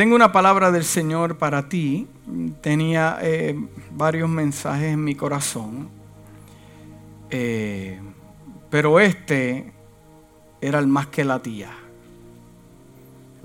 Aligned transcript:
Tengo 0.00 0.16
una 0.16 0.32
palabra 0.32 0.72
del 0.72 0.84
Señor 0.84 1.36
para 1.36 1.68
ti. 1.68 2.08
Tenía 2.62 3.18
eh, 3.20 3.54
varios 3.90 4.30
mensajes 4.30 4.94
en 4.94 5.04
mi 5.04 5.14
corazón. 5.14 5.90
Eh, 7.28 8.00
pero 8.70 8.98
este 8.98 9.74
era 10.58 10.78
el 10.78 10.86
más 10.86 11.08
que 11.08 11.22
latía. 11.22 11.68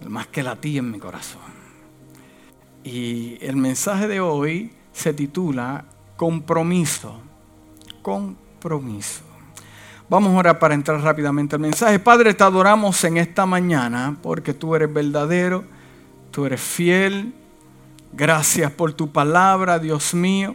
El 0.01 0.09
más 0.09 0.27
que 0.27 0.43
latía 0.43 0.79
en 0.79 0.91
mi 0.91 0.97
corazón. 0.97 1.41
Y 2.85 3.37
el 3.41 3.57
mensaje 3.57 4.07
de 4.07 4.21
hoy 4.21 4.71
se 4.93 5.13
titula 5.13 5.83
Compromiso. 6.15 7.19
Compromiso. 8.01 9.23
Vamos 10.07 10.33
ahora 10.33 10.57
para 10.57 10.73
entrar 10.73 11.01
rápidamente 11.01 11.57
al 11.57 11.61
mensaje. 11.61 11.99
Padre, 11.99 12.33
te 12.33 12.45
adoramos 12.45 13.03
en 13.03 13.17
esta 13.17 13.45
mañana 13.45 14.15
porque 14.23 14.53
tú 14.53 14.73
eres 14.73 14.93
verdadero, 14.93 15.74
tú 16.35 16.45
eres 16.45 16.59
fiel. 16.59 17.33
Gracias 18.11 18.69
por 18.69 18.91
tu 18.91 19.09
palabra, 19.09 19.79
Dios 19.79 20.13
mío. 20.13 20.53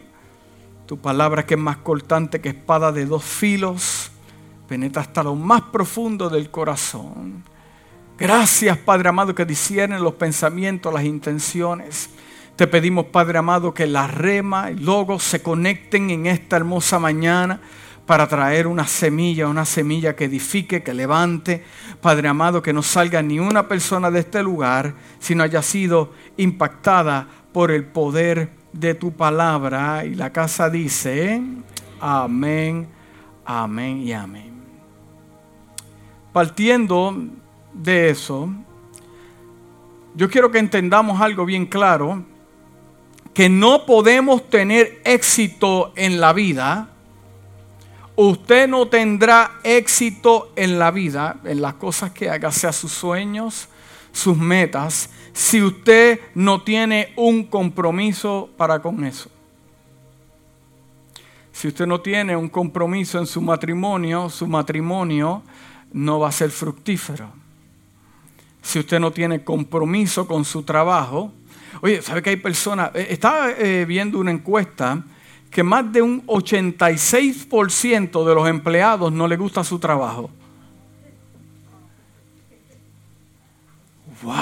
Tu 0.85 0.99
palabra 0.99 1.43
que 1.43 1.55
es 1.55 1.59
más 1.59 1.77
cortante 1.77 2.39
que 2.39 2.49
espada 2.49 2.91
de 2.91 3.07
dos 3.07 3.23
filos, 3.23 4.11
penetra 4.67 5.01
hasta 5.01 5.23
lo 5.23 5.33
más 5.33 5.63
profundo 5.63 6.29
del 6.29 6.51
corazón. 6.51 7.43
Gracias, 8.15 8.77
Padre 8.77 9.09
amado, 9.09 9.33
que 9.33 9.43
disciernen 9.43 10.03
los 10.03 10.13
pensamientos, 10.13 10.93
las 10.93 11.03
intenciones. 11.03 12.11
Te 12.55 12.67
pedimos, 12.67 13.05
Padre 13.05 13.39
amado, 13.39 13.73
que 13.73 13.87
la 13.87 14.05
rema 14.05 14.69
y 14.69 14.75
logos 14.75 15.23
se 15.23 15.41
conecten 15.41 16.11
en 16.11 16.27
esta 16.27 16.57
hermosa 16.57 16.99
mañana 16.99 17.59
para 18.11 18.27
traer 18.27 18.67
una 18.67 18.85
semilla, 18.87 19.47
una 19.47 19.63
semilla 19.63 20.17
que 20.17 20.25
edifique, 20.25 20.83
que 20.83 20.93
levante. 20.93 21.63
Padre 22.01 22.27
amado, 22.27 22.61
que 22.61 22.73
no 22.73 22.83
salga 22.83 23.21
ni 23.21 23.39
una 23.39 23.69
persona 23.69 24.11
de 24.11 24.19
este 24.19 24.43
lugar, 24.43 24.95
sino 25.17 25.43
haya 25.43 25.61
sido 25.61 26.11
impactada 26.35 27.25
por 27.53 27.71
el 27.71 27.85
poder 27.85 28.51
de 28.73 28.95
tu 28.95 29.13
palabra. 29.13 30.03
Y 30.03 30.15
la 30.15 30.29
casa 30.29 30.69
dice, 30.69 31.41
amén, 32.01 32.89
amén 33.45 33.99
y 33.99 34.11
amén. 34.11 34.61
Partiendo 36.33 37.15
de 37.71 38.09
eso, 38.09 38.49
yo 40.15 40.29
quiero 40.29 40.51
que 40.51 40.59
entendamos 40.59 41.21
algo 41.21 41.45
bien 41.45 41.65
claro, 41.65 42.25
que 43.33 43.47
no 43.47 43.85
podemos 43.85 44.49
tener 44.49 44.99
éxito 45.05 45.93
en 45.95 46.19
la 46.19 46.33
vida 46.33 46.90
Usted 48.23 48.67
no 48.67 48.87
tendrá 48.87 49.59
éxito 49.63 50.51
en 50.55 50.77
la 50.77 50.91
vida, 50.91 51.37
en 51.43 51.59
las 51.59 51.73
cosas 51.73 52.11
que 52.11 52.29
haga, 52.29 52.51
sea 52.51 52.71
sus 52.71 52.91
sueños, 52.91 53.67
sus 54.11 54.37
metas, 54.37 55.09
si 55.33 55.59
usted 55.63 56.19
no 56.35 56.61
tiene 56.61 57.13
un 57.15 57.45
compromiso 57.45 58.47
para 58.57 58.79
con 58.79 59.03
eso. 59.05 59.31
Si 61.51 61.67
usted 61.67 61.87
no 61.87 62.01
tiene 62.01 62.35
un 62.35 62.47
compromiso 62.47 63.17
en 63.17 63.25
su 63.25 63.41
matrimonio, 63.41 64.29
su 64.29 64.45
matrimonio 64.45 65.41
no 65.91 66.19
va 66.19 66.29
a 66.29 66.31
ser 66.31 66.51
fructífero. 66.51 67.27
Si 68.61 68.77
usted 68.77 68.99
no 68.99 69.09
tiene 69.09 69.43
compromiso 69.43 70.27
con 70.27 70.45
su 70.45 70.61
trabajo, 70.61 71.33
oye, 71.81 72.03
¿sabe 72.03 72.21
que 72.21 72.29
hay 72.29 72.35
personas? 72.35 72.91
Eh, 72.93 73.07
estaba 73.09 73.49
eh, 73.49 73.83
viendo 73.85 74.19
una 74.19 74.29
encuesta 74.29 75.03
que 75.51 75.63
más 75.63 75.91
de 75.91 76.01
un 76.01 76.25
86% 76.25 78.25
de 78.25 78.35
los 78.35 78.47
empleados 78.47 79.11
no 79.11 79.27
le 79.27 79.35
gusta 79.35 79.65
su 79.65 79.77
trabajo. 79.77 80.29
¡Wow! 84.23 84.35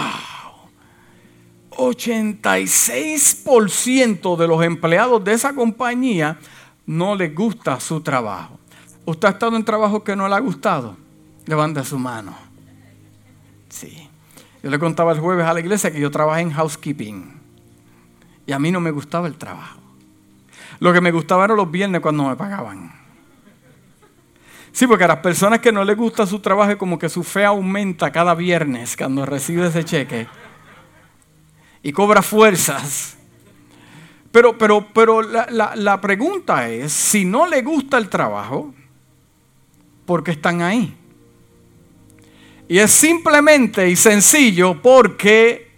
86% 1.72 4.38
de 4.38 4.48
los 4.48 4.64
empleados 4.64 5.24
de 5.24 5.34
esa 5.34 5.56
compañía 5.56 6.38
no 6.86 7.16
les 7.16 7.34
gusta 7.34 7.80
su 7.80 8.02
trabajo. 8.02 8.60
¿Usted 9.06 9.28
ha 9.28 9.32
estado 9.32 9.56
en 9.56 9.66
trabajo 9.66 10.04
que 10.04 10.16
no 10.16 10.30
le 10.30 10.36
ha 10.36 10.40
gustado? 10.40 10.96
Levanta 11.48 11.84
su 11.84 11.98
mano. 11.98 12.36
Sí. 13.70 14.08
Yo 14.62 14.70
le 14.70 14.78
contaba 14.78 15.14
el 15.14 15.20
jueves 15.20 15.48
a 15.48 15.54
la 15.54 15.62
iglesia 15.62 15.92
que 15.92 16.00
yo 16.00 16.12
trabajé 16.12 16.42
en 16.42 16.52
housekeeping. 16.52 17.40
Y 18.46 18.52
a 18.52 18.60
mí 18.60 18.72
no 18.72 18.80
me 18.80 18.92
gustaba 18.92 19.26
el 19.28 19.38
trabajo. 19.38 19.89
Lo 20.80 20.94
que 20.94 21.02
me 21.02 21.12
gustaba 21.12 21.46
era 21.46 21.56
los 21.56 21.70
viernes 21.70 22.02
cuando 22.02 22.30
me 22.30 22.36
pagaban. 22.36 22.92
Sí, 24.72 24.88
porque 24.88 25.04
a 25.04 25.08
las 25.08 25.18
personas 25.18 25.60
que 25.60 25.72
no 25.72 25.84
les 25.84 25.98
gusta 25.98 26.26
su 26.26 26.40
trabajo 26.40 26.78
como 26.78 26.98
que 26.98 27.10
su 27.10 27.24
fe 27.24 27.44
aumenta 27.44 28.12
cada 28.12 28.36
viernes 28.36 28.96
cuando 28.96 29.26
recibe 29.26 29.68
ese 29.68 29.84
cheque. 29.84 30.28
Y 31.82 31.92
cobra 31.92 32.22
fuerzas. 32.22 33.18
Pero, 34.32 34.58
pero, 34.58 34.88
pero 34.94 35.22
la, 35.22 35.76
la 35.76 36.00
pregunta 36.00 36.70
es, 36.70 36.94
si 36.94 37.26
no 37.26 37.48
le 37.48 37.62
gusta 37.62 37.98
el 37.98 38.10
trabajo, 38.10 38.74
¿por 40.06 40.24
qué 40.24 40.32
están 40.32 40.62
ahí? 40.62 40.96
Y 42.68 42.78
es 42.78 42.92
simplemente 42.92 43.90
y 43.90 43.96
sencillo 43.96 44.80
porque 44.80 45.69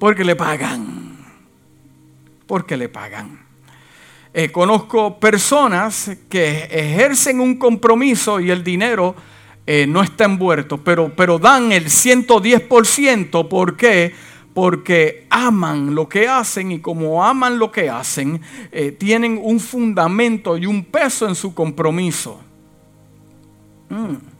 Porque 0.00 0.24
le 0.24 0.34
pagan. 0.34 1.18
Porque 2.46 2.76
le 2.76 2.88
pagan. 2.88 3.38
Eh, 4.32 4.50
conozco 4.50 5.20
personas 5.20 6.16
que 6.30 6.68
ejercen 6.70 7.38
un 7.38 7.56
compromiso 7.56 8.40
y 8.40 8.50
el 8.50 8.64
dinero 8.64 9.14
eh, 9.66 9.86
no 9.86 10.02
está 10.02 10.24
envuelto, 10.24 10.78
pero, 10.78 11.14
pero 11.14 11.38
dan 11.38 11.70
el 11.70 11.84
110%. 11.84 13.46
¿Por 13.46 13.76
qué? 13.76 14.14
Porque 14.54 15.26
aman 15.28 15.94
lo 15.94 16.08
que 16.08 16.26
hacen 16.26 16.72
y 16.72 16.80
como 16.80 17.22
aman 17.22 17.58
lo 17.58 17.70
que 17.70 17.90
hacen, 17.90 18.40
eh, 18.72 18.92
tienen 18.92 19.38
un 19.42 19.60
fundamento 19.60 20.56
y 20.56 20.64
un 20.64 20.82
peso 20.82 21.28
en 21.28 21.34
su 21.34 21.52
compromiso. 21.52 22.40
Mm. 23.90 24.39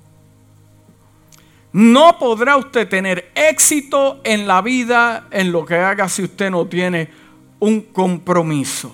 No 1.72 2.18
podrá 2.18 2.56
usted 2.56 2.88
tener 2.88 3.30
éxito 3.34 4.20
en 4.24 4.48
la 4.48 4.60
vida, 4.60 5.28
en 5.30 5.52
lo 5.52 5.64
que 5.64 5.76
haga, 5.76 6.08
si 6.08 6.24
usted 6.24 6.50
no 6.50 6.66
tiene 6.66 7.08
un 7.60 7.82
compromiso. 7.82 8.92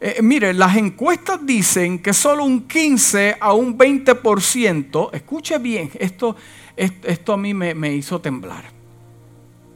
Eh, 0.00 0.20
mire, 0.22 0.54
las 0.54 0.76
encuestas 0.76 1.44
dicen 1.44 1.98
que 1.98 2.14
solo 2.14 2.44
un 2.44 2.66
15 2.66 3.36
a 3.40 3.52
un 3.52 3.76
20%, 3.76 5.10
escuche 5.12 5.58
bien, 5.58 5.90
esto, 5.98 6.36
esto, 6.76 7.32
a 7.32 7.36
mí 7.36 7.52
me, 7.52 7.74
me 7.74 7.92
hizo 7.94 8.20
temblar. 8.20 8.64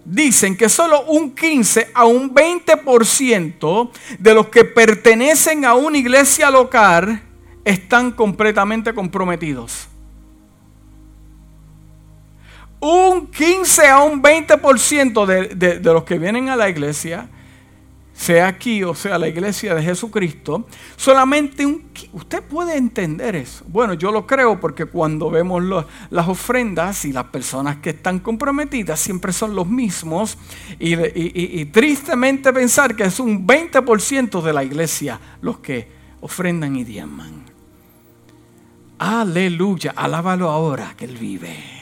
Dicen 0.05 0.57
que 0.57 0.69
solo 0.69 1.05
un 1.07 1.35
15 1.35 1.91
a 1.93 2.07
un 2.07 2.35
20% 2.35 3.91
de 4.19 4.35
los 4.35 4.49
que 4.49 4.65
pertenecen 4.65 5.65
a 5.65 5.75
una 5.75 5.99
iglesia 5.99 6.51
local 6.51 7.23
están 7.65 8.13
completamente 8.13 8.95
comprometidos 8.95 9.89
un 12.83 13.29
15 13.29 13.87
a 13.87 14.03
un 14.03 14.21
20% 14.21 15.25
de, 15.25 15.55
de, 15.55 15.79
de 15.79 15.93
los 15.93 16.03
que 16.03 16.19
vienen 16.19 16.49
a 16.49 16.57
la 16.57 16.69
iglesia, 16.69 17.29
sea 18.13 18.49
aquí 18.49 18.83
o 18.83 18.93
sea 18.95 19.19
la 19.19 19.29
iglesia 19.29 19.75
de 19.75 19.83
Jesucristo, 19.83 20.67
solamente 20.97 21.65
un... 21.65 21.91
Usted 22.13 22.43
puede 22.43 22.77
entender 22.77 23.37
eso. 23.37 23.65
Bueno, 23.69 23.95
yo 23.95 24.11
lo 24.11 24.27
creo 24.27 24.59
porque 24.59 24.87
cuando 24.87 25.31
vemos 25.31 25.63
las 26.11 26.29
ofrendas 26.29 27.05
y 27.05 27.13
las 27.13 27.27
personas 27.27 27.77
que 27.77 27.91
están 27.91 28.19
comprometidas 28.19 28.99
siempre 28.99 29.33
son 29.33 29.55
los 29.55 29.69
mismos 29.69 30.37
y, 30.81 30.95
y 31.61 31.65
tristemente 31.67 32.53
pensar 32.53 32.97
que 32.97 33.05
es 33.05 33.21
un 33.21 33.47
20% 33.47 34.43
de 34.43 34.53
la 34.53 34.65
iglesia 34.65 35.21
los 35.41 35.59
que 35.59 35.89
ofrendan 36.21 36.75
y 36.75 36.83
diezman. 36.83 37.45
Aleluya, 38.99 39.95
alábalo 39.97 40.51
ahora 40.51 40.95
que 40.97 41.05
Él 41.05 41.17
vive. 41.17 41.82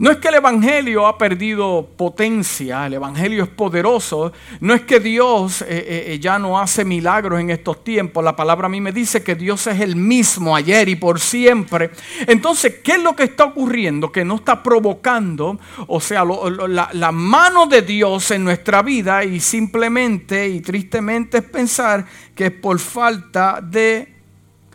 No 0.00 0.10
es 0.10 0.16
que 0.16 0.28
el 0.28 0.36
Evangelio 0.36 1.06
ha 1.06 1.18
perdido 1.18 1.86
potencia, 1.94 2.86
el 2.86 2.94
Evangelio 2.94 3.44
es 3.44 3.50
poderoso, 3.50 4.32
no 4.60 4.72
es 4.72 4.80
que 4.80 4.98
Dios 4.98 5.60
eh, 5.60 5.66
eh, 5.68 6.04
eh, 6.06 6.18
ya 6.18 6.38
no 6.38 6.58
hace 6.58 6.86
milagros 6.86 7.38
en 7.38 7.50
estos 7.50 7.84
tiempos, 7.84 8.24
la 8.24 8.34
palabra 8.34 8.64
a 8.64 8.70
mí 8.70 8.80
me 8.80 8.92
dice 8.92 9.22
que 9.22 9.34
Dios 9.34 9.66
es 9.66 9.78
el 9.78 9.96
mismo 9.96 10.56
ayer 10.56 10.88
y 10.88 10.96
por 10.96 11.20
siempre. 11.20 11.90
Entonces, 12.26 12.76
¿qué 12.82 12.92
es 12.92 13.02
lo 13.02 13.14
que 13.14 13.24
está 13.24 13.44
ocurriendo? 13.44 14.10
Que 14.10 14.24
no 14.24 14.36
está 14.36 14.62
provocando, 14.62 15.60
o 15.86 16.00
sea, 16.00 16.24
la, 16.24 16.88
la 16.94 17.12
mano 17.12 17.66
de 17.66 17.82
Dios 17.82 18.30
en 18.30 18.42
nuestra 18.42 18.80
vida 18.80 19.22
y 19.22 19.38
simplemente 19.38 20.48
y 20.48 20.62
tristemente 20.62 21.36
es 21.36 21.44
pensar 21.44 22.06
que 22.34 22.46
es 22.46 22.52
por 22.52 22.78
falta 22.78 23.60
de 23.60 24.14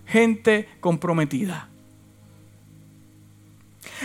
gente 0.05 0.69
comprometida. 0.79 1.69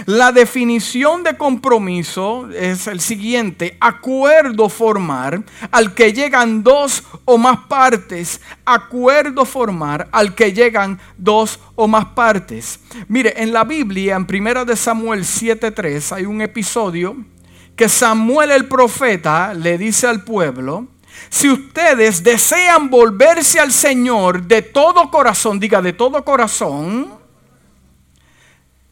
La 0.06 0.32
definición 0.32 1.22
de 1.22 1.36
compromiso 1.36 2.48
es 2.50 2.86
el 2.86 3.00
siguiente, 3.00 3.76
acuerdo 3.80 4.68
formar 4.68 5.42
al 5.70 5.94
que 5.94 6.12
llegan 6.12 6.62
dos 6.62 7.02
o 7.24 7.38
más 7.38 7.66
partes, 7.68 8.40
acuerdo 8.64 9.44
formar 9.44 10.08
al 10.12 10.34
que 10.34 10.52
llegan 10.52 10.98
dos 11.16 11.58
o 11.74 11.88
más 11.88 12.06
partes. 12.06 12.80
Mire, 13.08 13.34
en 13.36 13.52
la 13.52 13.64
Biblia, 13.64 14.16
en 14.16 14.26
1 14.26 14.64
de 14.64 14.76
Samuel 14.76 15.24
7:3 15.24 16.12
hay 16.12 16.24
un 16.24 16.40
episodio 16.40 17.16
que 17.76 17.88
Samuel 17.88 18.50
el 18.50 18.66
profeta 18.66 19.54
le 19.54 19.78
dice 19.78 20.06
al 20.06 20.22
pueblo, 20.22 20.86
si 21.28 21.50
ustedes 21.50 22.22
desean 22.22 22.90
volverse 22.90 23.60
al 23.60 23.72
Señor 23.72 24.42
de 24.42 24.62
todo 24.62 25.10
corazón, 25.10 25.60
diga 25.60 25.82
de 25.82 25.92
todo 25.92 26.24
corazón, 26.24 27.19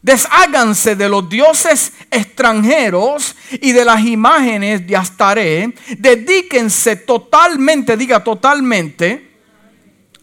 Desháganse 0.01 0.95
de 0.95 1.09
los 1.09 1.27
dioses 1.27 1.91
extranjeros 2.09 3.35
y 3.51 3.73
de 3.73 3.83
las 3.83 4.05
imágenes 4.05 4.87
de 4.87 4.95
Astaré. 4.95 5.73
Dedíquense 5.97 6.95
totalmente, 6.95 7.97
diga 7.97 8.23
totalmente, 8.23 9.29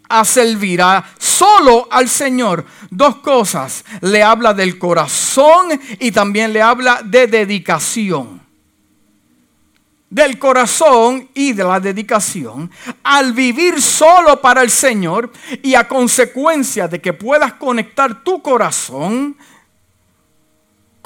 a 0.08 0.25
servir 0.25 0.81
solo 1.19 1.88
al 1.90 2.08
Señor. 2.08 2.64
Dos 2.90 3.17
cosas. 3.17 3.84
Le 4.00 4.23
habla 4.23 4.55
del 4.55 4.78
corazón 4.78 5.78
y 5.99 6.11
también 6.11 6.55
le 6.55 6.62
habla 6.62 7.02
de 7.05 7.26
dedicación. 7.26 8.40
Del 10.08 10.38
corazón 10.38 11.28
y 11.34 11.52
de 11.52 11.64
la 11.64 11.81
dedicación. 11.81 12.70
Al 13.02 13.34
vivir 13.34 13.82
solo 13.82 14.40
para 14.40 14.62
el 14.62 14.70
Señor 14.70 15.31
y 15.62 15.75
a 15.75 15.87
consecuencia 15.87 16.88
de 16.88 16.99
que 17.02 17.12
puedas 17.12 17.55
conectar 17.55 18.25
tu 18.25 18.40
corazón 18.40 19.37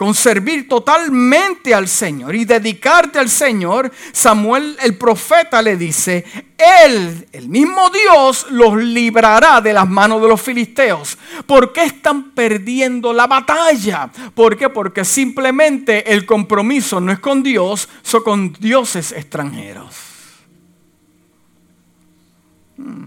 con 0.00 0.14
servir 0.14 0.67
totalmente 0.67 1.75
al 1.75 1.87
Señor 1.87 2.35
y 2.35 2.47
dedicarte 2.47 3.19
al 3.19 3.29
Señor, 3.29 3.93
Samuel 4.12 4.75
el 4.81 4.97
profeta 4.97 5.61
le 5.61 5.76
dice, 5.76 6.25
Él, 6.56 7.29
el 7.32 7.50
mismo 7.50 7.91
Dios, 7.91 8.47
los 8.49 8.82
librará 8.82 9.61
de 9.61 9.75
las 9.75 9.87
manos 9.87 10.23
de 10.23 10.29
los 10.29 10.41
filisteos. 10.41 11.19
¿Por 11.47 11.75
qué 11.75 11.85
están 11.85 12.31
perdiendo 12.31 13.12
la 13.12 13.26
batalla? 13.26 14.11
¿Por 14.35 14.56
qué? 14.56 14.70
Porque 14.70 15.05
simplemente 15.05 16.11
el 16.11 16.25
compromiso 16.25 16.99
no 16.99 17.12
es 17.12 17.19
con 17.19 17.43
Dios, 17.43 17.87
son 18.00 18.23
con 18.23 18.53
dioses 18.55 19.12
extranjeros. 19.12 19.94
Hmm. 22.79 23.05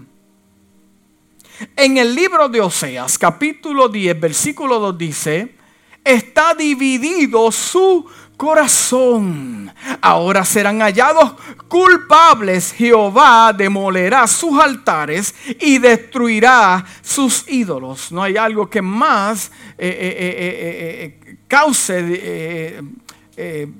En 1.74 1.96
el 1.98 2.14
libro 2.14 2.48
de 2.48 2.60
Oseas, 2.60 3.18
capítulo 3.18 3.88
10, 3.88 4.20
versículo 4.20 4.78
2 4.78 4.96
dice, 4.96 5.63
está 6.04 6.54
dividido 6.54 7.50
su 7.50 8.06
corazón. 8.36 9.72
Ahora 10.00 10.44
serán 10.44 10.80
hallados 10.80 11.34
culpables. 11.68 12.72
Jehová 12.72 13.52
demolerá 13.52 14.26
sus 14.26 14.58
altares 14.58 15.34
y 15.60 15.78
destruirá 15.78 16.84
sus 17.02 17.48
ídolos. 17.48 18.12
No 18.12 18.22
hay 18.22 18.36
algo 18.36 18.68
que 18.68 18.82
más 18.82 19.50
eh, 19.78 19.88
eh, 20.18 21.20
eh, 21.28 21.36
cause 21.48 22.82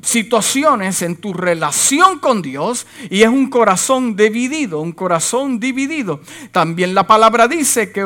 situaciones 0.03 1.01
en 1.03 1.15
tu 1.15 1.33
relación 1.33 2.19
con 2.19 2.43
Dios 2.43 2.89
y 3.09 3.23
es 3.23 3.29
un 3.29 3.49
corazón 3.49 4.17
dividido, 4.17 4.81
un 4.81 4.91
corazón 4.91 5.61
dividido. 5.61 6.21
También 6.51 6.93
la 6.93 7.07
palabra 7.07 7.47
dice 7.47 7.93
que, 7.93 8.03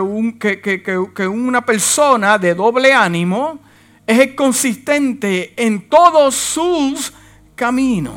que 1.14 1.26
una 1.26 1.64
persona 1.64 2.36
de 2.36 2.54
doble 2.54 2.92
ánimo, 2.92 3.60
es 4.08 4.34
consistente 4.34 5.52
en 5.56 5.82
todos 5.82 6.34
sus 6.34 7.12
caminos. 7.54 8.14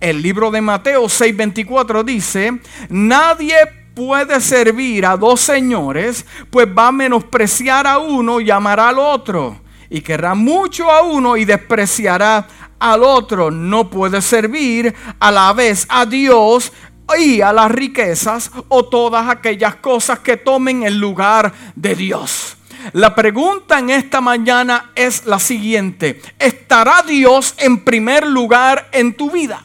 El 0.00 0.20
libro 0.20 0.50
de 0.50 0.60
Mateo 0.60 1.04
6:24 1.04 2.02
dice, 2.02 2.60
nadie 2.88 3.56
puede 3.94 4.40
servir 4.40 5.06
a 5.06 5.16
dos 5.16 5.40
señores, 5.40 6.26
pues 6.50 6.66
va 6.66 6.88
a 6.88 6.92
menospreciar 6.92 7.86
a 7.86 7.98
uno 7.98 8.40
y 8.40 8.50
amará 8.50 8.88
al 8.88 8.98
otro, 8.98 9.60
y 9.88 10.00
querrá 10.00 10.34
mucho 10.34 10.90
a 10.90 11.02
uno 11.02 11.36
y 11.36 11.44
despreciará 11.44 12.48
al 12.80 13.04
otro. 13.04 13.52
No 13.52 13.88
puede 13.88 14.20
servir 14.20 14.94
a 15.20 15.30
la 15.30 15.52
vez 15.52 15.86
a 15.88 16.04
Dios 16.06 16.72
y 17.16 17.40
a 17.40 17.52
las 17.52 17.70
riquezas 17.70 18.50
o 18.66 18.84
todas 18.84 19.28
aquellas 19.28 19.76
cosas 19.76 20.18
que 20.18 20.36
tomen 20.36 20.82
el 20.82 20.98
lugar 20.98 21.52
de 21.76 21.94
Dios. 21.94 22.47
La 22.92 23.14
pregunta 23.14 23.78
en 23.78 23.90
esta 23.90 24.20
mañana 24.20 24.92
es 24.94 25.26
la 25.26 25.38
siguiente. 25.38 26.20
¿Estará 26.38 27.02
Dios 27.02 27.54
en 27.58 27.84
primer 27.84 28.26
lugar 28.26 28.88
en 28.92 29.14
tu 29.14 29.30
vida? 29.30 29.64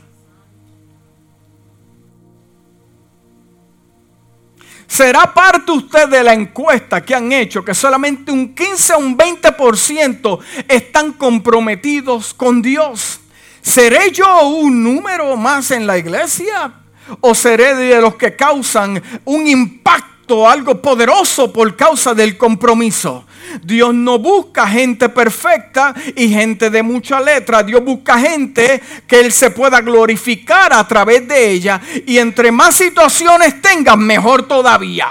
¿Será 4.88 5.34
parte 5.34 5.72
usted 5.72 6.08
de 6.08 6.24
la 6.24 6.34
encuesta 6.34 7.04
que 7.04 7.16
han 7.16 7.31
hecho 7.31 7.66
que 7.66 7.74
solamente 7.74 8.31
un 8.31 8.54
15 8.54 8.94
o 8.94 9.00
un 9.00 9.18
20% 9.18 10.40
están 10.68 11.14
comprometidos 11.14 12.34
con 12.34 12.62
Dios? 12.62 13.20
¿Seré 13.62 14.12
yo 14.12 14.48
un 14.50 14.84
número 14.84 15.36
más 15.36 15.72
en 15.72 15.88
la 15.88 15.98
iglesia? 15.98 16.74
¿O 17.22 17.34
seré 17.34 17.75
de 17.75 18.00
los 18.02 18.16
que 18.16 18.36
causan 18.36 19.02
un 19.25 19.48
impacto? 19.48 20.12
Algo 20.50 20.81
poderoso 20.81 21.52
por 21.52 21.75
causa 21.75 22.14
del 22.14 22.38
compromiso. 22.38 23.25
Dios 23.62 23.94
no 23.94 24.20
busca 24.20 24.68
gente 24.68 25.10
perfecta 25.10 25.94
y 26.16 26.30
gente 26.30 26.70
de 26.70 26.81
mucha 26.81 27.20
letra. 27.20 27.62
Dios 27.62 27.84
busca 27.84 28.18
gente 28.18 28.81
que 29.06 29.20
Él 29.20 29.31
se 29.31 29.52
pueda 29.52 29.81
glorificar 29.81 30.74
a 30.74 30.88
través 30.88 31.28
de 31.28 31.52
ella. 31.52 31.81
Y 32.06 32.18
entre 32.18 32.52
más 32.52 32.75
situaciones 32.75 33.62
tengas, 33.62 33.98
mejor 33.98 34.48
todavía. 34.48 35.08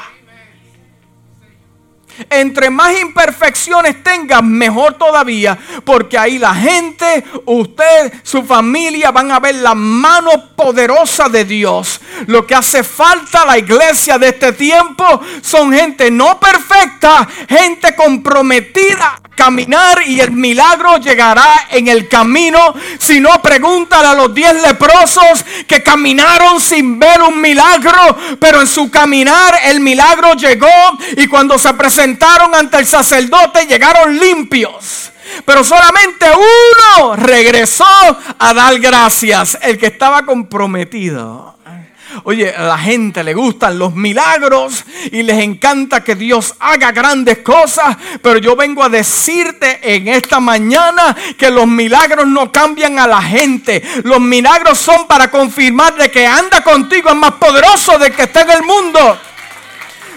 Entre 2.29 2.71
más 2.71 2.99
imperfecciones 3.01 4.03
tengas, 4.03 4.43
mejor 4.43 4.95
todavía, 4.95 5.59
porque 5.85 6.19
ahí 6.19 6.39
la 6.39 6.55
gente, 6.55 7.25
usted, 7.47 8.13
su 8.23 8.43
familia 8.43 9.11
van 9.11 9.33
a 9.33 9.41
ver 9.41 9.57
la 9.57 9.75
mano 9.75 10.31
poderosa 10.55 11.29
de 11.29 11.45
Dios. 11.45 12.01
Lo 12.27 12.47
que 12.47 12.55
hace 12.55 12.85
falta 12.85 13.43
a 13.43 13.47
la 13.47 13.59
iglesia 13.59 14.19
de 14.19 14.29
este 14.29 14.53
tiempo 14.53 15.21
son 15.41 15.73
gente 15.73 16.11
no 16.11 16.39
perfecta, 16.39 17.27
gente 17.49 17.95
comprometida 17.95 19.21
a 19.25 19.29
caminar 19.35 20.03
y 20.07 20.21
el 20.21 20.33
milagro 20.33 20.99
llegará 20.99 21.69
en 21.71 21.89
el 21.89 22.09
camino. 22.09 22.75
Si 22.99 23.21
no, 23.21 23.41
pregúntale 23.43 24.09
a 24.09 24.15
los 24.15 24.35
diez 24.35 24.61
leprosos 24.63 25.45
que 25.67 25.83
caminaron 25.83 26.61
sin 26.61 26.99
ver 26.99 27.23
un 27.23 27.41
milagro, 27.41 28.17
pero 28.39 28.61
en 28.61 28.67
su 28.67 28.91
caminar 28.91 29.55
el 29.65 29.81
milagro 29.81 30.35
llegó 30.35 30.69
y 31.17 31.27
cuando 31.27 31.59
se 31.59 31.73
presentó 31.75 32.02
ante 32.03 32.79
el 32.79 32.87
sacerdote 32.87 33.67
llegaron 33.67 34.19
limpios. 34.19 35.11
Pero 35.45 35.65
solamente 35.65 36.27
uno 36.35 37.17
regresó 37.17 37.85
a 38.39 38.55
dar 38.55 38.79
gracias, 38.79 39.59
el 39.63 39.79
que 39.79 39.87
estaba 39.87 40.25
comprometido. 40.25 41.53
Oye, 42.25 42.55
a 42.55 42.65
la 42.65 42.79
gente 42.79 43.25
le 43.25 43.33
gustan 43.33 43.79
los 43.79 43.95
milagros 43.95 44.85
y 45.11 45.23
les 45.23 45.43
encanta 45.43 46.05
que 46.05 46.15
Dios 46.15 46.55
haga 46.61 46.93
grandes 46.93 47.39
cosas, 47.39 47.97
pero 48.23 48.39
yo 48.39 48.55
vengo 48.55 48.85
a 48.85 48.91
decirte 48.91 49.81
en 49.83 50.09
esta 50.09 50.39
mañana 50.39 51.17
que 51.39 51.51
los 51.51 51.67
milagros 51.67 52.27
no 52.27 52.53
cambian 52.53 52.99
a 52.99 53.07
la 53.07 53.23
gente. 53.23 53.83
Los 54.05 54.21
milagros 54.21 54.79
son 54.79 55.07
para 55.07 55.31
confirmar 55.31 55.97
de 55.97 56.11
que 56.11 56.27
anda 56.27 56.63
contigo 56.63 57.09
es 57.09 57.17
más 57.17 57.33
poderoso 57.33 57.99
de 57.99 58.11
que 58.11 58.25
está 58.25 58.43
en 58.43 58.51
el 58.51 58.63
mundo. 58.63 59.19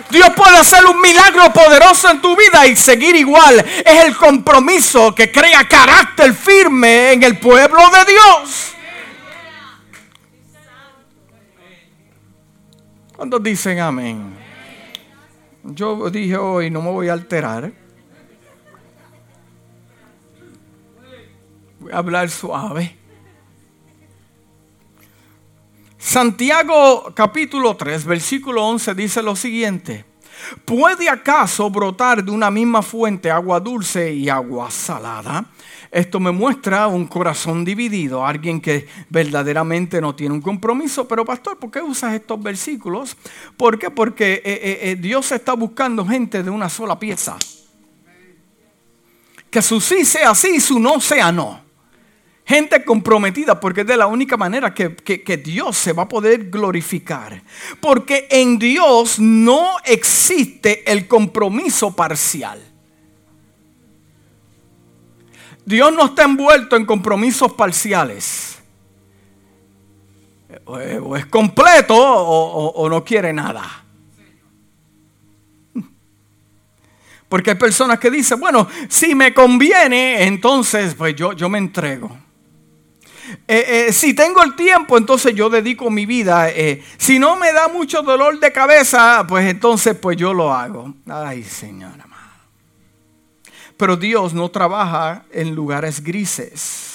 Dios 0.10 0.30
puede 0.36 0.58
hacer 0.58 0.86
un 0.86 1.02
milagro 1.02 1.52
poderoso 1.52 2.10
en 2.10 2.22
tu 2.22 2.36
vida 2.36 2.66
y 2.68 2.76
seguir 2.76 3.16
igual. 3.16 3.60
Es 3.60 4.06
el 4.06 4.16
compromiso 4.16 5.14
que 5.14 5.32
crea 5.32 5.68
carácter 5.68 6.34
firme 6.34 7.14
en 7.14 7.24
el 7.24 7.40
pueblo 7.40 7.82
de 7.90 8.12
Dios. 8.12 8.72
¿Cuántos 13.16 13.42
dicen 13.42 13.80
amén? 13.80 14.38
Yo 15.64 16.10
dije 16.10 16.38
hoy, 16.38 16.70
no 16.70 16.82
me 16.82 16.92
voy 16.92 17.10
a 17.10 17.14
alterar. 17.14 17.72
Voy 21.80 21.92
a 21.92 21.98
hablar 21.98 22.30
suave. 22.30 22.96
Santiago 26.06 27.12
capítulo 27.16 27.76
3, 27.76 28.06
versículo 28.06 28.64
11 28.68 28.94
dice 28.94 29.24
lo 29.24 29.36
siguiente. 29.36 30.06
¿Puede 30.64 31.10
acaso 31.10 31.68
brotar 31.72 32.24
de 32.24 32.30
una 32.30 32.52
misma 32.52 32.84
fuente 32.84 33.32
agua 33.32 33.60
dulce 33.60 34.14
y 34.14 34.30
agua 34.30 34.70
salada? 34.70 35.46
Esto 35.90 36.20
me 36.20 36.30
muestra 36.30 36.86
un 36.86 37.08
corazón 37.08 37.66
dividido, 37.66 38.24
alguien 38.24 38.62
que 38.62 38.88
verdaderamente 39.10 40.00
no 40.00 40.14
tiene 40.14 40.36
un 40.36 40.44
compromiso. 40.44 41.08
Pero 41.08 41.26
pastor, 41.26 41.58
¿por 41.58 41.72
qué 41.72 41.82
usas 41.82 42.14
estos 42.14 42.42
versículos? 42.42 43.18
¿Por 43.58 43.80
qué? 43.80 43.90
Porque 43.90 44.34
eh, 44.36 44.42
eh, 44.46 44.80
eh, 44.84 44.96
Dios 44.98 45.32
está 45.32 45.54
buscando 45.54 46.06
gente 46.06 46.44
de 46.44 46.52
una 46.52 46.70
sola 46.70 47.00
pieza 47.00 47.36
Que 49.50 49.60
su 49.60 49.82
sí 49.82 50.06
sea 50.06 50.36
sí 50.36 50.58
y 50.58 50.60
su 50.60 50.80
no 50.80 51.02
sea 51.02 51.32
no. 51.32 51.65
Gente 52.46 52.86
comprometida 52.86 53.60
porque 53.60 53.82
es 53.82 53.88
de 53.88 53.98
la 53.98 54.06
única 54.06 54.38
manera 54.38 54.72
que, 54.72 54.96
que, 54.96 55.38
Dios 55.38 55.76
se 55.76 55.94
va 55.94 56.04
a 56.04 56.08
poder 56.08 56.52
glorificar. 56.52 57.42
Porque 57.82 58.28
en 58.30 58.60
Dios 58.60 59.18
no 59.18 59.78
existe 59.84 60.90
el 60.92 61.08
compromiso 61.08 61.96
parcial. 61.96 62.62
Dios 65.66 65.92
no 65.92 66.06
está 66.06 66.24
envuelto 66.24 66.76
en 66.76 66.86
compromisos 66.86 67.52
parciales. 67.54 68.60
O 70.66 71.16
es 71.18 71.26
completo 71.26 71.96
o, 71.98 72.88
no 72.88 73.04
quiere 73.04 73.34
nada. 73.34 73.84
Porque 77.28 77.50
hay 77.50 77.56
personas 77.58 77.98
que 77.98 78.12
dicen, 78.12 78.40
bueno, 78.40 78.68
si 78.88 79.16
me 79.16 79.34
conviene, 79.34 80.26
entonces 80.26 80.94
pues 80.94 81.16
yo, 81.16 81.34
yo 81.34 81.50
me 81.50 81.58
entrego. 81.58 82.25
Eh, 83.48 83.88
eh, 83.88 83.94
si 83.94 84.14
tengo 84.14 84.44
el 84.44 84.56
tiempo, 84.56 84.98
entonces 84.98 85.34
yo 85.34 85.50
dedico 85.50 85.90
mi 85.90 86.06
vida. 86.06 86.50
Eh, 86.50 86.84
si 86.98 87.20
no 87.20 87.36
me 87.36 87.52
da 87.54 87.68
mucho 87.68 88.02
dolor 88.02 88.40
de 88.40 88.52
cabeza, 88.52 89.26
pues 89.28 89.50
entonces 89.50 89.96
pues 89.96 90.18
yo 90.18 90.34
lo 90.34 90.54
hago. 90.54 90.94
Ay, 91.08 91.44
Señora. 91.44 92.06
Pero 93.78 93.98
Dios 93.98 94.34
no 94.34 94.50
trabaja 94.50 95.26
en 95.32 95.54
lugares 95.54 96.02
grises. 96.02 96.94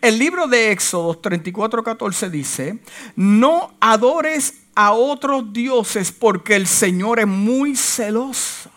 El 0.00 0.18
libro 0.18 0.46
de 0.46 0.72
Éxodo 0.72 1.20
34:14 1.20 2.30
dice, 2.30 2.78
no 3.14 3.74
adores 3.80 4.54
a 4.74 4.92
otros 4.92 5.52
dioses 5.52 6.10
porque 6.10 6.56
el 6.56 6.66
Señor 6.66 7.20
es 7.20 7.26
muy 7.26 7.76
celoso. 7.76 8.70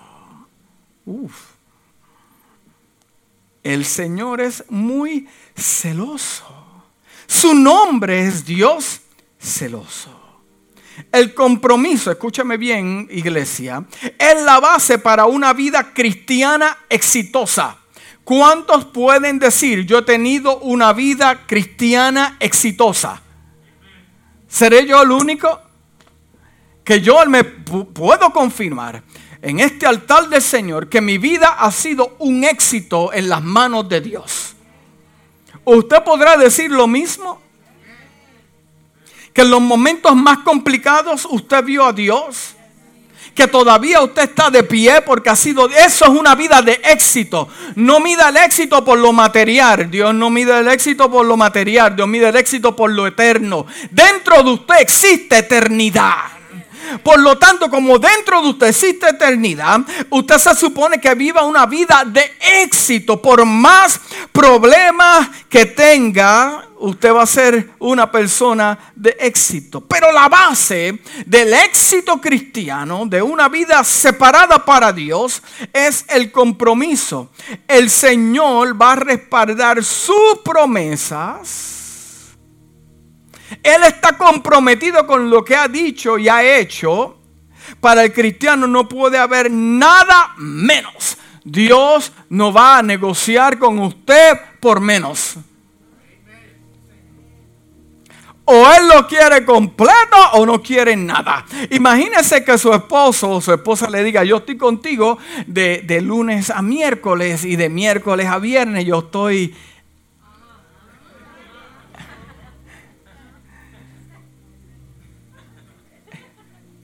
El 3.63 3.85
Señor 3.85 4.41
es 4.41 4.63
muy 4.69 5.27
celoso. 5.55 6.45
Su 7.27 7.53
nombre 7.53 8.25
es 8.25 8.45
Dios 8.45 9.01
celoso. 9.39 10.15
El 11.11 11.33
compromiso, 11.33 12.11
escúchame 12.11 12.57
bien 12.57 13.07
iglesia, 13.09 13.85
es 14.17 14.43
la 14.43 14.59
base 14.59 14.99
para 14.99 15.25
una 15.25 15.53
vida 15.53 15.93
cristiana 15.93 16.77
exitosa. 16.89 17.77
¿Cuántos 18.23 18.85
pueden 18.85 19.39
decir, 19.39 19.85
yo 19.85 19.99
he 19.99 20.03
tenido 20.03 20.59
una 20.59 20.93
vida 20.93 21.47
cristiana 21.47 22.37
exitosa? 22.39 23.21
¿Seré 24.47 24.85
yo 24.85 25.01
el 25.01 25.11
único? 25.11 25.61
Que 26.83 27.01
yo 27.01 27.25
me 27.27 27.43
puedo 27.43 28.31
confirmar 28.31 29.03
en 29.41 29.59
este 29.59 29.85
altar 29.85 30.29
del 30.29 30.41
Señor 30.41 30.89
que 30.89 31.01
mi 31.01 31.17
vida 31.17 31.55
ha 31.59 31.71
sido 31.71 32.15
un 32.19 32.43
éxito 32.43 33.13
en 33.13 33.29
las 33.29 33.43
manos 33.43 33.87
de 33.87 34.01
Dios. 34.01 34.55
¿Usted 35.63 36.03
podrá 36.03 36.37
decir 36.37 36.71
lo 36.71 36.87
mismo? 36.87 37.41
que 39.33 39.41
en 39.41 39.49
los 39.49 39.61
momentos 39.61 40.15
más 40.15 40.39
complicados 40.39 41.25
usted 41.29 41.63
vio 41.63 41.85
a 41.85 41.93
Dios. 41.93 42.55
Que 43.35 43.47
todavía 43.47 44.01
usted 44.01 44.23
está 44.23 44.49
de 44.49 44.63
pie 44.63 45.01
porque 45.01 45.29
ha 45.29 45.35
sido, 45.35 45.69
eso 45.69 46.05
es 46.05 46.11
una 46.11 46.35
vida 46.35 46.61
de 46.61 46.81
éxito. 46.83 47.47
No 47.75 47.99
mida 47.99 48.29
el 48.29 48.37
éxito 48.37 48.83
por 48.83 48.97
lo 48.99 49.13
material. 49.13 49.89
Dios 49.89 50.13
no 50.13 50.29
mide 50.29 50.59
el 50.59 50.67
éxito 50.67 51.09
por 51.09 51.25
lo 51.25 51.37
material. 51.37 51.95
Dios 51.95 52.07
mide 52.07 52.29
el 52.29 52.35
éxito 52.35 52.75
por 52.75 52.91
lo 52.91 53.07
eterno. 53.07 53.65
Dentro 53.91 54.43
de 54.43 54.51
usted 54.51 54.75
existe 54.81 55.37
eternidad. 55.37 56.38
Por 57.03 57.19
lo 57.19 57.37
tanto, 57.37 57.69
como 57.69 57.99
dentro 57.99 58.41
de 58.41 58.49
usted 58.49 58.67
existe 58.67 59.09
eternidad, 59.09 59.81
usted 60.09 60.37
se 60.37 60.55
supone 60.55 60.99
que 60.99 61.13
viva 61.15 61.43
una 61.43 61.65
vida 61.65 62.03
de 62.05 62.31
éxito. 62.61 63.21
Por 63.21 63.45
más 63.45 63.99
problemas 64.31 65.29
que 65.49 65.65
tenga, 65.65 66.65
usted 66.79 67.13
va 67.13 67.23
a 67.23 67.27
ser 67.27 67.71
una 67.79 68.11
persona 68.11 68.77
de 68.95 69.15
éxito. 69.19 69.81
Pero 69.81 70.11
la 70.11 70.27
base 70.29 70.99
del 71.25 71.53
éxito 71.53 72.19
cristiano, 72.19 73.05
de 73.05 73.21
una 73.21 73.49
vida 73.49 73.83
separada 73.83 74.63
para 74.63 74.91
Dios, 74.91 75.41
es 75.73 76.05
el 76.09 76.31
compromiso. 76.31 77.29
El 77.67 77.89
Señor 77.89 78.81
va 78.81 78.93
a 78.93 78.95
respaldar 78.95 79.83
sus 79.83 80.39
promesas. 80.43 81.78
Él 83.63 83.83
está 83.87 84.17
comprometido 84.17 85.05
con 85.05 85.29
lo 85.29 85.43
que 85.43 85.55
ha 85.55 85.67
dicho 85.67 86.17
y 86.17 86.29
ha 86.29 86.43
hecho. 86.43 87.17
Para 87.79 88.03
el 88.03 88.13
cristiano 88.13 88.67
no 88.67 88.87
puede 88.87 89.17
haber 89.17 89.51
nada 89.51 90.33
menos. 90.37 91.17
Dios 91.43 92.11
no 92.29 92.51
va 92.51 92.79
a 92.79 92.83
negociar 92.83 93.57
con 93.57 93.79
usted 93.79 94.37
por 94.59 94.79
menos. 94.79 95.37
O 98.51 98.67
él 98.71 98.87
lo 98.87 99.05
quiere 99.07 99.45
completo 99.45 100.17
o 100.33 100.43
no 100.43 100.59
quiere 100.59 100.95
nada. 100.95 101.45
Imagínese 101.69 102.43
que 102.43 102.57
su 102.57 102.73
esposo 102.73 103.29
o 103.29 103.41
su 103.41 103.53
esposa 103.53 103.87
le 103.87 104.03
diga, 104.03 104.23
yo 104.23 104.37
estoy 104.37 104.57
contigo 104.57 105.19
de, 105.45 105.83
de 105.85 106.01
lunes 106.01 106.49
a 106.49 106.63
miércoles 106.63 107.45
y 107.45 107.55
de 107.55 107.69
miércoles 107.69 108.27
a 108.27 108.39
viernes 108.39 108.85
yo 108.85 108.99
estoy... 108.99 109.55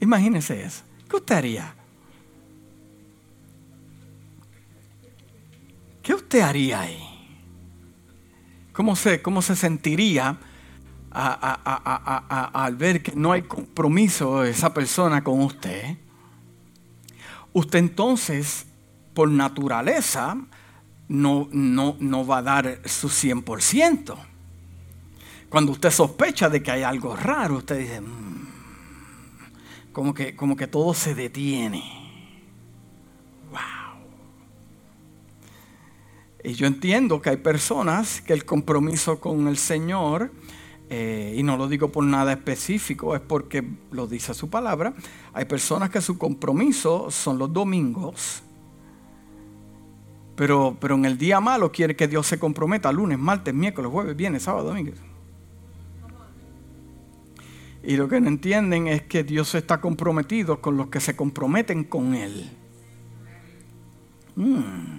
Imagínese 0.06 0.62
eso. 0.62 0.84
¿Qué 1.10 1.16
usted 1.16 1.34
haría? 1.34 1.74
¿Qué 6.00 6.14
usted 6.14 6.40
haría 6.42 6.82
ahí? 6.82 7.02
¿Cómo 8.72 8.94
se, 8.94 9.20
cómo 9.20 9.42
se 9.42 9.56
sentiría 9.56 10.38
al 11.10 12.76
ver 12.76 13.02
que 13.02 13.16
no 13.16 13.32
hay 13.32 13.42
compromiso 13.42 14.42
de 14.42 14.50
esa 14.50 14.72
persona 14.72 15.24
con 15.24 15.40
usted, 15.40 15.96
usted 17.52 17.80
entonces, 17.80 18.66
por 19.12 19.28
naturaleza, 19.28 20.36
no, 21.08 21.48
no, 21.50 21.96
no 21.98 22.24
va 22.24 22.38
a 22.38 22.42
dar 22.42 22.80
su 22.84 23.08
100%. 23.08 24.14
Cuando 25.48 25.72
usted 25.72 25.90
sospecha 25.90 26.48
de 26.48 26.62
que 26.62 26.70
hay 26.70 26.84
algo 26.84 27.16
raro, 27.16 27.56
usted 27.56 27.78
dice, 27.80 28.00
mm, 28.00 28.45
como, 29.96 30.12
que, 30.12 30.36
como 30.36 30.56
que 30.56 30.66
todo 30.66 30.92
se 30.92 31.14
detiene. 31.14 31.82
Wow. 33.50 33.98
Y 36.44 36.52
yo 36.52 36.66
entiendo 36.66 37.22
que 37.22 37.30
hay 37.30 37.38
personas 37.38 38.20
que 38.20 38.34
el 38.34 38.44
compromiso 38.44 39.18
con 39.18 39.48
el 39.48 39.56
Señor 39.56 40.30
eh, 40.90 41.34
y 41.38 41.42
no 41.42 41.56
lo 41.56 41.66
digo 41.66 41.90
por 41.92 42.04
nada 42.04 42.34
específico, 42.34 43.14
es 43.14 43.22
porque 43.22 43.66
lo 43.90 44.06
dice 44.06 44.34
su 44.34 44.50
palabra. 44.50 44.92
Hay 45.32 45.46
personas 45.46 45.88
que 45.88 46.02
su 46.02 46.18
compromiso 46.18 47.10
son 47.10 47.38
los 47.38 47.50
domingos, 47.50 48.42
pero, 50.36 50.76
pero 50.78 50.96
en 50.96 51.06
el 51.06 51.16
día 51.16 51.40
malo 51.40 51.72
quiere 51.72 51.96
que 51.96 52.06
Dios 52.06 52.26
se 52.26 52.38
comprometa 52.38 52.92
lunes, 52.92 53.18
martes, 53.18 53.54
miércoles, 53.54 53.90
jueves, 53.90 54.14
viernes, 54.14 54.42
sábado, 54.42 54.68
domingo. 54.68 54.92
Y 57.86 57.96
lo 57.96 58.08
que 58.08 58.20
no 58.20 58.28
entienden 58.28 58.88
es 58.88 59.02
que 59.02 59.22
Dios 59.22 59.54
está 59.54 59.80
comprometido 59.80 60.60
con 60.60 60.76
los 60.76 60.88
que 60.88 60.98
se 60.98 61.14
comprometen 61.14 61.84
con 61.84 62.16
Él. 62.16 62.50
Mm. 64.34 64.98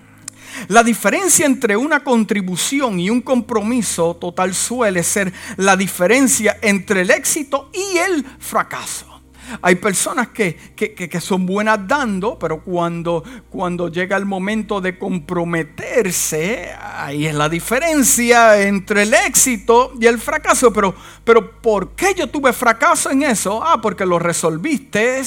La 0.70 0.84
diferencia 0.84 1.46
entre 1.46 1.75
una 1.75 2.01
contribución 2.01 2.98
y 2.98 3.10
un 3.10 3.20
compromiso 3.20 4.15
total 4.15 4.56
suele 4.56 5.03
ser 5.03 5.34
la 5.58 5.75
diferencia 5.75 6.58
entre 6.62 7.01
el 7.01 7.12
éxito 7.12 7.70
y 7.74 7.98
el 7.98 8.25
fracaso. 8.39 9.17
Hay 9.62 9.75
personas 9.75 10.30
que, 10.30 10.58
son 11.20 11.46
buenas 11.46 11.88
dando, 11.88 12.38
pero 12.39 12.62
cuando, 12.62 13.24
cuando 13.50 13.89
llega 13.89 14.16
el 14.18 14.25
momento 14.25 14.80
de 14.80 14.98
comprometerse, 14.98 16.72
ahí 16.80 17.25
es 17.27 17.36
la 17.36 17.50
diferencia 17.50 18.62
entre 18.62 19.04
el 19.04 19.13
éxito 19.13 19.94
y 20.00 20.06
el 20.06 20.20
fracaso. 20.20 20.72
Pero, 20.72 20.96
pero 21.24 21.60
¿por 21.62 21.92
qué 21.92 22.13
yo 22.16 22.27
tuve 22.27 22.54
fracaso 22.54 23.12
en 23.12 23.24
eso? 23.24 23.62
Ah, 23.63 23.82
porque 23.82 24.06
lo 24.06 24.20
resolviste 24.20 25.18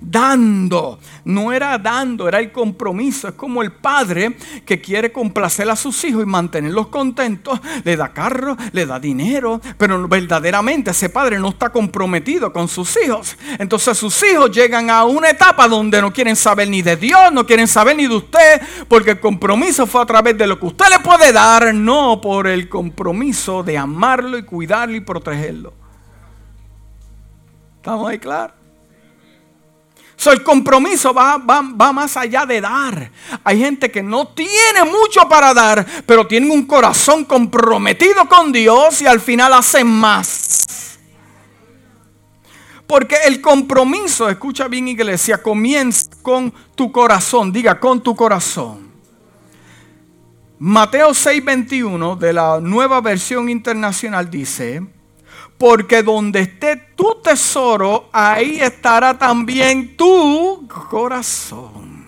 dando. 0.00 0.98
No 1.24 1.52
era 1.52 1.78
dando, 1.78 2.28
era 2.28 2.38
el 2.38 2.52
compromiso. 2.52 3.28
Es 3.28 3.34
como 3.34 3.62
el 3.62 3.72
padre 3.72 4.36
que 4.64 4.80
quiere 4.80 5.12
complacer 5.12 5.68
a 5.70 5.76
sus 5.76 6.02
hijos 6.04 6.22
y 6.22 6.26
mantenerlos 6.26 6.88
contentos. 6.88 7.60
Le 7.84 7.96
da 7.96 8.12
carro, 8.12 8.56
le 8.72 8.86
da 8.86 8.98
dinero, 8.98 9.60
pero 9.78 10.08
verdaderamente 10.08 10.90
ese 10.90 11.08
padre 11.08 11.38
no 11.38 11.50
está 11.50 11.70
comprometido 11.70 12.52
con 12.52 12.68
sus 12.68 12.98
hijos. 13.04 13.36
Entonces 13.58 13.69
sus 13.78 14.22
hijos 14.24 14.50
llegan 14.50 14.90
a 14.90 15.04
una 15.04 15.30
etapa 15.30 15.68
donde 15.68 16.00
no 16.00 16.12
quieren 16.12 16.36
saber 16.36 16.68
ni 16.68 16.82
de 16.82 16.96
Dios, 16.96 17.32
no 17.32 17.46
quieren 17.46 17.68
saber 17.68 17.96
ni 17.96 18.06
de 18.06 18.16
usted, 18.16 18.60
porque 18.88 19.12
el 19.12 19.20
compromiso 19.20 19.86
fue 19.86 20.02
a 20.02 20.06
través 20.06 20.36
de 20.36 20.46
lo 20.46 20.58
que 20.58 20.66
usted 20.66 20.86
le 20.90 20.98
puede 21.00 21.32
dar, 21.32 21.74
no 21.74 22.20
por 22.20 22.46
el 22.46 22.68
compromiso 22.68 23.62
de 23.62 23.78
amarlo 23.78 24.38
y 24.38 24.42
cuidarlo 24.44 24.96
y 24.96 25.00
protegerlo. 25.00 25.72
¿Estamos 27.76 28.10
ahí 28.10 28.18
claros? 28.18 28.60
el 30.28 30.42
compromiso 30.42 31.14
va, 31.14 31.38
va, 31.38 31.92
más 31.92 32.16
allá 32.18 32.44
de 32.44 32.60
dar. 32.60 33.10
Hay 33.42 33.58
gente 33.58 33.90
que 33.90 34.02
no 34.02 34.28
tiene 34.28 34.84
mucho 34.84 35.26
para 35.28 35.54
dar, 35.54 35.86
pero 36.04 36.26
tiene 36.26 36.50
un 36.50 36.66
corazón 36.66 37.24
comprometido 37.24 38.28
con 38.28 38.52
Dios 38.52 39.00
y 39.00 39.06
al 39.06 39.20
final 39.20 39.54
hacen 39.54 39.86
más. 39.86 40.66
Porque 42.90 43.14
el 43.24 43.40
compromiso, 43.40 44.28
escucha 44.28 44.66
bien 44.66 44.88
iglesia, 44.88 45.40
comienza 45.40 46.10
con 46.22 46.52
tu 46.74 46.90
corazón. 46.90 47.52
Diga, 47.52 47.78
con 47.78 48.02
tu 48.02 48.16
corazón. 48.16 48.90
Mateo 50.58 51.10
6:21 51.10 52.18
de 52.18 52.32
la 52.32 52.58
nueva 52.60 53.00
versión 53.00 53.48
internacional 53.48 54.28
dice, 54.28 54.82
porque 55.56 56.02
donde 56.02 56.40
esté 56.40 56.74
tu 56.96 57.14
tesoro, 57.22 58.08
ahí 58.12 58.58
estará 58.60 59.16
también 59.16 59.96
tu 59.96 60.66
corazón. 60.90 62.04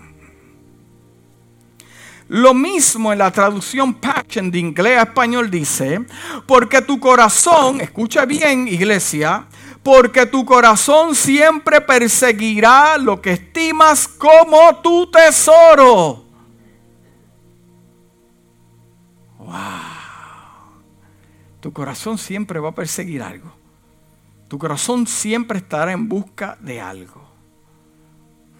Lo 2.27 2.55
mismo 2.55 3.13
en 3.13 3.21
la 3.21 3.31
traducción 3.31 3.95
Passion 3.95 4.51
de 4.51 4.59
inglés 4.59 4.99
a 4.99 5.03
español 5.03 5.49
dice, 5.49 6.05
porque 6.45 6.83
tu 6.83 6.99
corazón, 6.99 7.81
escucha 7.81 8.25
bien 8.25 8.67
iglesia, 8.67 9.47
porque 9.83 10.27
tu 10.27 10.45
corazón 10.45 11.15
siempre 11.15 11.81
perseguirá 11.81 12.97
lo 12.99 13.21
que 13.21 13.33
estimas 13.33 14.07
como 14.07 14.77
tu 14.81 15.11
tesoro. 15.11 16.25
Wow. 19.39 19.51
Tu 21.61 21.73
corazón 21.73 22.17
siempre 22.17 22.61
va 22.61 22.71
a 22.71 22.75
perseguir 22.75 23.23
algo. 23.23 23.53
Tu 24.49 24.59
corazón 24.59 25.07
siempre 25.07 25.59
estará 25.59 25.93
en 25.93 26.09
busca 26.09 26.57
de 26.61 26.81
algo. 26.81 27.23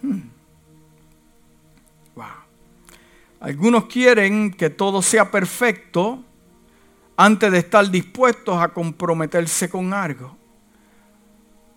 Hmm. 0.01 0.21
Wow. 2.15 2.25
Algunos 3.39 3.85
quieren 3.85 4.51
que 4.51 4.69
todo 4.69 5.01
sea 5.01 5.31
perfecto 5.31 6.23
antes 7.15 7.51
de 7.51 7.59
estar 7.59 7.89
dispuestos 7.89 8.61
a 8.61 8.69
comprometerse 8.69 9.69
con 9.69 9.93
algo. 9.93 10.42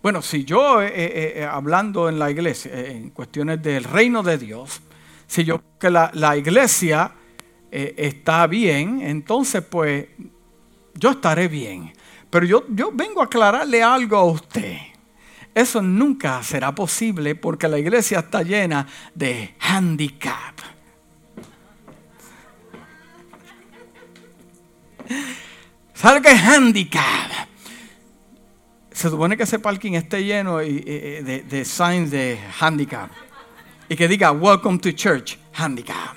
Bueno, 0.07 0.23
si 0.23 0.45
yo, 0.45 0.83
eh, 0.83 0.93
eh, 0.95 1.33
eh, 1.35 1.45
hablando 1.45 2.09
en 2.09 2.17
la 2.21 2.31
iglesia, 2.31 2.71
en 2.73 3.11
cuestiones 3.11 3.61
del 3.61 3.83
reino 3.83 4.23
de 4.23 4.39
Dios, 4.39 4.81
si 5.27 5.43
yo 5.43 5.61
que 5.81 5.91
la, 5.91 6.13
la 6.15 6.37
iglesia 6.37 7.11
está 7.73 8.47
bien, 8.47 9.01
entonces 9.03 9.65
pues 9.69 10.07
yo 10.95 11.11
estaré 11.11 11.49
bien. 11.49 11.93
Pero 12.31 12.47
yo, 12.47 12.65
yo 12.69 12.93
vengo 12.93 13.21
a 13.21 13.25
aclararle 13.25 13.83
algo 13.83 14.17
a 14.17 14.25
usted. 14.27 14.77
Eso 15.53 15.83
nunca 15.83 16.41
será 16.45 16.73
posible 16.73 17.35
porque 17.35 17.67
la 17.67 17.81
iglesia 17.81 18.21
está 18.21 18.45
llena 18.45 18.87
de 19.13 19.57
handicap. 19.59 20.55
¿Sabe 25.95 26.23
qué 26.23 26.31
es 26.31 26.43
handicap? 26.43 27.36
Se 28.97 29.11
supone 29.11 29.37
que 29.37 29.43
ese 29.43 29.59
parking 29.59 29.93
esté 29.93 30.25
lleno 30.25 30.57
de, 30.57 31.45
de 31.47 31.65
signs 31.67 32.11
de 32.11 32.39
handicap. 32.59 33.11
Y 33.91 33.95
que 33.95 34.09
diga, 34.09 34.33
welcome 34.33 34.79
to 34.79 34.91
church, 34.93 35.39
handicap. 35.53 36.17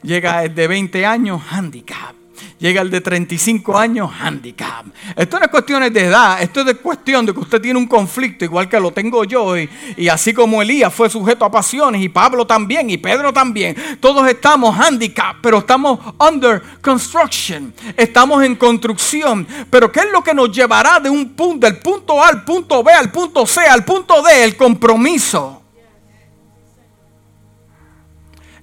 Llega 0.00 0.46
de 0.46 0.68
20 0.68 1.04
años, 1.04 1.42
handicap 1.50 2.14
llega 2.58 2.82
el 2.82 2.90
de 2.90 3.00
35 3.00 3.76
años, 3.76 4.10
handicap. 4.20 4.86
Esto 5.16 5.38
no 5.38 5.44
es 5.44 5.50
cuestión 5.50 5.92
de 5.92 6.00
edad, 6.00 6.42
esto 6.42 6.60
es 6.60 6.76
cuestión 6.78 7.26
de 7.26 7.32
que 7.32 7.40
usted 7.40 7.60
tiene 7.60 7.78
un 7.78 7.86
conflicto 7.86 8.44
igual 8.44 8.68
que 8.68 8.78
lo 8.80 8.92
tengo 8.92 9.24
yo 9.24 9.56
y, 9.56 9.68
y, 9.96 10.08
así 10.08 10.32
como 10.32 10.62
Elías 10.62 10.92
fue 10.92 11.10
sujeto 11.10 11.44
a 11.44 11.50
pasiones 11.50 12.02
y 12.02 12.08
Pablo 12.08 12.46
también 12.46 12.90
y 12.90 12.98
Pedro 12.98 13.32
también. 13.32 13.76
Todos 14.00 14.28
estamos 14.28 14.78
handicap, 14.78 15.36
pero 15.42 15.58
estamos 15.58 16.00
under 16.18 16.62
construction, 16.80 17.72
estamos 17.96 18.42
en 18.44 18.56
construcción. 18.56 19.46
Pero 19.70 19.90
¿qué 19.90 20.00
es 20.00 20.10
lo 20.12 20.22
que 20.22 20.34
nos 20.34 20.50
llevará 20.50 21.00
de 21.00 21.10
un 21.10 21.30
punto, 21.30 21.66
del 21.66 21.78
punto 21.78 22.22
A 22.22 22.28
al 22.28 22.44
punto 22.44 22.82
B, 22.82 22.92
al 22.92 23.10
punto 23.10 23.46
C, 23.46 23.60
al 23.60 23.84
punto 23.84 24.22
D? 24.22 24.44
El 24.44 24.56
compromiso. 24.56 25.63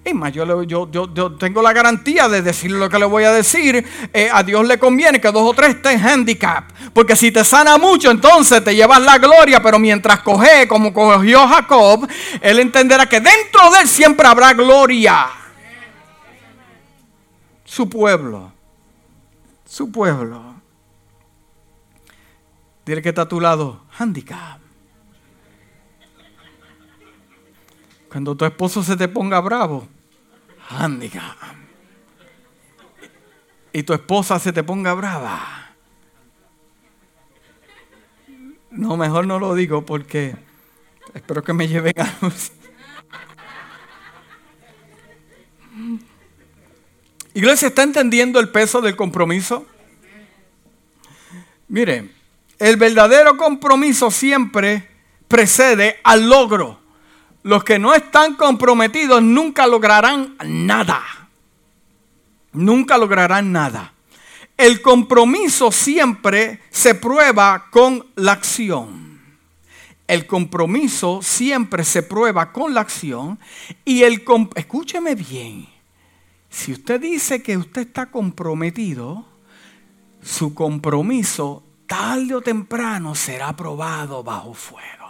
Es 0.03 0.15
más, 0.15 0.33
yo, 0.33 0.63
yo, 0.63 1.31
tengo 1.33 1.61
la 1.61 1.73
garantía 1.73 2.27
de 2.27 2.41
decirle 2.41 2.79
lo 2.79 2.89
que 2.89 2.97
le 2.97 3.05
voy 3.05 3.23
a 3.23 3.31
decir. 3.31 3.85
Eh, 4.11 4.29
a 4.33 4.41
Dios 4.41 4.67
le 4.67 4.79
conviene 4.79 5.21
que 5.21 5.31
dos 5.31 5.47
o 5.47 5.53
tres 5.53 5.75
estén 5.75 5.99
handicap. 6.03 6.71
Porque 6.91 7.15
si 7.15 7.31
te 7.31 7.43
sana 7.43 7.77
mucho, 7.77 8.09
entonces 8.09 8.63
te 8.63 8.73
llevas 8.73 8.99
la 9.01 9.19
gloria. 9.19 9.61
Pero 9.61 9.77
mientras 9.77 10.21
coge, 10.21 10.67
como 10.67 10.91
cogió 10.91 11.47
Jacob, 11.47 12.07
él 12.41 12.59
entenderá 12.59 13.07
que 13.07 13.19
dentro 13.19 13.69
de 13.71 13.81
él 13.81 13.87
siempre 13.87 14.25
habrá 14.27 14.53
gloria. 14.53 15.27
Su 17.63 17.87
pueblo. 17.87 18.51
Su 19.65 19.91
pueblo. 19.91 20.55
Dile 22.85 23.03
que 23.03 23.09
está 23.09 23.21
a 23.21 23.27
tu 23.27 23.39
lado. 23.39 23.83
Handicap. 23.99 24.59
Cuando 28.11 28.35
tu 28.35 28.43
esposo 28.43 28.83
se 28.83 28.97
te 28.97 29.07
ponga 29.07 29.39
bravo, 29.39 29.87
handicap. 30.71 31.37
Y 33.73 33.83
tu 33.83 33.93
esposa 33.93 34.39
se 34.39 34.51
te 34.51 34.63
ponga 34.63 34.93
brava. 34.93 35.75
No, 38.69 38.97
mejor 38.97 39.27
no 39.27 39.39
lo 39.39 39.53
digo 39.53 39.85
porque 39.85 40.35
espero 41.13 41.43
que 41.43 41.53
me 41.53 41.67
lleven 41.67 41.93
a 41.99 42.13
luz. 42.21 42.51
Iglesia, 47.33 47.69
¿está 47.69 47.83
entendiendo 47.83 48.39
el 48.39 48.49
peso 48.49 48.81
del 48.81 48.95
compromiso? 48.95 49.65
Mire, 51.69 52.09
el 52.59 52.75
verdadero 52.75 53.37
compromiso 53.37 54.11
siempre 54.11 54.89
precede 55.29 55.99
al 56.03 56.27
logro 56.27 56.80
los 57.43 57.63
que 57.63 57.79
no 57.79 57.93
están 57.93 58.35
comprometidos 58.35 59.21
nunca 59.21 59.67
lograrán 59.67 60.35
nada. 60.45 61.01
Nunca 62.53 62.97
lograrán 62.97 63.51
nada. 63.51 63.93
El 64.57 64.81
compromiso 64.81 65.71
siempre 65.71 66.61
se 66.69 66.93
prueba 66.93 67.69
con 67.71 68.05
la 68.15 68.33
acción. 68.33 69.19
El 70.07 70.27
compromiso 70.27 71.21
siempre 71.23 71.83
se 71.83 72.03
prueba 72.03 72.51
con 72.51 72.73
la 72.73 72.81
acción. 72.81 73.39
Y 73.85 74.03
el 74.03 74.23
escúcheme 74.55 75.15
bien. 75.15 75.67
Si 76.49 76.73
usted 76.73 76.99
dice 76.99 77.41
que 77.41 77.57
usted 77.57 77.87
está 77.87 78.07
comprometido, 78.07 79.25
su 80.21 80.53
compromiso 80.53 81.63
tarde 81.87 82.35
o 82.35 82.41
temprano 82.41 83.15
será 83.15 83.55
probado 83.55 84.21
bajo 84.21 84.53
fuego. 84.53 85.00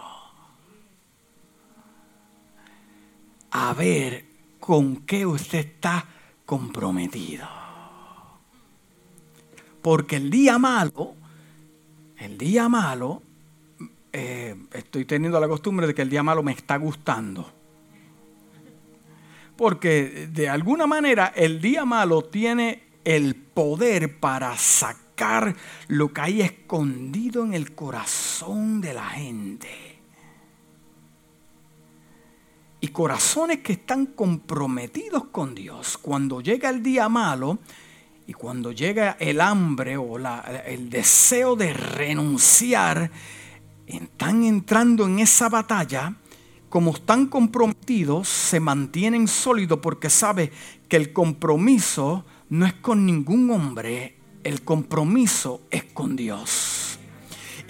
A 3.52 3.74
ver 3.74 4.24
con 4.58 4.96
qué 4.96 5.26
usted 5.26 5.58
está 5.58 6.04
comprometido. 6.46 7.46
Porque 9.80 10.16
el 10.16 10.30
día 10.30 10.58
malo, 10.58 11.14
el 12.18 12.38
día 12.38 12.68
malo, 12.68 13.22
eh, 14.12 14.54
estoy 14.72 15.04
teniendo 15.04 15.40
la 15.40 15.48
costumbre 15.48 15.86
de 15.86 15.94
que 15.94 16.02
el 16.02 16.10
día 16.10 16.22
malo 16.22 16.42
me 16.42 16.52
está 16.52 16.76
gustando. 16.76 17.50
Porque 19.56 20.28
de 20.32 20.48
alguna 20.48 20.86
manera 20.86 21.32
el 21.36 21.60
día 21.60 21.84
malo 21.84 22.22
tiene 22.22 22.84
el 23.04 23.34
poder 23.34 24.18
para 24.18 24.56
sacar 24.56 25.54
lo 25.88 26.12
que 26.12 26.20
hay 26.20 26.42
escondido 26.42 27.44
en 27.44 27.54
el 27.54 27.74
corazón 27.74 28.80
de 28.80 28.94
la 28.94 29.08
gente 29.10 29.91
y 32.82 32.88
corazones 32.88 33.60
que 33.60 33.74
están 33.74 34.06
comprometidos 34.06 35.26
con 35.26 35.54
Dios, 35.54 35.96
cuando 35.96 36.40
llega 36.40 36.68
el 36.68 36.82
día 36.82 37.08
malo 37.08 37.60
y 38.26 38.32
cuando 38.32 38.72
llega 38.72 39.16
el 39.20 39.40
hambre 39.40 39.96
o 39.96 40.18
el 40.66 40.90
deseo 40.90 41.54
de 41.54 41.72
renunciar, 41.72 43.08
están 43.86 44.42
entrando 44.42 45.06
en 45.06 45.20
esa 45.20 45.48
batalla, 45.48 46.16
como 46.68 46.90
están 46.90 47.26
comprometidos, 47.26 48.28
se 48.28 48.58
mantienen 48.58 49.28
sólidos 49.28 49.78
porque 49.80 50.10
sabe 50.10 50.50
que 50.88 50.96
el 50.96 51.12
compromiso 51.12 52.24
no 52.50 52.66
es 52.66 52.72
con 52.72 53.06
ningún 53.06 53.48
hombre, 53.52 54.16
el 54.42 54.62
compromiso 54.62 55.60
es 55.70 55.84
con 55.84 56.16
Dios. 56.16 56.81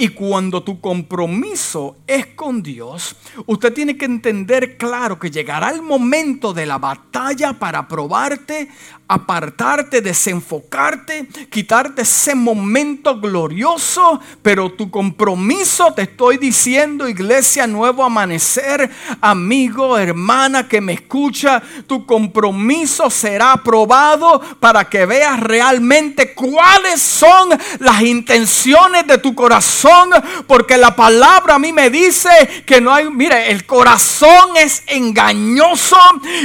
Y 0.02 0.08
cuando 0.08 0.64
tu 0.64 0.80
compromiso 0.80 1.98
es 2.08 2.26
con 2.26 2.60
Dios, 2.60 3.14
usted 3.46 3.72
tiene 3.72 3.96
que 3.96 4.04
entender 4.04 4.76
claro 4.76 5.16
que 5.16 5.30
llegará 5.30 5.70
el 5.70 5.80
momento 5.80 6.52
de 6.52 6.66
la 6.66 6.78
batalla 6.78 7.52
para 7.52 7.86
probarte, 7.86 8.68
apartarte, 9.12 10.00
desenfocarte, 10.00 11.28
quitarte 11.50 12.00
ese 12.00 12.34
momento 12.34 13.20
glorioso, 13.20 14.18
pero 14.40 14.72
tu 14.72 14.90
compromiso, 14.90 15.92
te 15.92 16.02
estoy 16.02 16.38
diciendo, 16.38 17.06
iglesia, 17.06 17.66
nuevo 17.66 18.04
amanecer, 18.04 18.90
amigo, 19.20 19.98
hermana 19.98 20.66
que 20.66 20.80
me 20.80 20.94
escucha, 20.94 21.62
tu 21.86 22.06
compromiso 22.06 23.10
será 23.10 23.58
probado 23.58 24.40
para 24.60 24.88
que 24.88 25.04
veas 25.04 25.38
realmente 25.40 26.32
cuáles 26.32 27.02
son 27.02 27.50
las 27.80 28.00
intenciones 28.00 29.06
de 29.06 29.18
tu 29.18 29.34
corazón, 29.34 30.08
porque 30.46 30.78
la 30.78 30.96
palabra 30.96 31.56
a 31.56 31.58
mí 31.58 31.70
me 31.74 31.90
dice 31.90 32.30
que 32.64 32.80
no 32.80 32.94
hay, 32.94 33.10
mire, 33.10 33.50
el 33.50 33.66
corazón 33.66 34.56
es 34.56 34.84
engañoso 34.86 35.98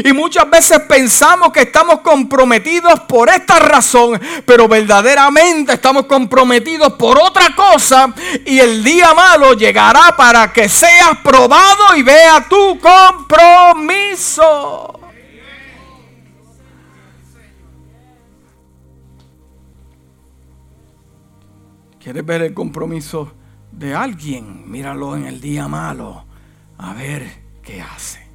y 0.03 0.11
muchas 0.11 0.49
veces 0.49 0.81
pensamos 0.81 1.53
que 1.53 1.61
estamos 1.61 2.01
comprometidos 2.01 2.56
por 3.07 3.29
esta 3.29 3.59
razón, 3.59 4.19
pero 4.45 4.67
verdaderamente 4.67 5.73
estamos 5.73 6.05
comprometidos 6.05 6.93
por 6.93 7.19
otra 7.19 7.55
cosa 7.55 8.13
y 8.45 8.59
el 8.59 8.83
día 8.83 9.13
malo 9.13 9.53
llegará 9.53 10.15
para 10.15 10.51
que 10.51 10.69
seas 10.69 11.17
probado 11.23 11.95
y 11.95 12.03
vea 12.03 12.45
tu 12.47 12.79
compromiso. 12.79 14.47
¿Quieres 21.99 22.25
ver 22.25 22.41
el 22.43 22.53
compromiso 22.53 23.33
de 23.71 23.93
alguien? 23.93 24.69
Míralo 24.71 25.15
en 25.17 25.25
el 25.25 25.41
día 25.41 25.67
malo. 25.67 26.25
A 26.77 26.93
ver 26.93 27.43
qué 27.61 27.81
hace. 27.81 28.26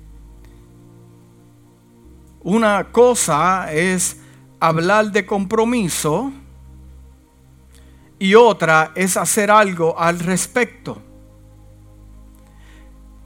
Una 2.44 2.90
cosa 2.90 3.72
es 3.72 4.16
hablar 4.58 5.12
de 5.12 5.24
compromiso 5.24 6.32
y 8.18 8.34
otra 8.34 8.92
es 8.94 9.16
hacer 9.16 9.50
algo 9.50 9.98
al 9.98 10.18
respecto. 10.18 11.00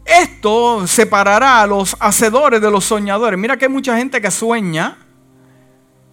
Esto 0.04 0.86
separará 0.86 1.62
a 1.62 1.66
los 1.66 1.96
hacedores 1.98 2.60
de 2.60 2.70
los 2.70 2.84
soñadores. 2.84 3.38
Mira 3.38 3.56
que 3.56 3.64
hay 3.64 3.70
mucha 3.70 3.96
gente 3.96 4.20
que 4.20 4.30
sueña. 4.30 4.98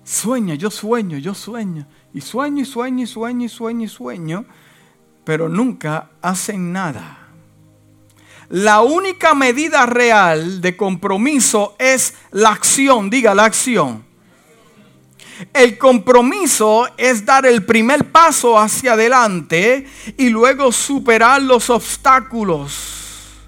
Sueña, 0.04 0.56
yo 0.56 0.72
sueño, 0.72 1.18
yo 1.18 1.34
sueño. 1.34 1.86
Y 2.14 2.22
sueño 2.22 2.62
y 2.62 2.66
sueño 2.66 3.04
y 3.04 3.08
sueño 3.08 3.46
y 3.46 3.50
sueño 3.50 3.86
y 3.86 3.88
sueño. 3.88 4.46
Pero 5.24 5.48
nunca 5.48 6.10
hacen 6.22 6.74
nada. 6.74 7.23
La 8.54 8.82
única 8.82 9.34
medida 9.34 9.88
real 9.88 10.62
de 10.62 10.78
compromiso 10.78 11.76
es 11.80 12.14
la 12.30 12.52
acción. 12.52 13.10
Diga 13.10 13.34
la 13.34 13.46
acción. 13.46 14.06
El 15.52 15.76
compromiso 15.80 16.88
es 16.96 17.26
dar 17.26 17.48
el 17.48 17.66
primer 17.66 18.12
paso 18.12 18.60
hacia 18.60 18.94
adelante 18.94 19.88
y 20.20 20.30
luego 20.30 20.72
superar 20.72 21.42
los 21.42 21.72
obstáculos. 21.72 23.40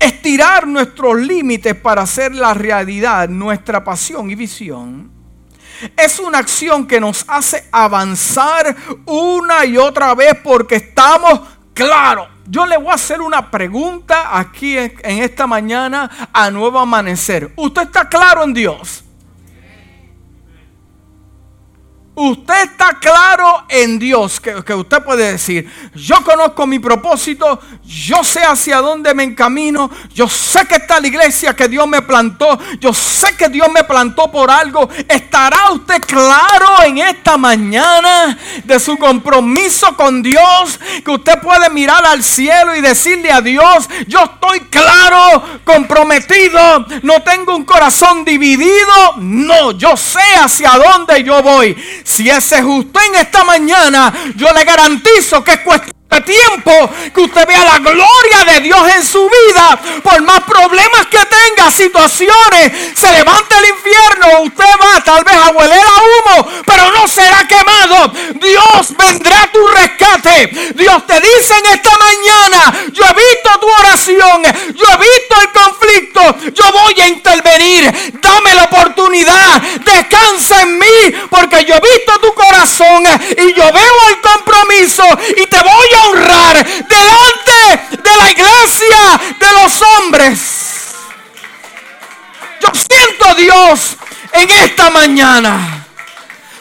Estirar 0.00 0.66
nuestros 0.66 1.20
límites 1.20 1.76
para 1.76 2.02
hacer 2.02 2.34
la 2.34 2.52
realidad 2.52 3.28
nuestra 3.28 3.84
pasión 3.84 4.28
y 4.28 4.34
visión. 4.34 5.08
Es 5.96 6.18
una 6.18 6.38
acción 6.38 6.88
que 6.88 6.98
nos 6.98 7.24
hace 7.28 7.68
avanzar 7.70 8.74
una 9.04 9.64
y 9.64 9.76
otra 9.76 10.16
vez 10.16 10.34
porque 10.42 10.74
estamos 10.74 11.55
claros. 11.76 12.28
Yo 12.48 12.64
le 12.64 12.76
voy 12.76 12.88
a 12.88 12.94
hacer 12.94 13.20
una 13.20 13.50
pregunta 13.50 14.38
aquí 14.38 14.78
en 14.78 15.22
esta 15.22 15.46
mañana 15.46 16.28
a 16.32 16.50
nuevo 16.50 16.78
amanecer. 16.78 17.52
¿Usted 17.56 17.82
está 17.82 18.08
claro 18.08 18.44
en 18.44 18.54
Dios? 18.54 19.04
Usted 22.18 22.62
está 22.62 22.96
claro 22.98 23.66
en 23.68 23.98
Dios, 23.98 24.40
que, 24.40 24.54
usted 24.72 25.02
puede 25.02 25.32
decir, 25.32 25.70
yo 25.94 26.16
conozco 26.24 26.66
mi 26.66 26.78
propósito, 26.78 27.60
yo 27.84 28.24
sé 28.24 28.40
hacia 28.40 28.78
dónde 28.78 29.12
me 29.12 29.22
encamino, 29.22 29.90
yo 30.14 30.26
sé 30.26 30.66
que 30.66 30.76
está 30.76 30.98
la 30.98 31.08
iglesia 31.08 31.54
que 31.54 31.68
Dios 31.68 31.86
me 31.86 32.00
plantó, 32.00 32.58
yo 32.80 32.94
sé 32.94 33.36
que 33.36 33.50
Dios 33.50 33.68
me 33.70 33.84
plantó 33.84 34.32
por 34.32 34.50
algo. 34.50 34.88
¿Estará 35.06 35.72
usted 35.72 36.00
claro 36.00 36.84
en 36.86 36.96
esta 36.96 37.36
mañana 37.36 38.38
de 38.64 38.80
su 38.80 38.96
compromiso 38.96 39.94
con 39.94 40.22
Dios? 40.22 40.80
Que 41.04 41.10
usted 41.10 41.38
puede 41.42 41.68
mirar 41.68 42.06
al 42.06 42.24
cielo 42.24 42.74
y 42.74 42.80
decirle 42.80 43.30
a 43.30 43.42
Dios, 43.42 43.90
yo 44.06 44.20
estoy 44.24 44.60
claro, 44.70 45.60
comprometido, 45.64 46.86
no 47.02 47.22
tengo 47.22 47.54
un 47.54 47.66
corazón 47.66 48.24
dividido, 48.24 49.16
no, 49.18 49.72
yo 49.72 49.98
sé 49.98 50.22
hacia 50.42 50.70
dónde 50.78 51.22
yo 51.22 51.42
voy. 51.42 51.76
Si 52.06 52.30
ese 52.30 52.58
es 52.58 52.64
usted 52.64 53.00
en 53.08 53.16
esta 53.16 53.42
mañana, 53.42 54.14
yo 54.36 54.52
le 54.52 54.62
garantizo 54.62 55.42
que 55.42 55.54
es 55.54 55.58
cuestión 55.58 55.95
de 56.08 56.20
tiempo 56.20 56.90
que 57.14 57.20
usted 57.20 57.46
vea 57.46 57.64
la 57.64 57.78
gloria 57.78 58.44
de 58.52 58.60
Dios 58.60 58.80
en 58.94 59.04
su 59.04 59.28
vida. 59.28 59.78
Por 60.02 60.22
más 60.22 60.40
problemas 60.40 61.06
que 61.06 61.18
tenga, 61.18 61.70
situaciones, 61.70 62.72
se 62.94 63.12
levanta 63.12 63.58
el 63.58 63.68
infierno, 63.68 64.42
usted 64.42 64.64
va 64.82 65.02
tal 65.02 65.24
vez 65.24 65.34
a 65.34 65.50
hueler 65.50 65.80
a 65.80 66.02
humo, 66.02 66.48
pero 66.64 66.90
no 66.92 67.08
será 67.08 67.46
quemado. 67.46 68.12
Dios 68.34 68.96
vendrá 68.96 69.42
a 69.42 69.52
tu 69.52 69.66
rescate. 69.66 70.46
Dios 70.74 71.06
te 71.06 71.20
dice 71.20 71.54
en 71.58 71.66
esta 71.74 71.90
mañana, 71.98 72.74
yo 72.92 73.04
he 73.04 73.14
visto 73.14 73.60
tu 73.60 73.68
oración, 73.68 74.42
yo 74.74 74.86
he 74.92 74.98
visto 74.98 75.40
el 75.42 75.52
conflicto, 75.52 76.36
yo 76.52 76.72
voy 76.72 77.00
a 77.00 77.08
intervenir. 77.08 78.12
Dame 78.20 78.54
la 78.54 78.64
oportunidad, 78.64 79.60
descansa 79.84 80.62
en 80.62 80.78
mí, 80.78 81.26
porque 81.30 81.64
yo 81.64 81.74
he 81.74 81.80
visto 81.80 82.18
tu 82.20 82.32
corazón 82.34 83.04
y 83.36 83.52
yo 83.54 83.72
veo 83.72 84.08
el 84.08 84.20
compromiso 84.20 85.04
y 85.36 85.46
te 85.46 85.58
voy 85.58 85.88
a 85.94 85.95
honrar 86.04 86.64
delante 86.64 87.98
de 88.02 88.16
la 88.16 88.30
iglesia 88.30 89.20
de 89.38 89.52
los 89.62 89.82
hombres. 89.82 90.38
Yo 92.60 92.68
siento 92.74 93.28
a 93.28 93.34
Dios 93.34 93.96
en 94.32 94.50
esta 94.50 94.90
mañana. 94.90 95.84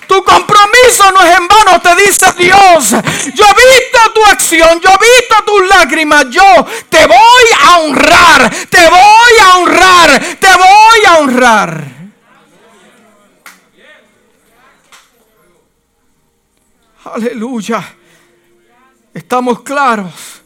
Tu 0.08 0.24
compromiso 0.24 1.12
no 1.12 1.22
es 1.24 1.36
en 1.36 1.48
vano, 1.48 1.82
te 1.82 1.96
dice 1.96 2.32
Dios. 2.38 2.92
Yo 2.92 3.46
he 3.46 3.80
visto 3.80 4.12
tu 4.14 4.26
acción, 4.26 4.80
yo 4.80 4.90
he 4.90 5.20
visto 5.20 5.36
tus 5.46 5.68
lágrimas. 5.68 6.26
Yo 6.30 6.44
te 6.90 7.06
voy 7.08 7.46
a 7.64 7.78
honrar, 7.80 8.50
te 8.70 8.88
voy 8.88 9.40
a 9.42 9.58
honrar, 9.58 10.22
te 10.40 10.48
voy 10.48 11.06
a 11.08 11.18
honrar. 11.18 11.96
Aleluya. 17.06 17.96
Estamos 19.16 19.62
claros. 19.62 20.44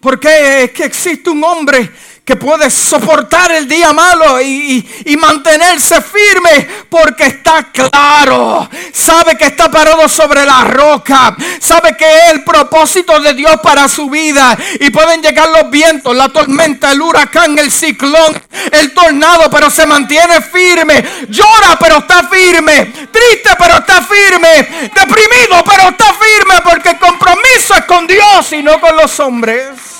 Porque 0.00 0.64
es 0.64 0.72
que 0.72 0.84
existe 0.84 1.30
un 1.30 1.44
hombre 1.44 1.88
que 2.28 2.36
puede 2.36 2.70
soportar 2.70 3.52
el 3.52 3.66
día 3.66 3.94
malo 3.94 4.38
y, 4.42 4.86
mantenerse 5.18 6.02
firme 6.02 6.68
porque 6.90 7.24
está 7.24 7.72
claro, 7.72 8.68
sabe 8.92 9.38
que 9.38 9.46
está 9.46 9.70
parado 9.70 10.06
sobre 10.10 10.44
la 10.44 10.64
roca, 10.64 11.34
sabe 11.58 11.96
que 11.96 12.04
es 12.04 12.32
el 12.32 12.44
propósito 12.44 13.18
de 13.20 13.32
Dios 13.32 13.58
para 13.62 13.88
su 13.88 14.10
vida. 14.10 14.56
Y 14.78 14.90
pueden 14.90 15.22
llegar 15.22 15.48
los 15.48 15.70
vientos, 15.70 16.14
la 16.14 16.28
tormenta, 16.28 16.92
el 16.92 17.00
huracán, 17.00 17.58
el 17.58 17.72
ciclón, 17.72 18.38
el 18.72 18.92
tornado, 18.92 19.48
pero 19.50 19.70
se 19.70 19.86
mantiene 19.86 20.42
firme, 20.42 21.02
llora 21.30 21.78
pero 21.80 21.96
está 21.96 22.28
firme, 22.28 22.92
triste 23.10 23.56
pero 23.58 23.78
está 23.78 24.02
firme, 24.02 24.90
deprimido 24.94 25.64
pero 25.64 25.88
está 25.88 26.12
firme 26.12 26.60
porque 26.62 26.90
el 26.90 26.98
compromiso 26.98 27.74
es 27.74 27.84
con 27.86 28.06
Dios 28.06 28.52
y 28.52 28.62
no 28.62 28.78
con 28.78 28.94
los 28.96 29.18
hombres. 29.18 29.97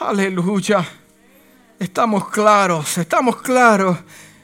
Aleluya. 0.00 0.82
Estamos 1.78 2.30
claros, 2.30 2.96
estamos 2.96 3.36
claros. 3.42 3.98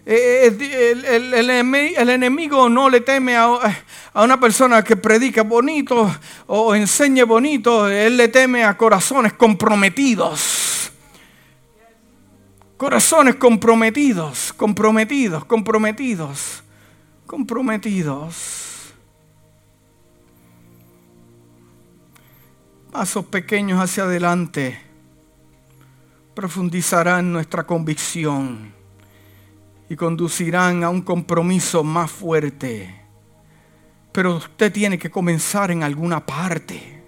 Eh, 0.05 0.55
eh, 0.61 1.95
el, 1.97 2.11
enemigo 2.11 2.69
no 2.69 2.90
le 2.90 3.01
teme 3.01 3.38
a, 3.38 3.59
una 4.14 4.38
persona 4.38 4.85
que 4.85 4.97
predica 4.97 5.42
bonito 5.42 6.14
o 6.47 6.75
enseñe 6.75 7.23
bonito. 7.25 7.88
Él 7.88 8.19
le 8.19 8.29
teme 8.29 8.64
a 8.64 8.77
corazones 8.77 9.33
comprometidos. 9.33 10.92
Corazones 12.77 13.37
comprometidos, 13.37 14.53
comprometidos, 14.53 15.47
comprometidos, 15.47 16.62
comprometidos. 17.27 18.92
Pasos 22.92 23.25
pequeños 23.25 23.83
hacia 23.83 24.03
adelante 24.03 24.86
profundizarán 26.37 27.33
nuestra 27.33 27.66
convicción 27.66 28.70
y 29.88 29.96
conducirán 29.96 30.85
a 30.85 30.90
un 30.90 31.01
compromiso 31.01 31.83
más 31.83 32.11
fuerte. 32.11 32.94
pero 34.12 34.37
usted 34.37 34.72
tiene 34.72 34.99
que 34.99 35.11
comenzar 35.11 35.70
en 35.70 35.83
alguna 35.83 36.25
parte. 36.25 37.03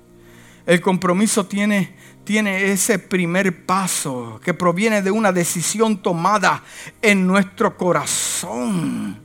El 0.66 0.80
compromiso 0.82 1.46
tiene, 1.46 1.94
tiene 2.24 2.70
ese 2.70 2.98
primer 2.98 3.64
paso 3.64 4.38
que 4.44 4.52
proviene 4.52 5.00
de 5.00 5.10
una 5.10 5.32
decisión 5.32 6.02
tomada 6.02 6.62
en 7.00 7.26
nuestro 7.26 7.76
corazón. 7.78 9.22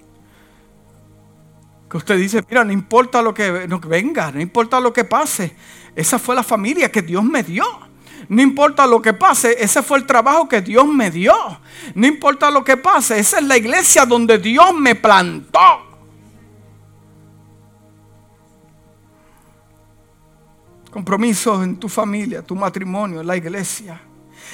Que 1.90 1.98
usted 1.98 2.18
dice, 2.18 2.42
mira, 2.50 2.64
no 2.64 2.72
importa 2.72 3.22
lo 3.22 3.34
que, 3.34 3.52
venga, 3.86 4.32
no 4.32 4.40
importa 4.40 4.80
lo 4.80 4.94
que 4.94 5.04
pase. 5.04 5.54
Esa 5.94 6.18
fue 6.18 6.36
la 6.36 6.44
familia 6.44 6.90
que 6.90 7.02
Dios 7.02 7.24
me 7.24 7.44
dio. 7.44 7.93
No 8.30 8.42
importa 8.42 8.88
lo 8.88 9.02
que 9.02 9.14
pase, 9.14 9.56
ese 9.60 9.84
fue 9.84 9.98
el 9.98 10.06
trabajo 10.06 10.48
que 10.48 10.62
Dios 10.62 10.88
me 10.88 11.12
dio. 11.12 11.34
No 11.96 12.08
importa 12.08 12.50
lo 12.50 12.64
que 12.64 12.78
pase, 12.78 13.20
esa 13.20 13.40
es 13.40 13.46
la 13.46 13.58
iglesia 13.58 14.06
donde 14.06 14.38
Dios 14.38 14.74
me 14.74 14.96
plantó. 14.96 15.60
Compromisos 20.92 21.64
en 21.64 21.78
tu 21.78 21.90
familia, 21.90 22.44
tu 22.44 22.56
matrimonio, 22.56 23.22
en 23.22 23.28
la 23.28 23.36
iglesia. 23.36 24.00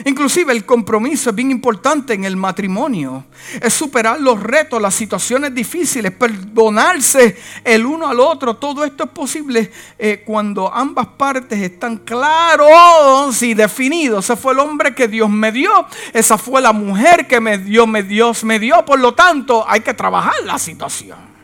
Inclusive 0.06 0.54
el 0.54 0.66
compromiso 0.66 1.30
es 1.30 1.36
bien 1.36 1.52
importante 1.52 2.14
en 2.14 2.24
el 2.24 2.36
matrimonio. 2.36 3.26
Es 3.62 3.74
superar 3.74 4.20
los 4.20 4.42
retos, 4.42 4.82
las 4.82 4.96
situaciones 4.96 5.54
difíciles, 5.54 6.12
perdonarse 6.12 7.38
el 7.64 7.86
uno 7.86 8.08
al 8.08 8.20
otro. 8.20 8.56
Todo 8.56 8.84
esto 8.84 9.06
es 9.06 9.10
posible 9.10 9.72
eh, 9.98 10.24
cuando 10.26 10.74
ambas 10.74 11.08
partes 11.08 11.60
están 11.60 11.98
claros 11.98 13.42
y 13.42 13.54
definidos. 13.54 14.26
Ese 14.26 14.36
fue 14.36 14.54
el 14.54 14.60
hombre 14.60 14.94
que 14.96 15.08
Dios 15.08 15.30
me 15.30 15.52
dio. 15.52 15.72
Esa 16.14 16.38
fue 16.38 16.62
la 16.62 16.74
mujer 16.74 17.28
que 17.28 17.40
me 17.40 17.58
dio, 17.58 17.88
me 17.88 18.04
Dios 18.04 18.44
me 18.44 18.60
dio. 18.60 18.86
Por 18.86 19.00
lo 19.00 19.14
tanto, 19.14 19.66
hay 19.68 19.82
que 19.82 19.94
trabajar 19.94 20.36
la 20.46 20.58
situación. 20.58 21.39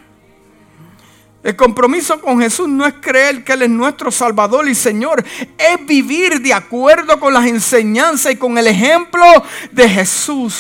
El 1.46 1.56
compromiso 1.56 2.20
con 2.20 2.42
Jesús 2.42 2.68
no 2.68 2.88
es 2.88 2.96
creer 3.00 3.44
que 3.44 3.54
Él 3.54 3.62
es 3.62 3.70
nuestro 3.70 4.10
Salvador 4.10 4.68
y 4.68 4.74
Señor, 4.74 5.24
es 5.60 5.86
vivir 5.86 6.42
de 6.42 6.52
acuerdo 6.52 7.20
con 7.20 7.36
las 7.36 7.46
enseñanzas 7.46 8.32
y 8.32 8.36
con 8.36 8.58
el 8.58 8.66
ejemplo 8.66 9.24
de 9.72 9.88
Jesús. 9.88 10.56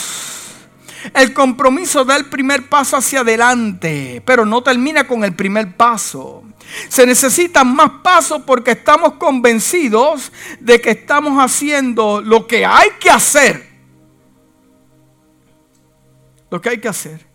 El 1.11 1.33
compromiso 1.33 2.05
da 2.05 2.15
el 2.15 2.25
primer 2.25 2.69
paso 2.69 2.97
hacia 2.97 3.21
adelante, 3.21 4.21
pero 4.27 4.45
no 4.45 4.61
termina 4.61 5.07
con 5.07 5.23
el 5.23 5.33
primer 5.33 5.75
paso. 5.75 6.43
Se 6.87 7.03
necesitan 7.07 7.75
más 7.75 7.89
pasos 8.03 8.43
porque 8.45 8.71
estamos 8.71 9.13
convencidos 9.13 10.31
de 10.59 10.79
que 10.79 10.91
estamos 10.91 11.43
haciendo 11.43 12.21
lo 12.21 12.45
que 12.45 12.63
hay 12.63 12.91
que 12.99 13.09
hacer. 13.09 13.67
Lo 16.51 16.61
que 16.61 16.69
hay 16.69 16.77
que 16.77 16.89
hacer. 16.89 17.34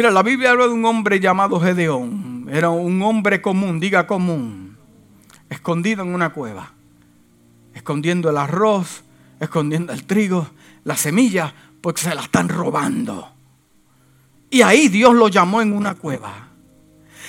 Mira, 0.00 0.10
la 0.10 0.22
Biblia 0.22 0.52
habla 0.52 0.66
de 0.66 0.72
un 0.72 0.86
hombre 0.86 1.20
llamado 1.20 1.60
Gedeón. 1.60 2.46
Era 2.50 2.70
un 2.70 3.02
hombre 3.02 3.42
común, 3.42 3.78
diga 3.78 4.06
común, 4.06 4.78
escondido 5.50 6.02
en 6.02 6.14
una 6.14 6.30
cueva, 6.30 6.72
escondiendo 7.74 8.30
el 8.30 8.38
arroz, 8.38 9.04
escondiendo 9.40 9.92
el 9.92 10.06
trigo, 10.06 10.48
la 10.84 10.96
semilla, 10.96 11.52
porque 11.82 12.00
se 12.00 12.14
la 12.14 12.22
están 12.22 12.48
robando. 12.48 13.28
Y 14.48 14.62
ahí 14.62 14.88
Dios 14.88 15.14
lo 15.14 15.28
llamó 15.28 15.60
en 15.60 15.74
una 15.74 15.94
cueva. 15.94 16.48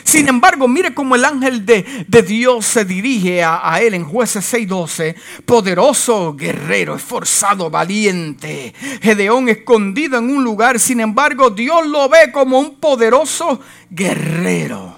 Sin 0.03 0.27
embargo, 0.27 0.67
mire 0.67 0.93
cómo 0.93 1.15
el 1.15 1.25
ángel 1.25 1.65
de, 1.65 2.05
Dios 2.27 2.65
se 2.65 2.85
dirige 2.85 3.43
a, 3.43 3.79
él 3.81 3.93
en 3.93 4.05
jueces 4.05 4.45
6:12. 4.53 5.15
Poderoso 5.45 6.35
guerrero, 6.35 6.95
esforzado, 6.95 7.69
valiente. 7.69 8.73
Gedeón 9.01 9.49
escondido 9.49 10.17
en 10.17 10.29
un 10.29 10.43
lugar. 10.43 10.79
Sin 10.79 10.99
embargo, 10.99 11.49
Dios 11.49 11.87
lo 11.87 12.09
ve 12.09 12.31
como 12.31 12.59
un 12.59 12.75
poderoso 12.75 13.59
guerrero. 13.89 14.95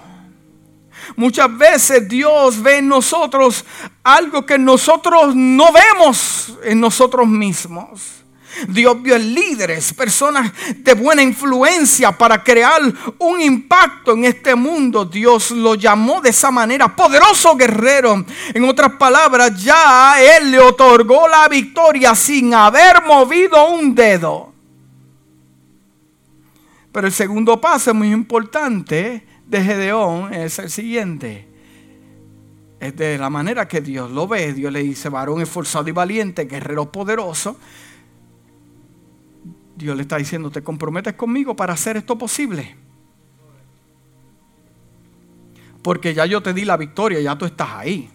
Muchas 1.16 1.56
veces 1.56 2.08
Dios 2.08 2.62
ve 2.62 2.78
en 2.78 2.88
nosotros 2.88 3.64
algo 4.02 4.46
que 4.46 4.58
nosotros 4.58 5.34
no 5.36 5.66
vemos 5.72 6.58
en 6.64 6.80
nosotros 6.80 7.28
mismos. 7.28 8.23
Dios 8.68 9.00
vio 9.02 9.18
líderes, 9.18 9.92
personas 9.92 10.52
de 10.76 10.94
buena 10.94 11.22
influencia 11.22 12.12
para 12.12 12.42
crear 12.42 12.80
un 13.18 13.40
impacto 13.40 14.12
en 14.12 14.24
este 14.24 14.54
mundo. 14.54 15.04
Dios 15.04 15.50
lo 15.50 15.74
llamó 15.74 16.20
de 16.20 16.30
esa 16.30 16.50
manera, 16.50 16.94
poderoso 16.94 17.56
guerrero. 17.56 18.24
En 18.52 18.64
otras 18.64 18.92
palabras, 18.92 19.62
ya 19.62 20.14
Él 20.20 20.50
le 20.50 20.58
otorgó 20.58 21.28
la 21.28 21.48
victoria 21.48 22.14
sin 22.14 22.54
haber 22.54 23.02
movido 23.04 23.70
un 23.70 23.94
dedo. 23.94 24.52
Pero 26.92 27.08
el 27.08 27.12
segundo 27.12 27.60
paso 27.60 27.92
muy 27.92 28.12
importante 28.12 29.26
de 29.46 29.62
Gedeón 29.62 30.32
es 30.32 30.58
el 30.60 30.70
siguiente. 30.70 31.48
Es 32.78 32.94
de 32.96 33.18
la 33.18 33.30
manera 33.30 33.66
que 33.66 33.80
Dios 33.80 34.10
lo 34.10 34.28
ve. 34.28 34.52
Dios 34.52 34.72
le 34.72 34.82
dice, 34.82 35.08
varón 35.08 35.40
esforzado 35.40 35.88
y 35.88 35.92
valiente, 35.92 36.44
guerrero 36.44 36.92
poderoso. 36.92 37.56
Dios 39.76 39.96
le 39.96 40.02
está 40.02 40.16
diciendo, 40.16 40.50
¿te 40.50 40.62
comprometes 40.62 41.14
conmigo 41.14 41.56
para 41.56 41.72
hacer 41.72 41.96
esto 41.96 42.16
posible? 42.16 42.76
Porque 45.82 46.14
ya 46.14 46.26
yo 46.26 46.42
te 46.42 46.54
di 46.54 46.64
la 46.64 46.76
victoria, 46.76 47.20
ya 47.20 47.36
tú 47.36 47.44
estás 47.44 47.70
ahí. 47.70 48.08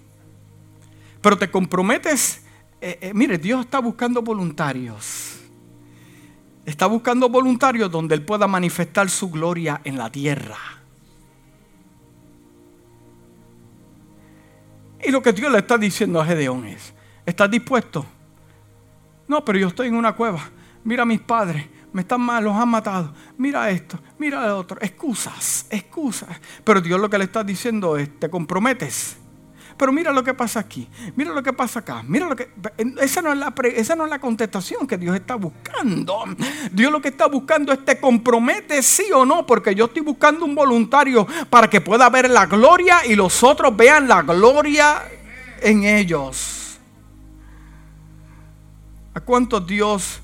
Pero 1.21 1.37
te 1.37 1.51
comprometes, 1.51 2.43
eh, 2.79 2.97
eh, 3.01 3.11
mire, 3.13 3.37
Dios 3.37 3.65
está 3.65 3.79
buscando 3.79 4.21
voluntarios. 4.21 5.39
Está 6.65 6.85
buscando 6.85 7.29
voluntarios 7.29 7.91
donde 7.91 8.15
Él 8.15 8.23
pueda 8.23 8.47
manifestar 8.47 9.09
su 9.09 9.29
gloria 9.29 9.81
en 9.83 9.97
la 9.97 10.09
tierra. 10.09 10.57
Y 15.05 15.11
lo 15.11 15.21
que 15.21 15.33
Dios 15.33 15.51
le 15.51 15.59
está 15.59 15.77
diciendo 15.77 16.21
a 16.21 16.25
Gedeón 16.25 16.65
es, 16.65 16.93
¿estás 17.25 17.51
dispuesto? 17.51 18.05
No, 19.27 19.43
pero 19.43 19.59
yo 19.59 19.67
estoy 19.67 19.87
en 19.87 19.95
una 19.95 20.13
cueva 20.13 20.49
mira 20.83 21.03
a 21.03 21.05
mis 21.05 21.19
padres, 21.19 21.65
me 21.91 22.01
están 22.01 22.21
mal, 22.21 22.43
los 22.43 22.55
han 22.55 22.69
matado, 22.69 23.13
mira 23.37 23.69
esto, 23.69 23.99
mira 24.17 24.47
lo 24.47 24.59
otro, 24.59 24.77
excusas, 24.81 25.65
excusas. 25.69 26.29
Pero 26.63 26.81
Dios 26.81 26.99
lo 26.99 27.09
que 27.09 27.17
le 27.17 27.25
está 27.25 27.43
diciendo 27.43 27.97
es, 27.97 28.19
te 28.19 28.29
comprometes. 28.29 29.17
Pero 29.79 29.93
mira 29.93 30.11
lo 30.11 30.25
que 30.25 30.33
pasa 30.33 30.59
aquí, 30.59 30.89
mira 31.15 31.31
lo 31.31 31.41
que 31.41 31.53
pasa 31.53 31.79
acá, 31.79 32.03
mira 32.05 32.27
lo 32.27 32.35
que... 32.35 32.51
Esa 32.99 33.21
no, 33.21 33.31
es 33.31 33.37
la, 33.37 33.53
esa 33.63 33.95
no 33.95 34.03
es 34.03 34.09
la 34.09 34.19
contestación 34.19 34.85
que 34.85 34.97
Dios 34.97 35.15
está 35.15 35.35
buscando. 35.35 36.25
Dios 36.73 36.91
lo 36.91 37.01
que 37.01 37.07
está 37.07 37.27
buscando 37.27 37.71
es 37.71 37.85
te 37.85 37.97
comprometes 37.97 38.85
sí 38.85 39.05
o 39.13 39.25
no, 39.25 39.45
porque 39.45 39.73
yo 39.73 39.85
estoy 39.85 40.01
buscando 40.01 40.43
un 40.43 40.53
voluntario 40.53 41.25
para 41.49 41.69
que 41.69 41.79
pueda 41.79 42.09
ver 42.09 42.29
la 42.29 42.45
gloria 42.45 43.05
y 43.05 43.15
los 43.15 43.41
otros 43.41 43.75
vean 43.77 44.09
la 44.09 44.21
gloria 44.21 45.01
en 45.61 45.85
ellos. 45.85 46.77
¿A 49.13 49.21
cuántos 49.21 49.65
Dios 49.65 50.21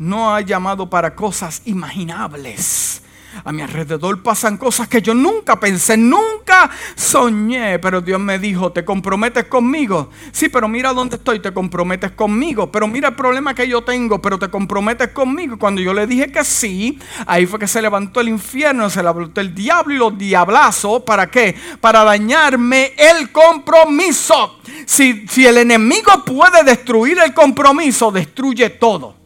no 0.00 0.34
ha 0.34 0.40
llamado 0.40 0.88
para 0.88 1.14
cosas 1.14 1.60
imaginables. 1.66 3.02
A 3.44 3.52
mi 3.52 3.62
alrededor 3.62 4.22
pasan 4.22 4.56
cosas 4.56 4.88
que 4.88 5.02
yo 5.02 5.14
nunca 5.14 5.60
pensé, 5.60 5.96
nunca 5.96 6.68
soñé, 6.96 7.78
pero 7.78 8.00
Dios 8.00 8.18
me 8.18 8.38
dijo, 8.38 8.72
¿te 8.72 8.84
comprometes 8.84 9.44
conmigo? 9.44 10.10
Sí, 10.32 10.48
pero 10.48 10.68
mira 10.68 10.92
dónde 10.94 11.16
estoy, 11.16 11.38
te 11.38 11.52
comprometes 11.52 12.12
conmigo. 12.12 12.72
Pero 12.72 12.88
mira 12.88 13.10
el 13.10 13.14
problema 13.14 13.54
que 13.54 13.68
yo 13.68 13.82
tengo, 13.82 14.20
pero 14.20 14.38
te 14.38 14.48
comprometes 14.48 15.08
conmigo. 15.08 15.58
Cuando 15.58 15.82
yo 15.82 15.92
le 15.92 16.06
dije 16.06 16.32
que 16.32 16.44
sí, 16.44 16.98
ahí 17.26 17.46
fue 17.46 17.58
que 17.58 17.68
se 17.68 17.82
levantó 17.82 18.20
el 18.20 18.28
infierno, 18.30 18.88
se 18.88 19.02
levantó 19.02 19.40
el 19.42 19.54
diablo 19.54 19.94
y 19.94 19.98
los 19.98 20.18
diablazos. 20.18 21.02
¿Para 21.02 21.30
qué? 21.30 21.54
Para 21.80 22.04
dañarme 22.04 22.94
el 22.96 23.30
compromiso. 23.30 24.60
Si, 24.86 25.28
si 25.28 25.46
el 25.46 25.58
enemigo 25.58 26.24
puede 26.24 26.64
destruir 26.64 27.18
el 27.24 27.32
compromiso, 27.32 28.10
destruye 28.10 28.70
todo. 28.70 29.19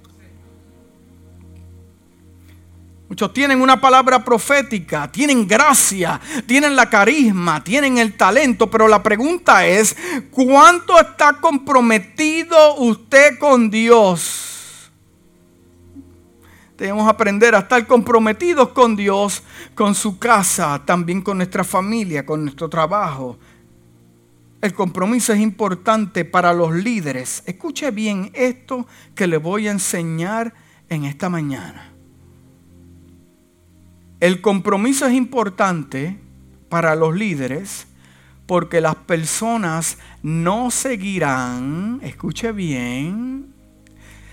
Muchos 3.09 3.35
tienen 3.35 3.61
una 3.61 3.81
palabra 3.81 4.25
profética, 4.25 5.13
tienen 5.13 5.47
gracia, 5.47 6.19
tienen 6.47 6.75
la 6.75 6.89
carisma, 6.89 7.63
tienen 7.63 7.99
el 7.99 8.17
talento, 8.17 8.71
pero 8.71 8.89
la 8.89 9.03
pregunta 9.03 9.67
es, 9.67 9.95
¿cuánto 10.31 10.99
está 10.99 11.35
comprometido 11.35 12.77
usted 12.77 13.39
con 13.39 13.71
Dios? 13.71 14.91
Debemos 16.79 17.09
aprender 17.09 17.55
a 17.55 17.61
estar 17.61 17.87
comprometidos 17.87 18.71
con 18.71 18.97
Dios, 18.97 19.43
con 19.75 19.95
su 19.95 20.19
casa, 20.19 20.83
también 20.85 21.21
con 21.21 21.37
nuestra 21.37 21.63
familia, 21.63 22.25
con 22.25 22.43
nuestro 22.43 22.69
trabajo. 22.69 23.39
El 24.63 24.73
compromiso 24.73 25.35
es 25.35 25.41
importante 25.41 26.25
para 26.25 26.55
los 26.55 26.73
líderes. 26.73 27.43
Escuche 27.45 27.91
bien 27.91 28.31
esto 28.33 28.87
que 29.15 29.27
le 29.27 29.37
voy 29.37 29.69
a 29.69 29.73
enseñar 29.73 30.55
en 30.89 31.05
esta 31.05 31.29
mañana. 31.29 31.94
El 34.25 34.41
compromiso 34.41 35.05
es 35.05 35.13
importante 35.13 36.19
para 36.71 36.97
los 36.97 37.15
líderes 37.15 37.87
porque 38.47 38.81
las 38.81 38.95
personas 38.95 39.99
no 40.23 40.71
seguirán, 40.71 42.01
escuche 42.03 42.53
bien, 42.53 43.53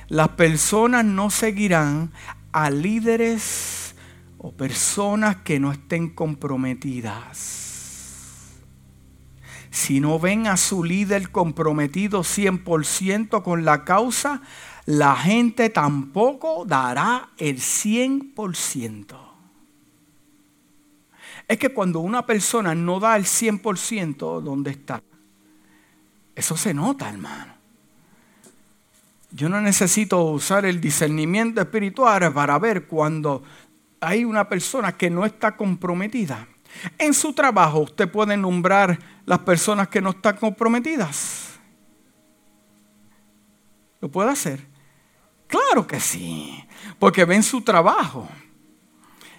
las 0.08 0.30
personas 0.30 1.04
no 1.04 1.30
seguirán 1.30 2.14
a 2.54 2.70
líderes 2.70 3.94
o 4.38 4.54
personas 4.54 5.36
que 5.44 5.60
no 5.60 5.74
estén 5.74 6.12
comprometidas. 6.12 8.62
Si 9.72 10.00
no 10.00 10.20
ven 10.20 10.48
a 10.48 10.56
su 10.56 10.86
líder 10.86 11.32
comprometido 11.32 12.22
100% 12.22 13.44
con 13.44 13.66
la 13.66 13.84
causa, 13.84 14.42
la 14.86 15.18
gente 15.18 15.70
tampoco 15.70 16.64
dará 16.66 17.32
el 17.38 17.58
100%. 17.58 19.31
Es 21.52 21.58
que 21.58 21.74
cuando 21.74 22.00
una 22.00 22.26
persona 22.26 22.74
no 22.74 22.98
da 23.02 23.18
el 23.18 23.26
100%, 23.26 24.40
¿dónde 24.40 24.72
está? 24.72 25.04
Eso 26.34 26.56
se 26.56 26.74
nota, 26.74 27.10
hermano. 27.10 27.54
Yo 29.32 29.50
no 29.50 29.60
necesito 29.60 30.24
usar 30.24 30.64
el 30.64 30.80
discernimiento 30.80 31.60
espiritual 31.60 32.32
para 32.32 32.58
ver 32.58 32.88
cuando 32.88 33.44
hay 34.00 34.24
una 34.24 34.48
persona 34.48 34.94
que 34.94 35.10
no 35.10 35.26
está 35.26 35.58
comprometida. 35.58 36.48
En 36.98 37.14
su 37.14 37.34
trabajo 37.34 37.80
usted 37.80 38.10
puede 38.10 38.38
nombrar 38.38 38.98
las 39.26 39.40
personas 39.40 39.90
que 39.90 40.00
no 40.00 40.12
están 40.12 40.38
comprometidas. 40.38 41.60
¿Lo 44.00 44.10
puede 44.10 44.30
hacer? 44.30 44.66
Claro 45.48 45.86
que 45.86 46.00
sí, 46.00 46.64
porque 46.98 47.26
ven 47.26 47.44
su 47.44 47.60
trabajo, 47.60 48.30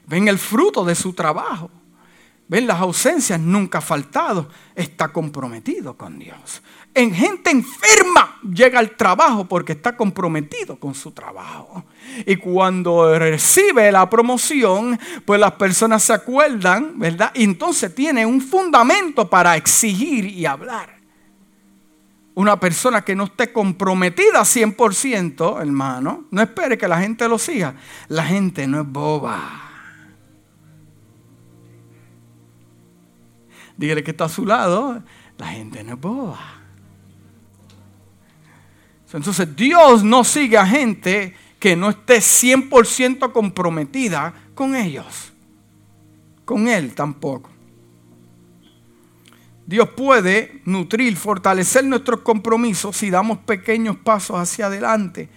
ven 0.07 0.29
el 0.29 0.37
fruto 0.37 0.85
de 0.85 0.95
su 0.95 1.15
trabajo, 1.15 1.71
ven 2.53 2.67
las 2.67 2.83
ausencias, 2.83 3.41
nunca 3.41 3.79
ha 3.79 3.81
faltado, 3.81 4.47
está 4.75 5.09
comprometido 5.09 5.97
con 5.97 6.19
Dios. 6.19 6.63
En 6.93 7.15
gente 7.15 7.51
enferma 7.51 8.39
llega 8.43 8.79
al 8.79 8.91
trabajo 8.91 9.47
porque 9.47 9.73
está 9.73 9.97
comprometido 9.97 10.77
con 10.77 10.95
su 10.95 11.13
trabajo. 11.13 11.87
Y 12.27 12.37
cuando 12.37 13.19
recibe 13.19 13.91
la 13.91 14.11
promoción, 14.11 15.01
pues 15.25 15.41
las 15.41 15.53
personas 15.53 16.03
se 16.03 16.13
acuerdan, 16.13 16.99
¿verdad? 16.99 17.31
Y 17.33 17.45
entonces 17.45 17.95
tiene 17.95 18.27
un 18.27 18.43
fundamento 18.43 19.31
para 19.31 19.57
exigir 19.57 20.27
y 20.27 20.45
hablar. 20.45 20.99
Una 22.35 22.61
persona 22.61 23.01
que 23.01 23.17
no 23.17 23.25
esté 23.25 23.51
comprometida 23.51 24.43
100%, 24.43 25.59
hermano, 25.59 26.25
no 26.31 26.43
espere 26.43 26.77
que 26.77 26.87
la 26.87 27.01
gente 27.01 27.27
lo 27.29 27.39
siga. 27.39 27.77
La 28.09 28.25
gente 28.25 28.67
no 28.67 28.83
es 28.83 28.87
boba. 28.87 29.72
Dígale 33.77 34.03
que 34.03 34.11
está 34.13 34.25
a 34.25 34.29
su 34.29 34.47
lado, 34.47 35.03
la 35.39 35.47
gente 35.47 35.83
no 35.83 35.95
es 35.95 36.01
boba. 36.01 36.63
Entonces 39.13 39.55
Dios 39.55 40.03
no 40.03 40.25
sigue 40.25 40.57
a 40.57 40.67
gente 40.67 41.35
que 41.59 41.77
no 41.77 41.91
esté 41.91 42.19
100% 42.19 43.33
comprometida 43.33 44.35
con 44.55 44.75
ellos. 44.75 45.33
Con 46.45 46.67
Él 46.67 46.95
tampoco. 46.95 47.51
Dios 49.67 49.91
puede 49.91 50.61
nutrir, 50.65 51.17
fortalecer 51.17 51.85
nuestros 51.85 52.21
compromisos 52.21 52.97
si 52.97 53.11
damos 53.11 53.39
pequeños 53.39 53.97
pasos 53.97 54.37
hacia 54.37 54.67
adelante. 54.67 55.29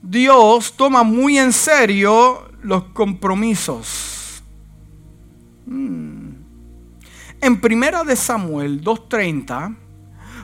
Dios 0.00 0.74
toma 0.76 1.02
muy 1.02 1.38
en 1.38 1.52
serio 1.52 2.50
los 2.62 2.84
compromisos. 2.84 4.42
Hmm. 5.66 6.27
En 7.40 7.60
primera 7.60 8.02
de 8.02 8.16
Samuel 8.16 8.82
2.30, 8.82 9.76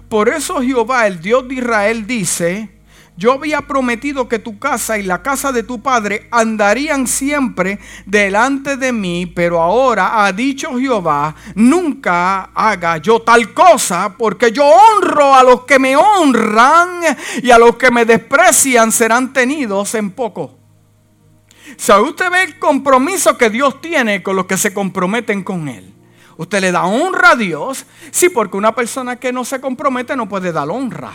por 0.09 0.29
eso 0.29 0.61
Jehová, 0.63 1.09
el 1.09 1.21
Dios 1.21 1.49
de 1.49 1.57
Israel, 1.57 2.07
dice, 2.07 2.71
yo 3.17 3.33
había 3.33 3.63
prometido 3.63 4.29
que 4.29 4.39
tu 4.39 4.61
casa 4.61 4.97
y 4.99 5.03
la 5.03 5.23
casa 5.23 5.51
de 5.51 5.65
tu 5.65 5.83
padre 5.83 6.29
andarían 6.31 7.09
siempre 7.09 7.81
delante 8.07 8.77
de 8.77 8.93
mí, 8.93 9.27
pero 9.27 9.61
ahora 9.61 10.25
ha 10.25 10.33
dicho 10.33 10.79
Jehová, 10.79 11.35
nunca 11.57 12.51
haga 12.55 12.99
yo 12.99 13.23
tal 13.23 13.53
cosa, 13.55 14.15
porque 14.17 14.53
yo 14.53 14.65
honro 14.65 15.35
a 15.35 15.43
los 15.43 15.63
que 15.63 15.79
me 15.79 15.97
honran 15.97 17.01
y 17.43 17.51
a 17.51 17.59
los 17.59 17.77
que 17.77 17.91
me 17.91 18.05
desprecian 18.05 18.93
serán 18.93 19.33
tenidos 19.33 19.95
en 19.95 20.11
poco. 20.11 20.59
Si 21.77 21.93
usted 21.93 22.31
ve 22.31 22.43
el 22.45 22.59
compromiso 22.59 23.37
que 23.39 23.51
Dios 23.51 23.81
tiene 23.81 24.23
con 24.23 24.37
los 24.37 24.47
que 24.47 24.57
se 24.57 24.73
comprometen 24.75 25.43
con 25.43 25.69
Él. 25.69 25.94
Usted 26.37 26.61
le 26.61 26.73
da 26.73 26.85
honra 26.85 27.33
a 27.33 27.37
Dios, 27.37 27.87
sí, 28.11 28.29
porque 28.29 28.57
una 28.57 28.75
persona 28.75 29.17
que 29.17 29.33
no 29.33 29.45
se 29.45 29.61
compromete 29.61 30.17
no 30.17 30.29
puede 30.29 30.53
dar 30.53 30.69
honra. 30.69 31.13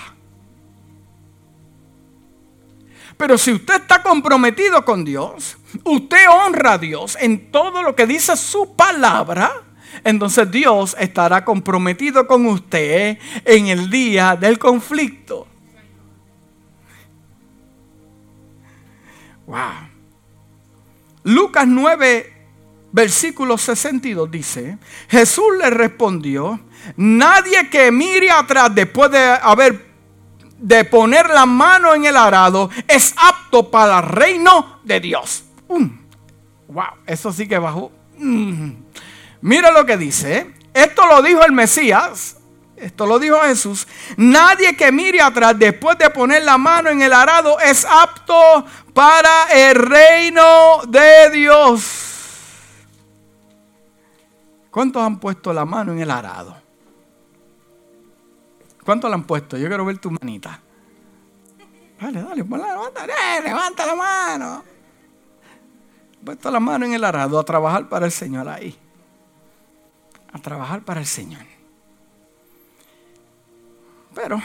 Pero 3.17 3.37
si 3.37 3.51
usted 3.51 3.81
está 3.81 4.01
comprometido 4.01 4.85
con 4.85 5.03
Dios, 5.03 5.57
usted 5.83 6.29
honra 6.29 6.73
a 6.73 6.77
Dios 6.77 7.17
en 7.19 7.51
todo 7.51 7.83
lo 7.83 7.93
que 7.93 8.07
dice 8.07 8.37
su 8.37 8.77
palabra, 8.77 9.51
entonces 10.05 10.49
Dios 10.49 10.95
estará 10.97 11.43
comprometido 11.43 12.25
con 12.27 12.45
usted 12.45 13.17
en 13.43 13.67
el 13.67 13.89
día 13.89 14.37
del 14.37 14.57
conflicto. 14.57 15.47
Wow. 19.47 19.89
Lucas 21.23 21.67
9, 21.67 22.38
versículo 22.91 23.57
62 23.57 24.29
dice, 24.31 24.77
Jesús 25.07 25.45
le 25.59 25.69
respondió, 25.69 26.59
nadie 26.97 27.69
que 27.69 27.91
mire 27.91 28.31
atrás 28.31 28.73
después 28.73 29.11
de 29.11 29.19
haber 29.19 29.89
de 30.59 30.83
poner 30.83 31.29
la 31.29 31.45
mano 31.45 31.95
en 31.95 32.05
el 32.05 32.17
arado 32.17 32.69
es 32.87 33.13
apto 33.17 33.71
para 33.71 33.99
el 33.99 34.05
reino 34.07 34.79
de 34.83 34.99
Dios. 34.99 35.45
Wow, 36.67 36.83
eso 37.05 37.31
sí 37.31 37.47
que 37.47 37.57
bajó. 37.57 37.91
Mm. 38.17 38.71
Mira 39.41 39.71
lo 39.71 39.85
que 39.85 39.97
dice. 39.97 40.53
Esto 40.73 41.05
lo 41.07 41.21
dijo 41.21 41.43
el 41.43 41.51
Mesías. 41.51 42.35
Esto 42.75 43.05
lo 43.05 43.19
dijo 43.19 43.39
Jesús. 43.41 43.87
Nadie 44.17 44.75
que 44.75 44.91
mire 44.91 45.21
atrás 45.21 45.57
después 45.57 45.97
de 45.97 46.09
poner 46.09 46.43
la 46.43 46.57
mano 46.57 46.89
en 46.89 47.01
el 47.01 47.13
arado 47.13 47.59
es 47.59 47.85
apto 47.85 48.65
para 48.93 49.47
el 49.51 49.75
reino 49.75 50.81
de 50.87 51.29
Dios. 51.31 52.08
¿Cuántos 54.71 55.01
han 55.01 55.19
puesto 55.19 55.51
la 55.51 55.65
mano 55.65 55.91
en 55.91 55.99
el 55.99 56.11
arado? 56.11 56.55
¿Cuánto 58.83 59.09
la 59.09 59.15
han 59.15 59.23
puesto? 59.23 59.57
Yo 59.57 59.67
quiero 59.67 59.85
ver 59.85 59.97
tu 59.97 60.11
manita. 60.11 60.59
Dale, 61.99 62.21
dale, 62.21 62.43
levanta, 62.43 63.05
eh, 63.05 63.41
levanta 63.43 63.85
la 63.85 63.95
mano. 63.95 64.63
Puesto 66.23 66.51
la 66.51 66.59
mano 66.59 66.85
en 66.85 66.93
el 66.93 67.03
arado 67.03 67.39
a 67.39 67.43
trabajar 67.43 67.89
para 67.89 68.05
el 68.05 68.11
Señor 68.11 68.47
ahí. 68.47 68.77
A 70.31 70.39
trabajar 70.39 70.81
para 70.81 70.99
el 70.99 71.05
Señor. 71.05 71.41
Pero 74.13 74.41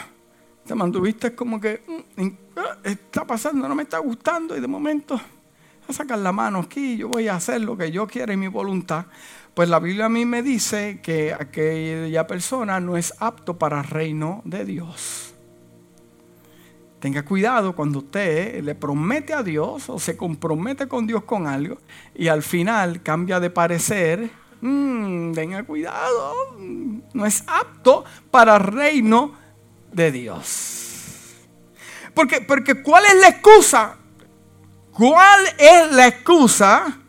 te 0.65 0.75
mantuviste 0.75 1.35
como 1.35 1.59
que 1.59 1.83
mm, 2.17 2.27
ah, 2.57 2.77
está 2.83 3.25
pasando, 3.25 3.67
no 3.67 3.75
me 3.75 3.83
está 3.83 3.99
gustando 3.99 4.57
y 4.57 4.59
de 4.59 4.67
momento 4.67 5.19
a 5.87 5.93
sacar 5.93 6.17
la 6.17 6.31
mano 6.31 6.59
aquí, 6.59 6.97
yo 6.97 7.09
voy 7.09 7.27
a 7.27 7.35
hacer 7.35 7.61
lo 7.61 7.77
que 7.77 7.91
yo 7.91 8.07
quiero 8.07 8.33
y 8.33 8.37
mi 8.37 8.47
voluntad. 8.47 9.05
Pues 9.55 9.69
la 9.69 9.79
Biblia 9.79 10.07
a 10.07 10.09
mí 10.09 10.25
me 10.25 10.43
dice 10.43 10.99
que 11.01 11.33
aquella 11.33 12.27
persona 12.27 12.81
no 12.81 12.97
es 12.97 13.13
apto 13.19 13.57
para 13.57 13.79
el 13.79 13.85
reino 13.85 14.41
de 14.43 14.65
Dios. 14.65 15.33
Tenga 16.99 17.23
cuidado 17.23 17.73
cuando 17.73 17.99
usted 17.99 18.61
le 18.61 18.75
promete 18.75 19.33
a 19.33 19.43
Dios 19.43 19.89
o 19.89 19.97
se 19.97 20.17
compromete 20.17 20.89
con 20.89 21.07
Dios 21.07 21.23
con 21.23 21.47
algo 21.47 21.77
y 22.13 22.27
al 22.27 22.43
final 22.43 23.01
cambia 23.01 23.39
de 23.39 23.49
parecer. 23.49 24.29
Mm, 24.59 25.31
tenga 25.31 25.63
cuidado, 25.63 26.57
no 27.13 27.25
es 27.25 27.45
apto 27.47 28.03
para 28.31 28.57
el 28.57 28.63
reino 28.63 29.35
de 29.93 30.11
Dios. 30.11 31.45
Porque, 32.13 32.41
porque 32.41 32.81
¿cuál 32.81 33.05
es 33.05 33.15
la 33.21 33.29
excusa? 33.29 33.95
¿Cuál 34.91 35.45
es 35.57 35.93
la 35.93 36.07
excusa? 36.07 37.04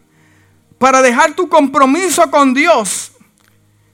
Para 0.79 1.03
dejar 1.03 1.35
tu 1.35 1.49
compromiso 1.49 2.31
con 2.31 2.55
Dios. 2.55 3.13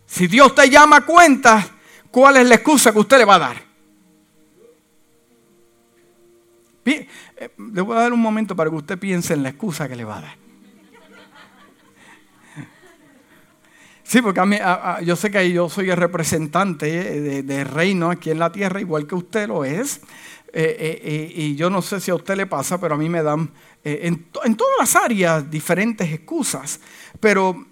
Si 0.07 0.27
Dios 0.27 0.55
te 0.55 0.69
llama 0.69 0.97
a 0.97 1.01
cuenta, 1.07 1.67
¿cuál 2.11 2.37
es 2.37 2.47
la 2.47 2.57
excusa 2.57 2.93
que 2.93 2.99
usted 2.99 3.19
le 3.19 3.25
va 3.25 3.37
a 3.37 3.39
dar? 3.39 3.73
Eh, 6.85 7.09
le 7.73 7.81
voy 7.81 7.97
a 7.97 8.01
dar 8.01 8.13
un 8.13 8.21
momento 8.21 8.57
para 8.57 8.69
que 8.69 8.77
usted 8.77 8.99
piense 8.99 9.35
en 9.35 9.43
la 9.43 9.51
excusa 9.51 9.89
que 9.89 9.97
le 9.97 10.05
va 10.05 10.19
a 10.19 10.21
dar. 10.23 10.43
Sí, 14.03 14.21
porque 14.21 14.41
a 14.41 14.45
mí, 14.45 14.59
yo 15.07 15.17
sé 15.17 15.31
que 15.31 15.51
yo 15.51 15.71
soy 15.71 15.89
el 15.89 15.97
representante 15.97 17.43
de, 17.43 17.65
reino 17.65 18.11
aquí 18.11 18.31
en 18.31 18.39
la 18.39 18.53
tierra, 18.53 18.79
igual 18.79 19.07
que 19.07 19.15
usted 19.15 19.49
lo 19.49 19.65
es. 19.65 20.03
Eh, 20.53 21.01
eh, 21.03 21.33
y 21.35 21.57
yo 21.57 21.71
no 21.71 21.81
sé 21.81 21.99
si 21.99 22.11
a 22.11 22.15
usted 22.15 22.37
le 22.37 22.45
pasa, 22.45 22.79
pero 22.79 22.97
a 22.97 22.99
mí 22.99 23.09
me 23.09 23.23
dan 23.23 23.51
eh, 23.85 24.01
en, 24.05 24.25
todas 24.57 24.75
las 24.79 24.95
áreas 24.95 25.51
diferentes 25.51 26.11
excusas, 26.13 26.79
pero, 27.19 27.67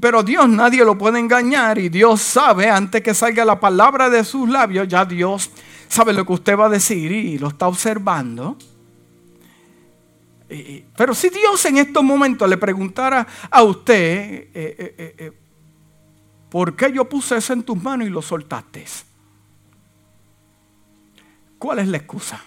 pero 0.00 0.22
Dios 0.22 0.48
nadie 0.48 0.82
lo 0.84 0.96
puede 0.96 1.18
engañar 1.18 1.78
y 1.78 1.90
Dios 1.90 2.22
sabe, 2.22 2.70
antes 2.70 3.02
que 3.02 3.12
salga 3.12 3.44
la 3.44 3.60
palabra 3.60 4.08
de 4.08 4.24
sus 4.24 4.48
labios, 4.48 4.88
ya 4.88 5.04
Dios 5.04 5.50
sabe 5.88 6.14
lo 6.14 6.24
que 6.24 6.32
usted 6.32 6.58
va 6.58 6.66
a 6.66 6.70
decir 6.70 7.12
y 7.12 7.38
lo 7.38 7.48
está 7.48 7.68
observando. 7.68 8.56
Pero 10.96 11.12
si 11.12 11.28
Dios 11.28 11.64
en 11.66 11.78
estos 11.78 12.02
momentos 12.02 12.48
le 12.48 12.56
preguntara 12.56 13.26
a 13.50 13.62
usted, 13.62 14.48
eh, 14.54 15.32
¿por 16.48 16.76
qué 16.76 16.92
yo 16.92 17.06
puse 17.06 17.36
eso 17.36 17.52
en 17.52 17.62
tus 17.62 17.82
manos 17.82 18.06
y 18.06 18.10
lo 18.10 18.22
soltaste? 18.22 18.86
¿Cuál 21.58 21.80
es 21.80 21.88
la 21.88 21.96
excusa? 21.96 22.42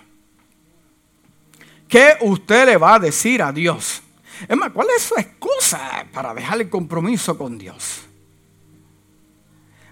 ¿Qué 1.90 2.18
usted 2.22 2.68
le 2.68 2.78
va 2.78 2.96
a 2.96 3.00
decir 3.00 3.42
a 3.42 3.52
Dios? 3.52 4.04
Es 4.48 4.56
más, 4.56 4.72
¿cuál 4.72 4.88
es 4.96 5.02
su 5.02 5.16
excusa 5.16 6.06
para 6.14 6.36
dejar 6.36 6.62
el 6.62 6.70
compromiso 6.70 7.36
con 7.36 7.58
Dios? 7.58 8.02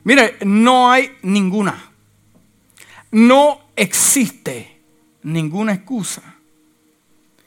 Mire, 0.04 0.38
no 0.46 0.92
hay 0.92 1.18
ninguna. 1.24 1.92
No 3.12 3.62
existe 3.76 4.80
ninguna 5.24 5.74
excusa. 5.74 6.22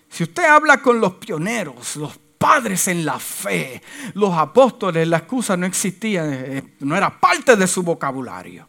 Si 0.09 0.25
usted 0.25 0.45
habla 0.45 0.83
con 0.83 1.01
los 1.01 1.15
pioneros, 1.15 1.95
los 1.95 2.19
padres 2.37 2.89
en 2.89 3.05
la 3.05 3.21
fe, 3.21 3.81
los 4.15 4.35
apóstoles, 4.35 5.07
la 5.07 5.19
excusa 5.19 5.57
no 5.57 5.65
existía, 5.65 6.25
eh, 6.27 6.75
no 6.81 6.97
era 6.97 7.21
parte 7.21 7.55
de 7.55 7.69
su 7.69 7.85
vocabulario, 7.85 8.67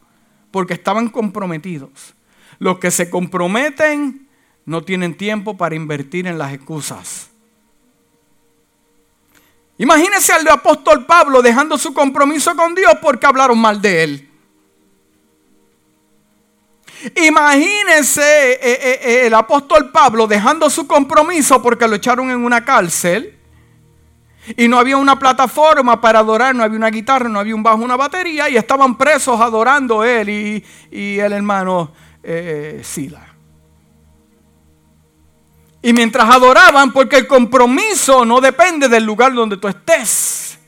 porque 0.51 0.75
estaban 0.75 1.09
comprometidos. 1.09 2.13
Los 2.59 2.77
que 2.77 2.91
se 2.91 3.09
comprometen 3.09 4.20
no 4.65 4.83
tienen 4.83 5.15
tiempo 5.15 5.57
para 5.57 5.75
invertir 5.75 6.27
en 6.27 6.37
las 6.37 6.53
excusas. 6.53 7.31
Imagínese 9.77 10.31
al 10.33 10.47
apóstol 10.47 11.05
Pablo 11.05 11.41
dejando 11.41 11.77
su 11.77 11.93
compromiso 11.93 12.55
con 12.55 12.75
Dios 12.75 12.93
porque 13.01 13.25
hablaron 13.25 13.57
mal 13.57 13.81
de 13.81 14.03
él. 14.03 14.31
Imagínese 17.15 18.21
eh, 18.21 18.59
eh, 18.61 18.99
eh, 19.01 19.25
el 19.25 19.33
apóstol 19.33 19.89
Pablo 19.91 20.27
dejando 20.27 20.69
su 20.69 20.85
compromiso 20.85 21.61
porque 21.61 21.87
lo 21.87 21.95
echaron 21.95 22.29
en 22.29 22.45
una 22.45 22.63
cárcel 22.63 23.39
y 24.55 24.67
no 24.67 24.77
había 24.77 24.97
una 24.97 25.17
plataforma 25.17 25.99
para 25.99 26.19
adorar, 26.19 26.53
no 26.53 26.63
había 26.63 26.77
una 26.77 26.91
guitarra, 26.91 27.27
no 27.27 27.39
había 27.39 27.55
un 27.55 27.63
bajo, 27.63 27.77
una 27.77 27.95
batería 27.95 28.49
y 28.49 28.57
estaban 28.57 28.97
presos 28.97 29.39
adorando 29.41 30.03
él 30.03 30.29
y, 30.91 31.19
el 31.19 31.33
hermano 31.33 31.91
Sila. 32.83 33.30
Y 35.81 35.93
mientras 35.93 36.29
adoraban, 36.29 36.91
porque 36.91 37.17
el 37.17 37.27
compromiso 37.27 38.23
no 38.23 38.39
depende 38.39 38.87
del 38.87 39.03
lugar 39.03 39.33
donde 39.33 39.57
tú 39.57 39.67
estés, 39.67 40.59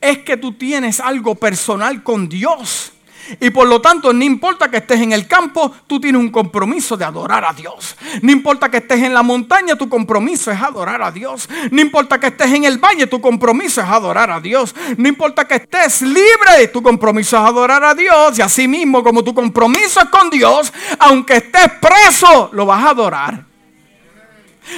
es 0.00 0.18
que 0.18 0.36
tú 0.36 0.52
tienes 0.52 1.00
algo 1.00 1.34
personal 1.34 2.02
con 2.02 2.28
Dios. 2.28 2.92
Y 3.38 3.50
por 3.50 3.68
lo 3.68 3.80
tanto, 3.80 4.12
no 4.12 4.24
importa 4.24 4.70
que 4.70 4.78
estés 4.78 5.00
en 5.00 5.12
el 5.12 5.26
campo, 5.28 5.72
tú 5.86 6.00
tienes 6.00 6.20
un 6.20 6.30
compromiso 6.30 6.96
de 6.96 7.04
adorar 7.04 7.44
a 7.44 7.52
Dios. 7.52 7.96
No 8.22 8.32
importa 8.32 8.68
que 8.68 8.78
estés 8.78 9.02
en 9.02 9.14
la 9.14 9.22
montaña, 9.22 9.76
tu 9.76 9.88
compromiso 9.88 10.50
es 10.50 10.60
adorar 10.60 11.02
a 11.02 11.12
Dios. 11.12 11.48
No 11.70 11.80
importa 11.80 12.18
que 12.18 12.28
estés 12.28 12.52
en 12.52 12.64
el 12.64 12.78
valle, 12.78 13.06
tu 13.06 13.20
compromiso 13.20 13.80
es 13.80 13.86
adorar 13.86 14.30
a 14.30 14.40
Dios. 14.40 14.74
No 14.96 15.08
importa 15.08 15.46
que 15.46 15.56
estés 15.56 16.02
libre, 16.02 16.68
tu 16.72 16.82
compromiso 16.82 17.36
es 17.36 17.42
adorar 17.42 17.84
a 17.84 17.94
Dios. 17.94 18.38
Y 18.38 18.42
así 18.42 18.66
mismo, 18.66 19.02
como 19.02 19.22
tu 19.22 19.34
compromiso 19.34 20.00
es 20.00 20.08
con 20.08 20.30
Dios, 20.30 20.72
aunque 20.98 21.36
estés 21.36 21.70
preso, 21.80 22.50
lo 22.52 22.66
vas 22.66 22.84
a 22.84 22.90
adorar. 22.90 23.49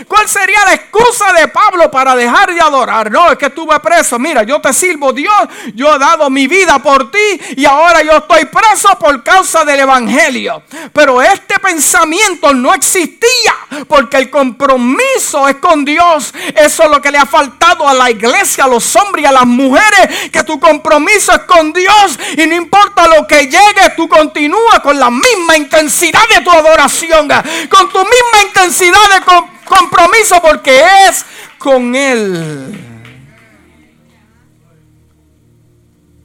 ¿Cuál 0.08 0.28
sería 0.28 0.64
la 0.64 0.74
excusa 0.74 1.32
de 1.32 1.48
Pablo 1.48 1.90
para 1.90 2.14
dejar 2.14 2.52
de 2.52 2.60
adorar? 2.60 3.10
No, 3.10 3.30
es 3.30 3.38
que 3.38 3.46
estuve 3.46 3.78
preso. 3.80 4.18
Mira, 4.18 4.42
yo 4.42 4.60
te 4.60 4.72
sirvo 4.72 5.12
Dios, 5.12 5.34
yo 5.74 5.94
he 5.94 5.98
dado 5.98 6.28
mi 6.30 6.46
vida 6.46 6.78
por 6.80 7.10
ti 7.10 7.40
y 7.56 7.64
ahora 7.64 8.02
yo 8.02 8.18
estoy 8.18 8.44
preso 8.46 8.88
por 8.98 9.22
causa 9.22 9.64
del 9.64 9.80
Evangelio. 9.80 10.62
Pero 10.92 11.20
este 11.22 11.58
pensamiento 11.58 12.52
no 12.54 12.74
existía 12.74 13.54
porque 13.88 14.16
el 14.16 14.30
compromiso 14.30 15.48
es 15.48 15.56
con 15.56 15.84
Dios. 15.84 16.32
Eso 16.54 16.82
es 16.84 16.90
lo 16.90 17.00
que 17.00 17.10
le 17.10 17.18
ha 17.18 17.26
faltado 17.26 17.88
a 17.88 17.94
la 17.94 18.10
iglesia, 18.10 18.64
a 18.64 18.68
los 18.68 18.94
hombres 18.96 19.24
y 19.24 19.26
a 19.26 19.32
las 19.32 19.46
mujeres, 19.46 20.30
que 20.30 20.42
tu 20.44 20.58
compromiso 20.58 21.32
es 21.32 21.40
con 21.40 21.72
Dios 21.72 22.18
y 22.36 22.46
no 22.46 22.54
importa 22.54 23.06
lo 23.08 23.26
que 23.26 23.46
llegue, 23.46 23.90
tú 23.96 24.08
continúas 24.08 24.80
con 24.82 24.98
la 24.98 25.10
misma 25.10 25.56
intensidad 25.56 26.22
de 26.34 26.40
tu 26.42 26.50
adoración, 26.50 27.28
con 27.68 27.88
tu 27.88 27.98
misma 27.98 28.42
intensidad 28.46 29.14
de 29.14 29.24
compromiso 29.24 29.51
compromiso 29.64 30.40
porque 30.42 30.80
es 31.08 31.24
con 31.58 31.94
Él. 31.94 32.78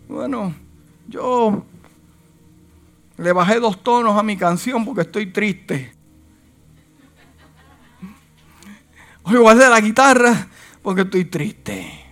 Bueno, 0.08 0.54
yo 1.08 1.64
le 3.18 3.32
bajé 3.34 3.60
dos 3.60 3.84
tonos 3.84 4.18
a 4.18 4.24
mi 4.24 4.38
canción 4.38 4.86
porque 4.86 5.02
estoy 5.02 5.28
triste. 5.28 5.94
Hoy 9.24 9.46
hacer 9.48 9.70
la 9.70 9.82
guitarra 9.82 10.48
porque 10.82 11.02
estoy 11.02 11.26
triste. 11.26 12.06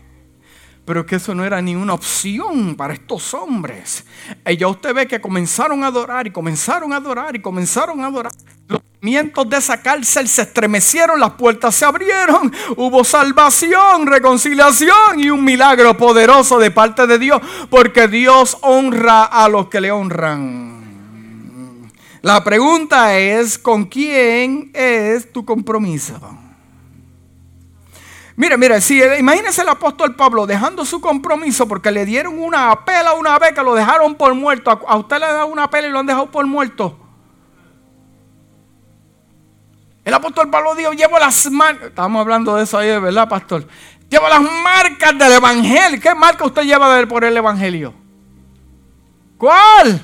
Pero 0.84 1.00
es 1.00 1.06
que 1.08 1.16
eso 1.16 1.34
no 1.34 1.46
era 1.46 1.62
ni 1.62 1.76
una 1.76 1.94
opción 1.94 2.76
para 2.76 2.94
estos 2.94 3.34
hombres. 3.34 4.06
Y 4.46 4.58
ya 4.58 4.68
usted 4.68 4.94
ve 4.94 5.08
que 5.08 5.22
comenzaron 5.22 5.84
a 5.84 5.88
adorar 5.88 6.28
y 6.28 6.32
comenzaron 6.32 6.94
a 6.94 6.98
adorar 6.98 7.36
y 7.36 7.42
comenzaron 7.42 8.02
a 8.02 8.08
adorar. 8.08 8.34
Los 8.68 8.82
cimientos 9.00 9.50
de 9.50 9.58
esa 9.58 9.82
cárcel 9.82 10.28
se 10.28 10.42
estremecieron, 10.44 11.20
las 11.20 11.34
puertas 11.34 11.76
se 11.76 11.86
abrieron, 11.86 12.54
hubo 12.78 13.04
salvación, 13.04 14.08
reconciliación 14.08 15.20
y 15.20 15.30
un 15.30 15.44
milagro 15.44 15.96
poderoso 15.96 16.58
de 16.60 16.72
parte 16.72 17.06
de 17.06 17.20
Dios, 17.20 17.42
porque 17.70 18.08
Dios 18.08 18.58
honra 18.62 19.24
a 19.24 19.48
los 19.50 19.68
que 19.70 19.82
le 19.82 19.92
honran. 19.92 20.76
La 22.22 22.44
pregunta 22.44 23.16
es, 23.16 23.60
¿con 23.60 23.86
quién 23.86 24.72
es 24.74 25.32
tu 25.32 25.46
compromiso? 25.46 26.20
Mire, 28.38 28.58
mire, 28.58 28.82
si 28.82 29.02
imagínese 29.02 29.62
el 29.62 29.70
apóstol 29.70 30.16
Pablo 30.16 30.46
dejando 30.46 30.84
su 30.84 31.00
compromiso 31.00 31.68
porque 31.68 31.92
le 31.92 32.04
dieron 32.04 32.38
una 32.38 32.84
pela 32.84 33.14
una 33.14 33.40
vez 33.40 33.54
que 33.54 33.64
lo 33.64 33.76
dejaron 33.76 34.16
por 34.16 34.34
muerto. 34.34 34.72
A, 34.72 34.98
usted 34.98 35.20
le 35.20 35.28
da 35.28 35.46
una 35.46 35.70
pela 35.70 35.88
y 35.88 35.92
lo 35.92 36.00
han 36.00 36.06
dejado 36.06 36.32
por 36.32 36.46
muerto. 36.46 36.98
El 40.06 40.14
apóstol 40.14 40.52
Pablo 40.52 40.76
dijo, 40.76 40.94
llevo 40.94 41.18
las 41.18 41.50
marcas. 41.50 41.88
Estamos 41.88 42.22
hablando 42.22 42.56
de 42.56 42.64
eso 42.64 42.78
ahí, 42.78 43.00
¿verdad, 43.00 43.28
pastor? 43.28 43.68
Llevo 44.08 44.30
las 44.30 44.40
marcas 44.40 45.18
del 45.18 45.34
evangelio. 45.34 46.00
¿Qué 46.00 46.14
marca 46.14 46.46
usted 46.46 46.62
lleva 46.62 47.04
por 47.08 47.24
el 47.24 47.36
evangelio? 47.36 47.92
¿Cuál? 49.38 50.00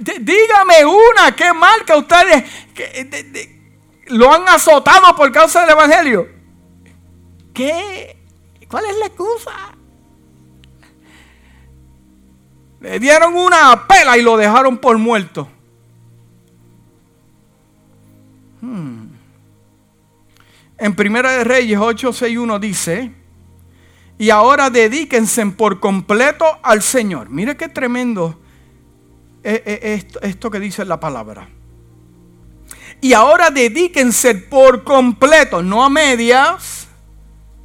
Dígame 0.00 0.84
una, 0.84 1.36
¿qué 1.36 1.52
marca 1.52 1.96
ustedes 1.96 2.44
lo 4.06 4.32
han 4.32 4.48
azotado 4.48 5.14
por 5.14 5.30
causa 5.30 5.60
del 5.60 5.70
evangelio? 5.70 6.28
¿Qué? 7.52 8.16
¿Cuál 8.68 8.86
es 8.86 8.96
la 8.96 9.06
excusa? 9.06 9.52
Le 12.80 12.98
dieron 12.98 13.34
una 13.36 13.86
pela 13.86 14.16
y 14.16 14.22
lo 14.22 14.36
dejaron 14.38 14.78
por 14.78 14.96
muerto. 14.96 15.48
En 20.84 20.94
Primera 20.94 21.32
de 21.32 21.44
Reyes 21.44 21.78
8:61 21.78 22.60
dice, 22.60 23.10
y 24.18 24.28
ahora 24.28 24.68
dedíquense 24.68 25.46
por 25.46 25.80
completo 25.80 26.44
al 26.62 26.82
Señor. 26.82 27.30
Mire 27.30 27.56
qué 27.56 27.70
tremendo 27.70 28.38
esto, 29.42 30.20
esto 30.20 30.50
que 30.50 30.60
dice 30.60 30.84
la 30.84 31.00
palabra. 31.00 31.48
Y 33.00 33.14
ahora 33.14 33.48
dedíquense 33.48 34.34
por 34.34 34.84
completo, 34.84 35.62
no 35.62 35.82
a 35.82 35.88
medias, 35.88 36.86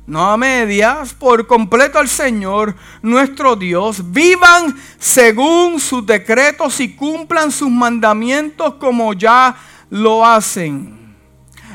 no 0.07 0.31
a 0.31 0.37
medias, 0.37 1.13
por 1.13 1.45
completo 1.45 1.99
al 1.99 2.07
Señor 2.07 2.73
nuestro 3.01 3.57
Dios. 3.57 4.13
Vivan 4.13 4.73
según 4.97 5.81
sus 5.81 6.05
decretos 6.05 6.79
y 6.79 6.95
cumplan 6.95 7.51
sus 7.51 7.69
mandamientos 7.69 8.75
como 8.75 9.11
ya 9.11 9.57
lo 9.89 10.25
hacen. 10.25 10.98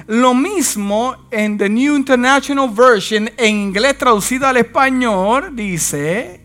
Lo 0.07 0.35
mismo 0.35 1.17
en 1.31 1.57
The 1.57 1.69
New 1.69 1.97
International 1.97 2.69
Version, 2.69 3.31
en 3.37 3.57
inglés 3.57 3.97
traducida 3.97 4.51
al 4.51 4.59
español, 4.59 5.57
dice, 5.57 6.45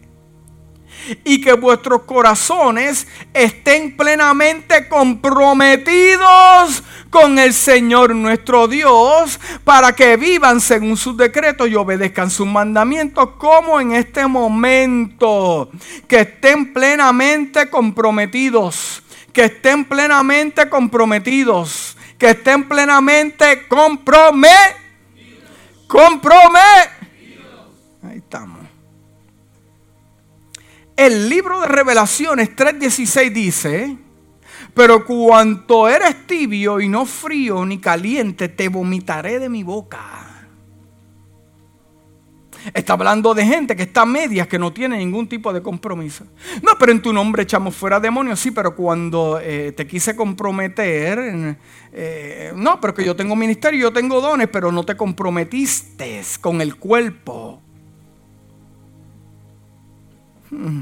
y 1.24 1.42
que 1.42 1.54
vuestros 1.54 2.04
corazones 2.04 3.08
estén 3.34 3.98
plenamente 3.98 4.88
comprometidos 4.88 6.84
con 7.10 7.40
el 7.40 7.54
Señor 7.54 8.16
nuestro 8.16 8.68
Dios 8.68 9.40
para 9.64 9.94
que 9.94 10.16
vivan 10.16 10.62
según 10.62 10.96
sus 10.96 11.18
decretos 11.18 11.68
y 11.68 11.76
obedezcan 11.76 12.30
sus 12.30 12.48
mandamientos 12.48 13.32
como 13.38 13.82
en 13.82 13.94
este 13.94 14.28
momento, 14.28 15.70
que 16.08 16.22
estén 16.22 16.74
plenamente 16.74 17.70
comprometidos, 17.70 19.04
que 19.34 19.46
estén 19.46 19.86
plenamente 19.86 20.70
comprometidos, 20.70 21.98
que 22.20 22.32
estén 22.32 22.68
plenamente 22.68 23.68
comprometidos. 23.68 24.78
Comprometidos. 25.88 26.50
Ahí 28.04 28.18
estamos. 28.18 28.60
El 30.96 31.30
libro 31.30 31.62
de 31.62 31.68
Revelaciones 31.68 32.54
3:16 32.56 33.32
dice, 33.32 33.98
pero 34.74 35.06
cuanto 35.06 35.88
eres 35.88 36.28
tibio 36.28 36.82
y 36.82 36.90
no 36.90 37.06
frío 37.06 37.66
ni 37.66 37.80
caliente, 37.80 38.50
te 38.50 38.68
vomitaré 38.68 39.40
de 39.40 39.48
mi 39.48 39.64
boca. 39.64 40.29
Está 42.74 42.94
hablando 42.94 43.34
de 43.34 43.46
gente 43.46 43.76
que 43.76 43.84
está 43.84 44.02
a 44.02 44.06
medias, 44.06 44.48
que 44.48 44.60
no 44.60 44.74
tiene 44.74 44.98
ningún 44.98 45.28
tipo 45.28 45.52
de 45.54 45.62
compromiso. 45.62 46.26
No, 46.62 46.72
pero 46.80 46.92
en 46.92 47.02
tu 47.02 47.14
nombre 47.14 47.44
echamos 47.44 47.76
fuera 47.76 48.00
demonios, 48.00 48.40
sí, 48.40 48.52
pero 48.52 48.76
cuando 48.76 49.40
eh, 49.42 49.72
te 49.72 49.88
quise 49.88 50.16
comprometer, 50.16 51.58
eh, 51.92 52.54
no, 52.56 52.80
pero 52.80 52.94
que 52.94 53.04
yo 53.04 53.16
tengo 53.16 53.36
ministerio, 53.36 53.80
yo 53.80 53.94
tengo 53.94 54.22
dones, 54.22 54.48
pero 54.52 54.72
no 54.72 54.84
te 54.84 54.96
comprometiste 54.96 56.22
con 56.42 56.62
el 56.62 56.76
cuerpo. 56.76 57.62
Hmm. 60.50 60.82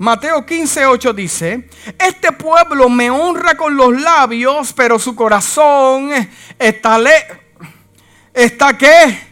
Mateo 0.00 0.46
15, 0.46 0.86
8 0.86 1.12
dice, 1.12 1.68
este 1.98 2.32
pueblo 2.32 2.88
me 2.88 3.10
honra 3.10 3.54
con 3.54 3.76
los 3.76 4.00
labios, 4.00 4.72
pero 4.72 4.98
su 4.98 5.14
corazón 5.14 6.10
está, 6.58 6.98
le 6.98 7.12
está 8.32 8.78
¿qué? 8.78 9.29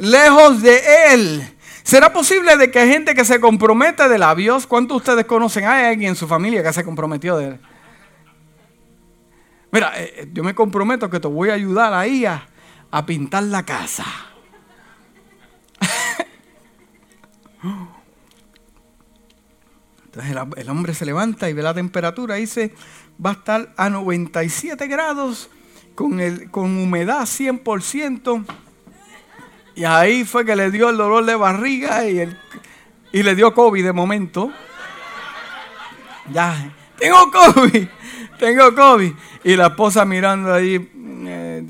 Lejos 0.00 0.62
de 0.62 0.80
él. 1.12 1.54
¿Será 1.82 2.12
posible 2.12 2.56
de 2.56 2.70
que 2.70 2.80
hay 2.80 2.90
gente 2.90 3.14
que 3.14 3.24
se 3.24 3.40
compromete 3.40 4.08
de 4.08 4.18
labios? 4.18 4.66
¿Cuántos 4.66 4.96
de 4.96 4.98
ustedes 4.98 5.26
conocen? 5.26 5.64
¿Hay 5.64 5.86
alguien 5.86 6.10
en 6.10 6.16
su 6.16 6.26
familia 6.26 6.62
que 6.62 6.72
se 6.72 6.84
comprometió 6.84 7.38
de 7.38 7.46
él? 7.46 7.60
Mira, 9.70 9.92
eh, 9.96 10.14
eh, 10.16 10.28
yo 10.32 10.44
me 10.44 10.54
comprometo 10.54 11.10
que 11.10 11.20
te 11.20 11.28
voy 11.28 11.50
a 11.50 11.54
ayudar 11.54 11.92
ahí 11.94 12.24
a, 12.24 12.48
a 12.90 13.06
pintar 13.06 13.44
la 13.44 13.64
casa. 13.64 14.04
el, 20.56 20.68
hombre 20.68 20.94
se 20.94 21.04
levanta 21.04 21.48
y 21.48 21.52
ve 21.52 21.62
la 21.62 21.74
temperatura, 21.74 22.36
dice, 22.36 22.74
va 23.24 23.30
a 23.30 23.34
estar 23.34 23.72
a 23.76 23.90
97 23.90 24.86
grados 24.86 25.50
con, 25.94 26.20
el, 26.20 26.50
con 26.50 26.76
humedad 26.78 27.22
100%. 27.22 28.44
Y 29.78 29.84
ahí 29.84 30.24
fue 30.24 30.44
que 30.44 30.56
le 30.56 30.72
dio 30.72 30.90
el 30.90 30.96
dolor 30.96 31.24
de 31.24 31.36
barriga 31.36 32.04
y, 32.04 32.18
el, 32.18 32.36
y 33.12 33.22
le 33.22 33.36
dio 33.36 33.54
COVID 33.54 33.84
de 33.84 33.92
momento. 33.92 34.50
Ya, 36.32 36.74
tengo 36.98 37.30
COVID, 37.30 37.86
tengo 38.40 38.74
COVID. 38.74 39.12
Y 39.44 39.54
la 39.54 39.68
esposa 39.68 40.04
mirando 40.04 40.52
ahí. 40.52 40.90
Eh, 41.26 41.64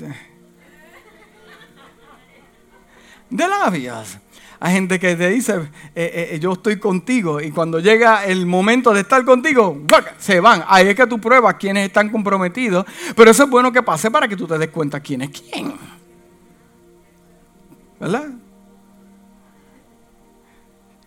de 3.29 3.47
labios. 3.47 4.17
Hay 4.59 4.73
gente 4.73 4.99
que 4.99 5.15
te 5.15 5.29
dice, 5.29 5.69
eh, 5.93 6.31
eh, 6.33 6.39
yo 6.41 6.53
estoy 6.53 6.79
contigo. 6.79 7.39
Y 7.39 7.51
cuando 7.51 7.79
llega 7.79 8.25
el 8.25 8.47
momento 8.47 8.91
de 8.91 9.01
estar 9.01 9.23
contigo, 9.23 9.83
se 10.17 10.39
van. 10.39 10.63
Ahí 10.67 10.87
es 10.87 10.95
que 10.95 11.05
tú 11.05 11.21
pruebas 11.21 11.57
quiénes 11.59 11.85
están 11.85 12.09
comprometidos. 12.09 12.87
Pero 13.15 13.29
eso 13.29 13.43
es 13.43 13.49
bueno 13.51 13.71
que 13.71 13.83
pase 13.83 14.09
para 14.09 14.27
que 14.27 14.35
tú 14.35 14.47
te 14.47 14.57
des 14.57 14.69
cuenta 14.69 14.99
quién 14.99 15.21
es 15.21 15.29
quién. 15.29 15.98
¿Verdad? 17.99 18.29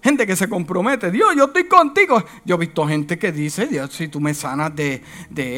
Gente 0.03 0.27
que 0.27 0.35
se 0.35 0.49
compromete, 0.49 1.13
Dios, 1.13 1.29
yo 1.37 1.45
estoy 1.45 1.65
contigo. 1.65 2.23
Yo 2.45 2.57
he 2.57 2.59
visto 2.59 2.85
gente 2.89 3.21
que 3.21 3.31
dice, 3.31 3.69
Dios, 3.69 3.93
si 3.93 4.09
tú 4.09 4.21
me 4.21 4.35
sanas 4.35 4.75
de, 4.75 5.01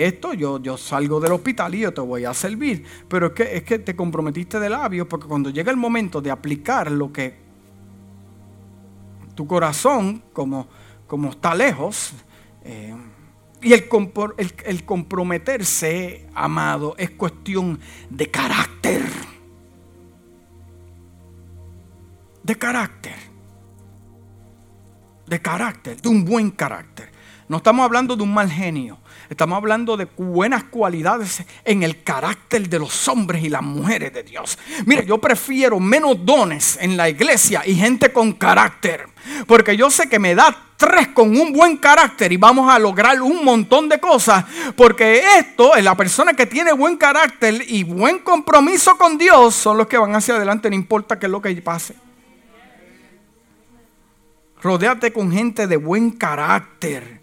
esto, 0.06 0.34
yo, 0.34 0.60
yo 0.60 0.76
salgo 0.76 1.18
del 1.18 1.32
hospital 1.32 1.74
y 1.74 1.80
yo 1.80 1.94
te 1.94 2.02
voy 2.02 2.26
a 2.26 2.34
servir. 2.34 2.84
Pero 3.08 3.28
es 3.28 3.32
que, 3.32 3.56
es 3.56 3.62
que 3.62 3.78
te 3.78 3.96
comprometiste 3.96 4.60
de 4.60 4.68
labios, 4.68 5.06
porque 5.06 5.26
cuando 5.26 5.48
llega 5.48 5.70
el 5.70 5.78
momento 5.78 6.20
de 6.20 6.30
aplicar 6.30 6.90
lo 6.90 7.10
que 7.10 7.42
tu 9.34 9.46
corazón, 9.46 10.22
como, 10.34 10.68
como 11.06 11.30
está 11.30 11.54
lejos, 11.54 12.12
eh, 12.64 12.94
y 13.62 13.72
el, 13.72 13.88
el, 14.66 14.84
comprometerse, 14.84 16.26
amado, 16.34 16.94
es 16.98 17.10
cuestión 17.12 17.80
de 18.10 18.30
carácter. 18.30 19.02
De 22.44 22.56
carácter. 22.56 23.16
De 25.26 25.40
carácter, 25.40 26.00
de 26.00 26.08
un 26.10 26.26
buen 26.26 26.50
carácter. 26.50 27.10
No 27.48 27.56
estamos 27.56 27.84
hablando 27.84 28.16
de 28.16 28.22
un 28.22 28.34
mal 28.34 28.50
genio. 28.50 28.98
Estamos 29.30 29.56
hablando 29.56 29.96
de 29.96 30.04
buenas 30.18 30.64
cualidades 30.64 31.42
en 31.64 31.82
el 31.82 32.02
carácter 32.02 32.68
de 32.68 32.78
los 32.78 33.08
hombres 33.08 33.42
y 33.42 33.48
las 33.48 33.62
mujeres 33.62 34.12
de 34.12 34.22
Dios. 34.22 34.58
Mire, 34.84 35.06
yo 35.06 35.18
prefiero 35.18 35.80
menos 35.80 36.22
dones 36.22 36.78
en 36.80 36.98
la 36.98 37.08
iglesia 37.08 37.62
y 37.64 37.74
gente 37.74 38.12
con 38.12 38.32
carácter. 38.32 39.08
Porque 39.46 39.74
yo 39.74 39.90
sé 39.90 40.10
que 40.10 40.18
me 40.18 40.34
da 40.34 40.54
tres 40.76 41.08
con 41.08 41.34
un 41.34 41.50
buen 41.54 41.78
carácter 41.78 42.30
y 42.30 42.36
vamos 42.36 42.70
a 42.70 42.78
lograr 42.78 43.22
un 43.22 43.42
montón 43.42 43.88
de 43.88 43.98
cosas. 43.98 44.44
Porque 44.76 45.22
esto, 45.38 45.76
es 45.76 45.84
la 45.84 45.94
persona 45.94 46.34
que 46.34 46.44
tiene 46.44 46.74
buen 46.74 46.98
carácter 46.98 47.64
y 47.66 47.84
buen 47.84 48.18
compromiso 48.18 48.98
con 48.98 49.16
Dios, 49.16 49.54
son 49.54 49.78
los 49.78 49.86
que 49.86 49.96
van 49.96 50.14
hacia 50.14 50.36
adelante, 50.36 50.68
no 50.68 50.76
importa 50.76 51.18
qué 51.18 51.24
es 51.24 51.32
lo 51.32 51.40
que 51.40 51.54
pase. 51.62 52.03
Rodéate 54.64 55.12
con 55.12 55.30
gente 55.30 55.68
de 55.68 55.76
buen 55.76 56.10
carácter 56.10 57.22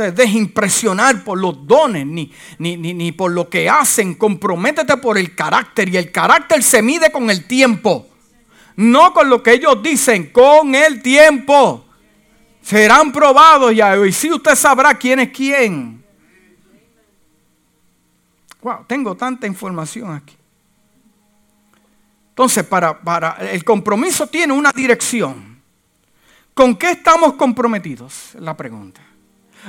te 0.00 0.12
dejes 0.12 0.34
impresionar 0.34 1.22
por 1.22 1.38
los 1.38 1.66
dones 1.66 2.06
ni, 2.06 2.32
ni, 2.58 2.76
ni, 2.76 3.12
por 3.12 3.30
lo 3.32 3.50
que 3.50 3.68
hacen. 3.68 4.14
Comprométete 4.14 4.96
por 4.96 5.18
el 5.18 5.34
carácter. 5.34 5.90
Y 5.90 5.98
el 5.98 6.10
carácter 6.10 6.62
se 6.62 6.80
mide 6.80 7.12
con 7.12 7.28
el 7.28 7.46
tiempo. 7.46 8.08
No 8.76 9.12
con 9.12 9.28
lo 9.28 9.42
que 9.42 9.52
ellos 9.52 9.82
dicen, 9.82 10.30
con 10.30 10.74
el 10.74 11.02
tiempo. 11.02 11.84
Serán 12.62 13.12
probados 13.12 13.76
ya. 13.76 13.94
Y 14.06 14.10
si 14.12 14.32
usted 14.32 14.54
sabrá 14.54 14.94
quién 14.94 15.20
es 15.20 15.28
quién. 15.28 16.02
Wow, 18.62 18.86
tengo 18.86 19.14
tanta 19.14 19.46
información 19.46 20.12
aquí. 20.12 20.34
Entonces, 22.30 22.64
para, 22.64 22.98
para, 22.98 23.36
el 23.52 23.62
compromiso 23.64 24.26
tiene 24.26 24.54
una 24.54 24.72
dirección. 24.72 25.49
¿Con 26.54 26.76
qué 26.76 26.90
estamos 26.90 27.34
comprometidos? 27.34 28.34
La 28.34 28.56
pregunta. 28.56 29.00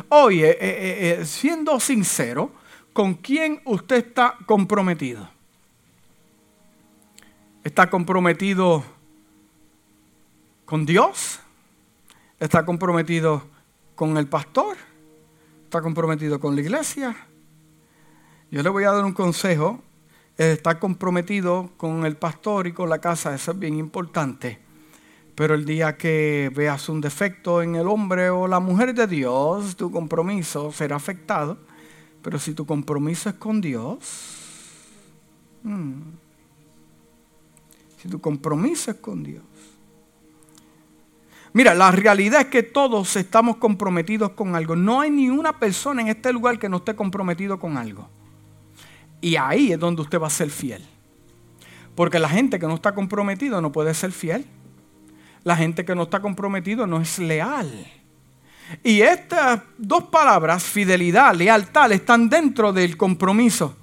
Oye, 0.09 0.51
eh, 0.51 0.57
eh, 0.61 1.19
eh, 1.21 1.25
siendo 1.25 1.79
sincero, 1.79 2.51
¿con 2.93 3.15
quién 3.15 3.61
usted 3.65 4.07
está 4.07 4.37
comprometido? 4.45 5.29
¿Está 7.63 7.89
comprometido 7.89 8.83
con 10.65 10.85
Dios? 10.85 11.39
¿Está 12.39 12.65
comprometido 12.65 13.43
con 13.95 14.17
el 14.17 14.27
pastor? 14.27 14.77
¿Está 15.65 15.81
comprometido 15.81 16.39
con 16.39 16.55
la 16.55 16.61
iglesia? 16.61 17.15
Yo 18.49 18.63
le 18.63 18.69
voy 18.69 18.83
a 18.85 18.91
dar 18.91 19.05
un 19.05 19.13
consejo. 19.13 19.81
Estar 20.37 20.79
comprometido 20.79 21.69
con 21.77 22.03
el 22.05 22.15
pastor 22.15 22.65
y 22.65 22.73
con 22.73 22.89
la 22.89 22.99
casa, 22.99 23.35
eso 23.35 23.51
es 23.51 23.59
bien 23.59 23.77
importante. 23.77 24.59
Pero 25.35 25.55
el 25.55 25.65
día 25.65 25.97
que 25.97 26.51
veas 26.53 26.89
un 26.89 27.01
defecto 27.01 27.61
en 27.61 27.75
el 27.75 27.87
hombre 27.87 28.29
o 28.29 28.47
la 28.47 28.59
mujer 28.59 28.93
de 28.93 29.07
Dios, 29.07 29.75
tu 29.75 29.91
compromiso 29.91 30.71
será 30.71 30.97
afectado. 30.97 31.57
Pero 32.21 32.37
si 32.37 32.53
tu 32.53 32.65
compromiso 32.65 33.29
es 33.29 33.35
con 33.35 33.61
Dios, 33.61 33.99
hmm, 35.63 36.01
si 37.97 38.09
tu 38.09 38.19
compromiso 38.19 38.91
es 38.91 38.97
con 38.97 39.23
Dios. 39.23 39.43
Mira, 41.53 41.73
la 41.73 41.91
realidad 41.91 42.41
es 42.41 42.47
que 42.47 42.63
todos 42.63 43.15
estamos 43.17 43.57
comprometidos 43.57 44.31
con 44.31 44.55
algo. 44.55 44.75
No 44.75 45.01
hay 45.01 45.11
ni 45.11 45.29
una 45.29 45.59
persona 45.59 46.01
en 46.01 46.07
este 46.07 46.31
lugar 46.31 46.59
que 46.59 46.69
no 46.69 46.77
esté 46.77 46.95
comprometido 46.95 47.59
con 47.59 47.77
algo. 47.77 48.07
Y 49.19 49.35
ahí 49.35 49.71
es 49.71 49.79
donde 49.79 50.01
usted 50.01 50.19
va 50.19 50.27
a 50.27 50.31
ser 50.31 50.49
fiel. 50.49 50.83
Porque 51.93 52.19
la 52.19 52.29
gente 52.29 52.57
que 52.57 52.67
no 52.67 52.75
está 52.75 52.93
comprometida 52.93 53.59
no 53.59 53.71
puede 53.71 53.93
ser 53.93 54.11
fiel. 54.11 54.45
La 55.43 55.55
gente 55.55 55.83
que 55.85 55.95
no 55.95 56.03
está 56.03 56.19
comprometido 56.21 56.85
no 56.85 57.01
es 57.01 57.17
leal. 57.19 57.69
Y 58.83 59.01
estas 59.01 59.61
dos 59.77 60.05
palabras, 60.05 60.63
fidelidad, 60.63 61.35
lealtad, 61.35 61.91
están 61.91 62.29
dentro 62.29 62.71
del 62.71 62.95
compromiso. 62.95 63.75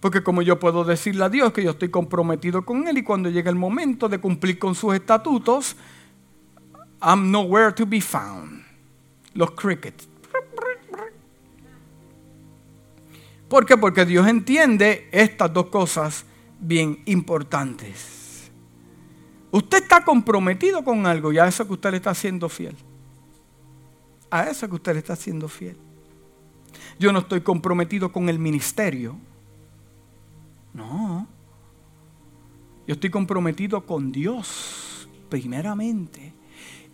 Porque 0.00 0.22
como 0.22 0.42
yo 0.42 0.58
puedo 0.58 0.84
decirle 0.84 1.24
a 1.24 1.28
Dios 1.28 1.52
que 1.52 1.64
yo 1.64 1.70
estoy 1.70 1.88
comprometido 1.88 2.64
con 2.64 2.86
Él 2.86 2.98
y 2.98 3.02
cuando 3.02 3.30
llega 3.30 3.50
el 3.50 3.56
momento 3.56 4.08
de 4.08 4.18
cumplir 4.18 4.58
con 4.58 4.74
sus 4.74 4.94
estatutos, 4.94 5.76
I'm 7.00 7.30
nowhere 7.30 7.72
to 7.72 7.86
be 7.86 8.00
found. 8.00 8.64
Los 9.34 9.52
crickets. 9.52 10.08
¿Por 13.48 13.64
qué? 13.64 13.76
Porque 13.76 14.04
Dios 14.04 14.26
entiende 14.26 15.08
estas 15.12 15.52
dos 15.52 15.66
cosas 15.66 16.24
bien 16.58 17.02
importantes. 17.06 18.15
Usted 19.56 19.84
está 19.84 20.04
comprometido 20.04 20.84
con 20.84 21.06
algo 21.06 21.32
y 21.32 21.38
a 21.38 21.46
eso 21.46 21.66
que 21.66 21.72
usted 21.72 21.90
le 21.92 21.96
está 21.96 22.10
haciendo 22.10 22.46
fiel. 22.50 22.76
A 24.30 24.50
eso 24.50 24.68
que 24.68 24.74
usted 24.74 24.92
le 24.92 24.98
está 24.98 25.14
haciendo 25.14 25.48
fiel. 25.48 25.78
Yo 26.98 27.10
no 27.10 27.20
estoy 27.20 27.40
comprometido 27.40 28.12
con 28.12 28.28
el 28.28 28.38
ministerio. 28.38 29.16
No. 30.74 31.26
Yo 32.86 32.92
estoy 32.92 33.08
comprometido 33.08 33.86
con 33.86 34.12
Dios, 34.12 35.08
primeramente. 35.30 36.34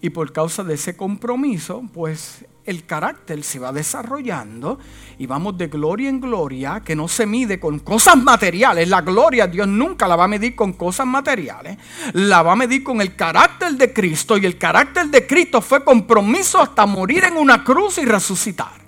Y 0.00 0.10
por 0.10 0.32
causa 0.32 0.62
de 0.62 0.74
ese 0.74 0.96
compromiso, 0.96 1.82
pues 1.92 2.46
el 2.64 2.84
carácter 2.86 3.42
se 3.42 3.58
va 3.58 3.72
desarrollando 3.72 4.78
y 5.18 5.26
vamos 5.26 5.58
de 5.58 5.68
gloria 5.68 6.08
en 6.08 6.20
gloria, 6.20 6.82
que 6.84 6.94
no 6.94 7.08
se 7.08 7.26
mide 7.26 7.58
con 7.58 7.78
cosas 7.80 8.16
materiales. 8.16 8.88
La 8.88 9.00
gloria 9.00 9.46
Dios 9.46 9.66
nunca 9.66 10.06
la 10.06 10.16
va 10.16 10.24
a 10.24 10.28
medir 10.28 10.54
con 10.54 10.72
cosas 10.72 11.06
materiales, 11.06 11.78
la 12.12 12.42
va 12.42 12.52
a 12.52 12.56
medir 12.56 12.82
con 12.82 13.00
el 13.00 13.16
carácter 13.16 13.72
de 13.72 13.92
Cristo 13.92 14.36
y 14.36 14.46
el 14.46 14.58
carácter 14.58 15.06
de 15.06 15.26
Cristo 15.26 15.60
fue 15.60 15.84
compromiso 15.84 16.60
hasta 16.60 16.86
morir 16.86 17.24
en 17.24 17.36
una 17.36 17.64
cruz 17.64 17.98
y 17.98 18.04
resucitar. 18.04 18.81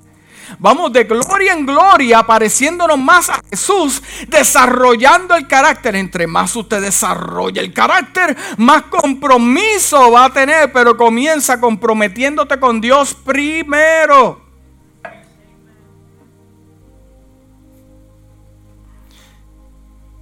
Vamos 0.59 0.93
de 0.93 1.05
gloria 1.05 1.53
en 1.53 1.67
gloria, 1.67 2.23
pareciéndonos 2.23 2.99
más 2.99 3.31
a 3.31 3.41
Jesús, 3.51 4.03
desarrollando 4.29 5.35
el 5.35 5.47
carácter. 5.47 5.97
Entre 5.97 6.27
más 6.27 6.55
usted 6.57 6.81
desarrolla 6.81 7.61
el 7.61 7.73
carácter, 7.73 8.37
más 8.59 8.83
compromiso 8.83 10.11
va 10.11 10.27
a 10.27 10.33
tener, 10.33 10.73
pero 10.73 10.97
comienza 10.97 11.61
comprometiéndote 11.61 12.59
con 12.59 12.81
Dios 12.81 13.15
primero. 13.15 14.43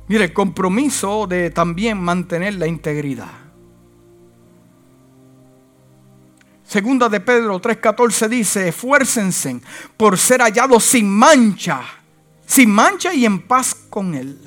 Mire, 0.08 0.24
el 0.24 0.32
compromiso 0.32 1.26
de 1.26 1.50
también 1.50 1.98
mantener 1.98 2.54
la 2.54 2.66
integridad. 2.66 3.41
Segunda 6.72 7.10
de 7.10 7.20
Pedro 7.20 7.60
3:14 7.60 8.28
dice, 8.30 8.68
esfuércense 8.68 9.60
por 9.98 10.16
ser 10.16 10.40
hallados 10.40 10.82
sin 10.82 11.06
mancha, 11.06 11.82
sin 12.46 12.70
mancha 12.70 13.12
y 13.12 13.26
en 13.26 13.42
paz 13.42 13.74
con 13.90 14.14
Él. 14.14 14.38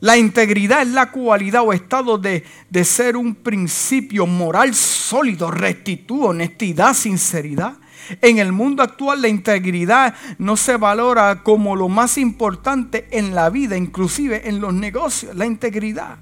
La 0.00 0.16
integridad 0.16 0.80
es 0.80 0.88
la 0.88 1.10
cualidad 1.10 1.60
o 1.62 1.74
estado 1.74 2.16
de, 2.16 2.42
de 2.70 2.84
ser 2.86 3.18
un 3.18 3.34
principio 3.34 4.26
moral 4.26 4.74
sólido, 4.74 5.50
rectitud, 5.50 6.24
honestidad, 6.24 6.94
sinceridad. 6.94 7.74
En 8.22 8.38
el 8.38 8.52
mundo 8.52 8.82
actual 8.82 9.20
la 9.20 9.28
integridad 9.28 10.14
no 10.38 10.56
se 10.56 10.78
valora 10.78 11.42
como 11.42 11.76
lo 11.76 11.90
más 11.90 12.16
importante 12.16 13.08
en 13.10 13.34
la 13.34 13.50
vida, 13.50 13.76
inclusive 13.76 14.48
en 14.48 14.62
los 14.62 14.72
negocios, 14.72 15.36
la 15.36 15.44
integridad. 15.44 16.16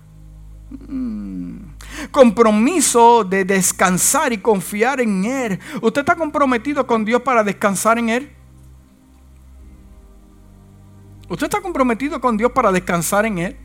Mm 0.88 1.63
compromiso 2.10 3.24
de 3.24 3.44
descansar 3.44 4.32
y 4.32 4.38
confiar 4.38 5.00
en 5.00 5.24
Él. 5.24 5.58
¿Usted 5.80 6.00
está 6.00 6.16
comprometido 6.16 6.86
con 6.86 7.04
Dios 7.04 7.22
para 7.22 7.44
descansar 7.44 7.98
en 7.98 8.08
Él? 8.08 8.32
¿Usted 11.28 11.46
está 11.46 11.60
comprometido 11.60 12.20
con 12.20 12.36
Dios 12.36 12.52
para 12.52 12.70
descansar 12.70 13.26
en 13.26 13.38
Él? 13.38 13.56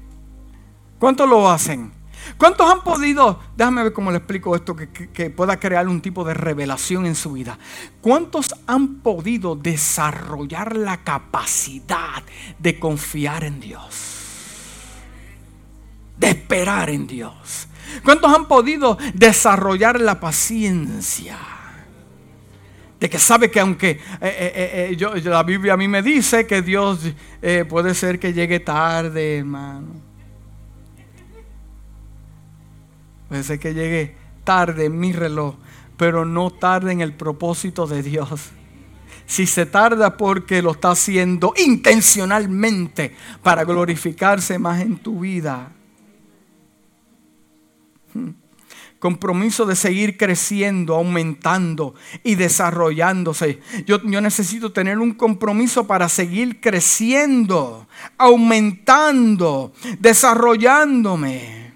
¿Cuántos 0.97 1.29
lo 1.29 1.49
hacen? 1.49 1.91
¿Cuántos 2.37 2.69
han 2.69 2.83
podido, 2.83 3.39
déjame 3.55 3.83
ver 3.83 3.93
cómo 3.93 4.11
le 4.11 4.17
explico 4.17 4.55
esto, 4.55 4.75
que, 4.75 4.89
que, 4.89 5.29
pueda 5.29 5.59
crear 5.59 5.87
un 5.87 6.01
tipo 6.01 6.23
de 6.23 6.33
revelación 6.33 7.05
en 7.05 7.15
su 7.15 7.33
vida? 7.33 7.57
¿Cuántos 8.01 8.53
han 8.67 8.95
podido 8.99 9.55
desarrollar 9.55 10.75
la 10.75 10.97
capacidad 11.03 12.23
de 12.59 12.79
confiar 12.79 13.45
en 13.45 13.59
Dios? 13.59 14.15
De 16.17 16.29
esperar 16.29 16.89
en 16.89 17.07
Dios 17.07 17.68
¿Cuántos 18.03 18.33
han 18.33 18.47
podido 18.47 18.97
desarrollar 19.13 19.99
la 19.99 20.19
paciencia? 20.19 21.37
De 22.99 23.09
que 23.09 23.17
sabe 23.17 23.49
que 23.49 23.59
aunque 23.59 23.91
eh, 23.91 23.99
eh, 24.21 24.97
eh, 24.99 25.21
la 25.23 25.43
Biblia 25.43 25.73
a 25.73 25.77
mí 25.77 25.87
me 25.87 26.01
dice 26.01 26.45
que 26.45 26.61
Dios 26.61 26.99
puede 27.69 27.93
ser 27.93 28.19
que 28.19 28.33
llegue 28.33 28.59
tarde, 28.59 29.37
hermano. 29.37 29.87
Puede 33.29 33.43
ser 33.43 33.59
que 33.59 33.73
llegue 33.73 34.15
tarde 34.43 34.85
en 34.85 34.99
mi 34.99 35.13
reloj, 35.13 35.55
pero 35.95 36.25
no 36.25 36.49
tarde 36.49 36.91
en 36.91 37.01
el 37.01 37.13
propósito 37.13 37.87
de 37.87 38.03
Dios. 38.03 38.49
Si 39.25 39.45
se 39.45 39.65
tarda 39.67 40.17
porque 40.17 40.61
lo 40.61 40.71
está 40.71 40.91
haciendo 40.91 41.53
intencionalmente 41.55 43.15
para 43.43 43.63
glorificarse 43.63 44.57
más 44.57 44.81
en 44.81 44.97
tu 44.97 45.19
vida 45.19 45.71
compromiso 48.99 49.65
de 49.65 49.75
seguir 49.75 50.17
creciendo, 50.17 50.95
aumentando 50.95 51.95
y 52.23 52.35
desarrollándose. 52.35 53.59
Yo, 53.85 53.99
necesito 53.99 54.71
tener 54.71 54.99
un 54.99 55.13
compromiso 55.13 55.87
para 55.87 56.09
seguir 56.09 56.59
creciendo, 56.59 57.87
aumentando, 58.17 59.73
desarrollándome. 59.99 61.69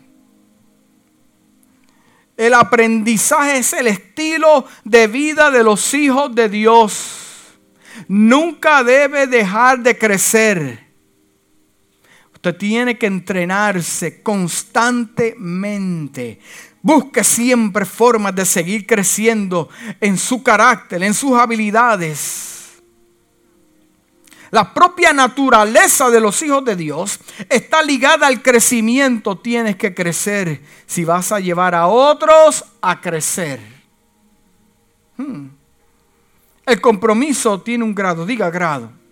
El 2.35 2.53
aprendizaje 2.55 3.57
es 3.59 3.73
el 3.73 3.87
estilo 3.87 4.65
de 4.83 5.07
vida 5.07 5.49
de 5.49 5.63
los 5.63 5.93
hijos 5.93 6.33
de 6.35 6.49
Dios. 6.49 7.19
Nunca 8.07 8.83
debe 8.83 9.27
dejar 9.27 9.79
de 9.79 9.97
crecer. 9.97 10.92
Usted 12.43 12.57
tiene 12.57 12.97
que 12.97 13.05
entrenarse 13.05 14.21
constantemente. 14.21 16.41
Busque 16.81 17.23
siempre 17.23 17.85
formas 17.85 18.35
de 18.35 18.45
seguir 18.45 18.85
creciendo 18.85 19.69
en 20.01 20.17
su 20.17 20.43
carácter, 20.43 21.03
en 21.03 21.13
sus 21.13 21.39
habilidades. 21.39 22.81
La 24.51 24.73
propia 24.73 25.13
naturaleza 25.13 26.09
de 26.09 26.19
los 26.19 26.41
hijos 26.41 26.65
de 26.65 26.75
Dios 26.75 27.17
está 27.47 27.81
ligada 27.81 28.27
al 28.27 28.41
crecimiento. 28.41 29.37
Tienes 29.37 29.77
que 29.77 29.95
crecer 29.95 30.61
si 30.85 31.05
vas 31.05 31.31
a 31.31 31.39
llevar 31.39 31.73
a 31.73 31.87
otros 31.87 32.65
a 32.81 32.99
crecer. 32.99 33.61
Hmm. 35.15 35.47
El 36.65 36.81
compromiso 36.81 37.61
tiene 37.61 37.85
un 37.85 37.95
grado, 37.95 38.25
diga 38.25 38.49
grado. 38.49 39.02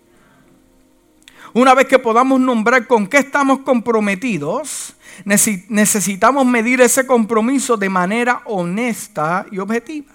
Una 1.54 1.74
vez 1.74 1.86
que 1.86 1.98
podamos 1.98 2.40
nombrar 2.40 2.86
con 2.86 3.06
qué 3.06 3.18
estamos 3.18 3.58
comprometidos, 3.60 4.94
necesitamos 5.24 6.46
medir 6.46 6.80
ese 6.80 7.06
compromiso 7.06 7.76
de 7.76 7.90
manera 7.90 8.40
honesta 8.46 9.44
y 9.50 9.58
objetiva. 9.58 10.12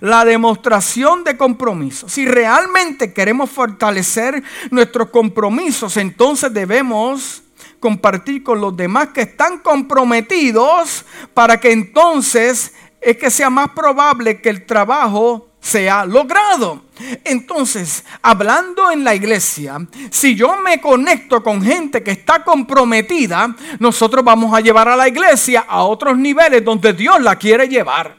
La 0.00 0.24
demostración 0.24 1.24
de 1.24 1.36
compromiso. 1.36 2.08
Si 2.08 2.24
realmente 2.24 3.12
queremos 3.12 3.50
fortalecer 3.50 4.42
nuestros 4.70 5.10
compromisos, 5.10 5.96
entonces 5.98 6.52
debemos 6.52 7.42
compartir 7.78 8.42
con 8.42 8.60
los 8.60 8.74
demás 8.74 9.08
que 9.08 9.22
están 9.22 9.58
comprometidos 9.58 11.04
para 11.34 11.60
que 11.60 11.72
entonces 11.72 12.74
es 13.00 13.16
que 13.16 13.30
sea 13.30 13.50
más 13.50 13.70
probable 13.70 14.40
que 14.40 14.50
el 14.50 14.64
trabajo 14.64 15.49
sea 15.60 16.04
logrado. 16.04 16.82
Entonces, 17.24 18.04
hablando 18.22 18.90
en 18.90 19.04
la 19.04 19.14
iglesia, 19.14 19.78
si 20.10 20.34
yo 20.34 20.56
me 20.56 20.80
conecto 20.80 21.42
con 21.42 21.62
gente 21.62 22.02
que 22.02 22.12
está 22.12 22.42
comprometida, 22.42 23.54
nosotros 23.78 24.24
vamos 24.24 24.54
a 24.54 24.60
llevar 24.60 24.88
a 24.88 24.96
la 24.96 25.08
iglesia 25.08 25.66
a 25.68 25.84
otros 25.84 26.16
niveles 26.16 26.64
donde 26.64 26.92
Dios 26.92 27.20
la 27.20 27.36
quiere 27.36 27.68
llevar. 27.68 28.16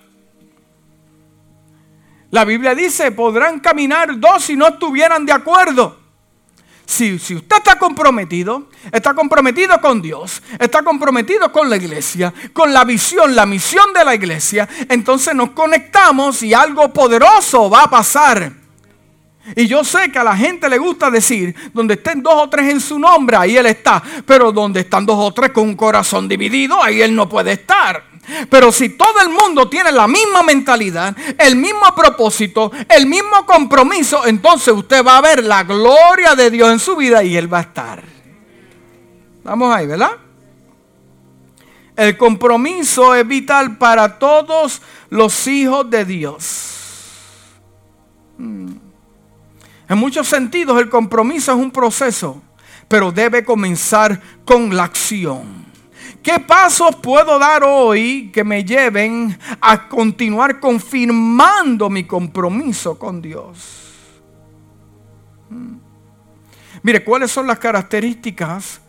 La 2.30 2.46
Biblia 2.46 2.74
dice, 2.74 3.12
podrán 3.12 3.60
caminar 3.60 4.20
dos 4.20 4.44
si 4.44 4.56
no 4.56 4.68
estuvieran 4.68 5.26
de 5.26 5.34
acuerdo. 5.34 6.01
Si, 6.86 7.13
usted 7.15 7.57
está 7.57 7.79
comprometido, 7.79 8.67
está 8.91 9.13
comprometido 9.13 9.79
con 9.79 10.01
Dios, 10.01 10.41
está 10.59 10.84
comprometido 10.84 11.51
con 11.51 11.69
la 11.69 11.77
iglesia, 11.77 12.34
con 12.51 12.73
la 12.73 12.84
visión, 12.84 13.36
la 13.36 13.45
misión 13.45 13.93
de 13.93 14.03
la 14.03 14.13
iglesia, 14.13 14.67
entonces 14.89 15.34
nos 15.34 15.51
conectamos 15.51 16.43
y 16.43 16.53
algo 16.53 16.91
poderoso 16.91 17.69
va 17.69 17.84
a 17.84 17.89
pasar. 17.89 18.61
Y 19.55 19.67
yo 19.67 19.84
sé 19.84 20.11
que 20.11 20.19
a 20.19 20.23
la 20.23 20.36
gente 20.36 20.69
le 20.69 20.77
gusta 20.77 21.09
decir, 21.09 21.55
donde 21.73 21.95
estén 21.95 22.21
dos 22.21 22.36
o 22.36 22.49
tres 22.49 22.69
en 22.69 22.79
su 22.79 22.99
nombre, 22.99 23.38
ahí 23.38 23.57
Él 23.57 23.65
está. 23.65 24.01
Pero 24.25 24.51
donde 24.51 24.82
están 24.82 25.05
dos 25.05 25.17
o 25.17 25.34
tres 25.34 25.51
con 25.51 25.63
un 25.63 25.75
corazón 25.75 26.27
dividido, 26.27 26.82
ahí 26.82 27.01
Él 27.01 27.15
no 27.15 27.27
puede 27.27 27.53
estar. 27.53 28.11
Pero 28.49 28.71
si 28.71 28.89
todo 28.89 29.21
el 29.21 29.29
mundo 29.29 29.69
tiene 29.69 29.91
la 29.91 30.07
misma 30.07 30.43
mentalidad, 30.43 31.15
el 31.38 31.55
mismo 31.55 31.93
propósito, 31.95 32.71
el 32.89 33.05
mismo 33.05 33.45
compromiso, 33.45 34.25
entonces 34.25 34.73
usted 34.73 35.05
va 35.05 35.17
a 35.17 35.21
ver 35.21 35.43
la 35.43 35.63
gloria 35.63 36.36
de 36.36 36.49
Dios 36.49 36.71
en 36.71 36.79
su 36.79 36.95
vida 36.95 37.23
y 37.23 37.36
Él 37.36 37.51
va 37.51 37.59
a 37.59 37.61
estar. 37.61 38.03
Vamos 39.43 39.73
ahí, 39.73 39.88
¿verdad? 39.88 40.11
El 41.95 42.17
compromiso 42.17 43.13
es 43.15 43.27
vital 43.27 43.77
para 43.77 44.17
todos 44.17 44.82
los 45.09 45.47
hijos 45.47 45.89
de 45.89 46.05
Dios. 46.05 46.67
Hmm. 48.38 48.73
En 49.89 49.97
muchos 49.97 50.27
sentidos 50.27 50.79
el 50.79 50.89
compromiso 50.89 51.51
es 51.51 51.57
un 51.57 51.69
proceso, 51.69 52.41
pero 52.88 53.11
debe 53.11 53.43
comenzar 53.43 54.21
con 54.45 54.75
la 54.75 54.86
acción. 54.86 55.70
¿Qué 56.24 56.39
pasos 56.39 56.95
puedo 56.97 57.39
dar 57.39 57.63
hoy 57.63 58.30
que 58.32 58.43
me 58.43 58.63
lleven 58.63 59.38
a 59.59 59.89
continuar 59.89 60.59
confirmando 60.59 61.89
mi 61.89 62.03
compromiso 62.03 62.97
con 62.99 63.22
Dios? 63.22 63.82
Hmm. 65.49 65.78
Mire, 66.84 67.03
¿cuáles 67.03 67.32
son 67.32 67.47
las 67.47 67.57
características 67.57 68.82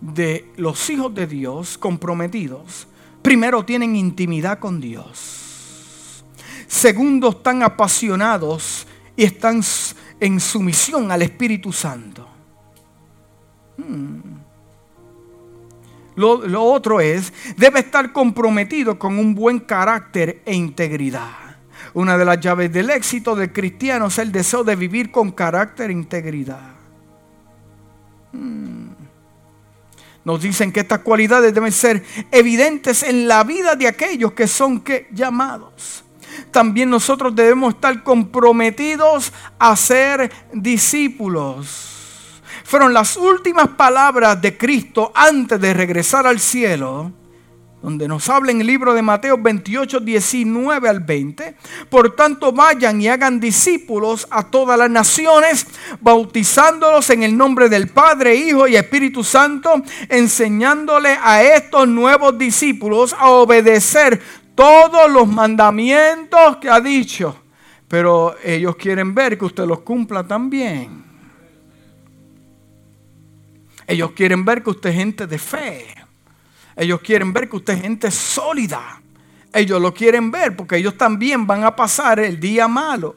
de 0.00 0.52
los 0.56 0.88
hijos 0.88 1.12
de 1.14 1.26
Dios 1.26 1.76
comprometidos? 1.76 2.86
Primero, 3.22 3.64
tienen 3.64 3.96
intimidad 3.96 4.60
con 4.60 4.80
Dios. 4.80 6.24
segundos 6.68 7.42
tan 7.42 7.62
apasionados 7.62 8.86
y 9.16 9.24
están 9.24 9.62
en 10.20 10.38
sumisión 10.38 11.10
al 11.10 11.22
Espíritu 11.22 11.72
Santo. 11.72 12.28
Hmm. 13.78 14.37
Lo, 16.18 16.64
otro 16.64 17.00
es, 17.00 17.32
debe 17.56 17.78
estar 17.78 18.10
comprometido 18.12 18.98
con 18.98 19.20
un 19.20 19.36
buen 19.36 19.60
carácter 19.60 20.42
e 20.44 20.52
integridad. 20.52 21.30
Una 21.94 22.18
de 22.18 22.24
las 22.24 22.40
llaves 22.40 22.72
del 22.72 22.90
éxito 22.90 23.36
del 23.36 23.52
cristiano 23.52 24.08
es 24.08 24.18
el 24.18 24.32
deseo 24.32 24.64
de 24.64 24.74
vivir 24.74 25.12
con 25.12 25.30
carácter 25.30 25.90
e 25.90 25.92
integridad. 25.92 26.72
Hmm. 28.32 28.88
Nos 30.24 30.42
dicen 30.42 30.72
que 30.72 30.80
estas 30.80 30.98
cualidades 30.98 31.54
deben 31.54 31.70
ser 31.70 32.04
evidentes 32.32 33.04
en 33.04 33.28
la 33.28 33.44
vida 33.44 33.76
de 33.76 33.86
aquellos 33.86 34.32
que 34.32 34.48
son 34.48 34.82
llamados. 35.12 36.02
También 36.50 36.90
nosotros 36.90 37.32
debemos 37.32 37.74
estar 37.74 38.02
comprometidos 38.02 39.32
a 39.56 39.76
ser 39.76 40.32
discípulos. 40.52 41.97
Fueron 42.68 42.92
las 42.92 43.16
últimas 43.16 43.68
palabras 43.68 44.42
de 44.42 44.58
Cristo 44.58 45.10
antes 45.14 45.58
de 45.58 45.72
regresar 45.72 46.26
al 46.26 46.38
cielo 46.38 47.10
donde 47.80 48.06
nos 48.06 48.28
habla 48.28 48.52
en 48.52 48.60
el 48.60 48.66
libro 48.66 48.92
de 48.92 49.00
Mateo 49.00 49.38
28, 49.38 50.00
19 50.00 50.86
al 50.86 51.00
20. 51.00 51.56
Por 51.88 52.14
tanto, 52.14 52.52
vayan 52.52 53.00
y 53.00 53.08
hagan 53.08 53.40
discípulos 53.40 54.28
a 54.30 54.50
todas 54.50 54.78
las 54.78 54.90
naciones, 54.90 55.66
bautizándolos 56.02 57.08
en 57.08 57.22
el 57.22 57.34
nombre 57.34 57.70
del 57.70 57.88
Padre, 57.88 58.34
Hijo 58.34 58.68
y 58.68 58.76
Espíritu 58.76 59.24
Santo, 59.24 59.82
enseñándole 60.10 61.16
a 61.22 61.42
estos 61.42 61.88
nuevos 61.88 62.36
discípulos 62.36 63.16
a 63.18 63.30
obedecer 63.30 64.20
todos 64.54 65.10
los 65.10 65.26
mandamientos 65.26 66.58
que 66.58 66.68
ha 66.68 66.82
dicho. 66.82 67.34
Pero 67.88 68.36
ellos 68.44 68.76
quieren 68.76 69.14
ver 69.14 69.38
que 69.38 69.46
usted 69.46 69.64
los 69.64 69.80
cumpla 69.80 70.22
también. 70.22 71.07
Ellos 73.88 74.12
quieren 74.12 74.44
ver 74.44 74.62
que 74.62 74.68
usted 74.68 74.90
es 74.90 74.96
gente 74.96 75.26
de 75.26 75.38
fe. 75.38 75.86
Ellos 76.76 77.00
quieren 77.00 77.32
ver 77.32 77.48
que 77.48 77.56
usted 77.56 77.72
es 77.72 77.80
gente 77.80 78.10
sólida. 78.10 79.00
Ellos 79.50 79.80
lo 79.80 79.94
quieren 79.94 80.30
ver 80.30 80.54
porque 80.54 80.76
ellos 80.76 80.98
también 80.98 81.46
van 81.46 81.64
a 81.64 81.74
pasar 81.74 82.20
el 82.20 82.38
día 82.38 82.68
malo. 82.68 83.16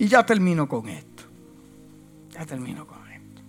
Y 0.00 0.08
ya 0.08 0.26
termino 0.26 0.68
con 0.68 0.88
esto. 0.88 1.22
Ya 2.32 2.44
termino 2.44 2.84
con 2.84 2.98
esto. 3.08 3.42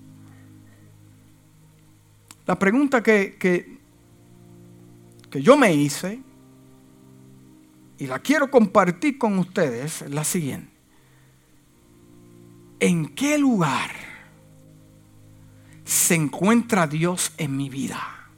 La 2.45 2.59
pregunta 2.59 3.01
que, 3.01 3.37
que, 3.39 3.79
que 5.31 5.41
yo 5.41 5.57
me 5.57 5.73
hice 5.73 6.21
y 7.97 8.05
la 8.05 8.19
quiero 8.19 8.51
compartir 8.51 9.17
con 9.17 9.39
ustedes 9.39 10.03
es 10.03 10.11
la 10.11 10.23
siguiente. 10.23 10.71
¿En 12.79 13.07
qué 13.15 13.39
lugar 13.39 14.06
se 15.87 16.15
encuentra 16.15 16.85
Dios 16.85 17.31
en 17.37 17.55
mi 17.55 17.69
vida? 17.69 18.29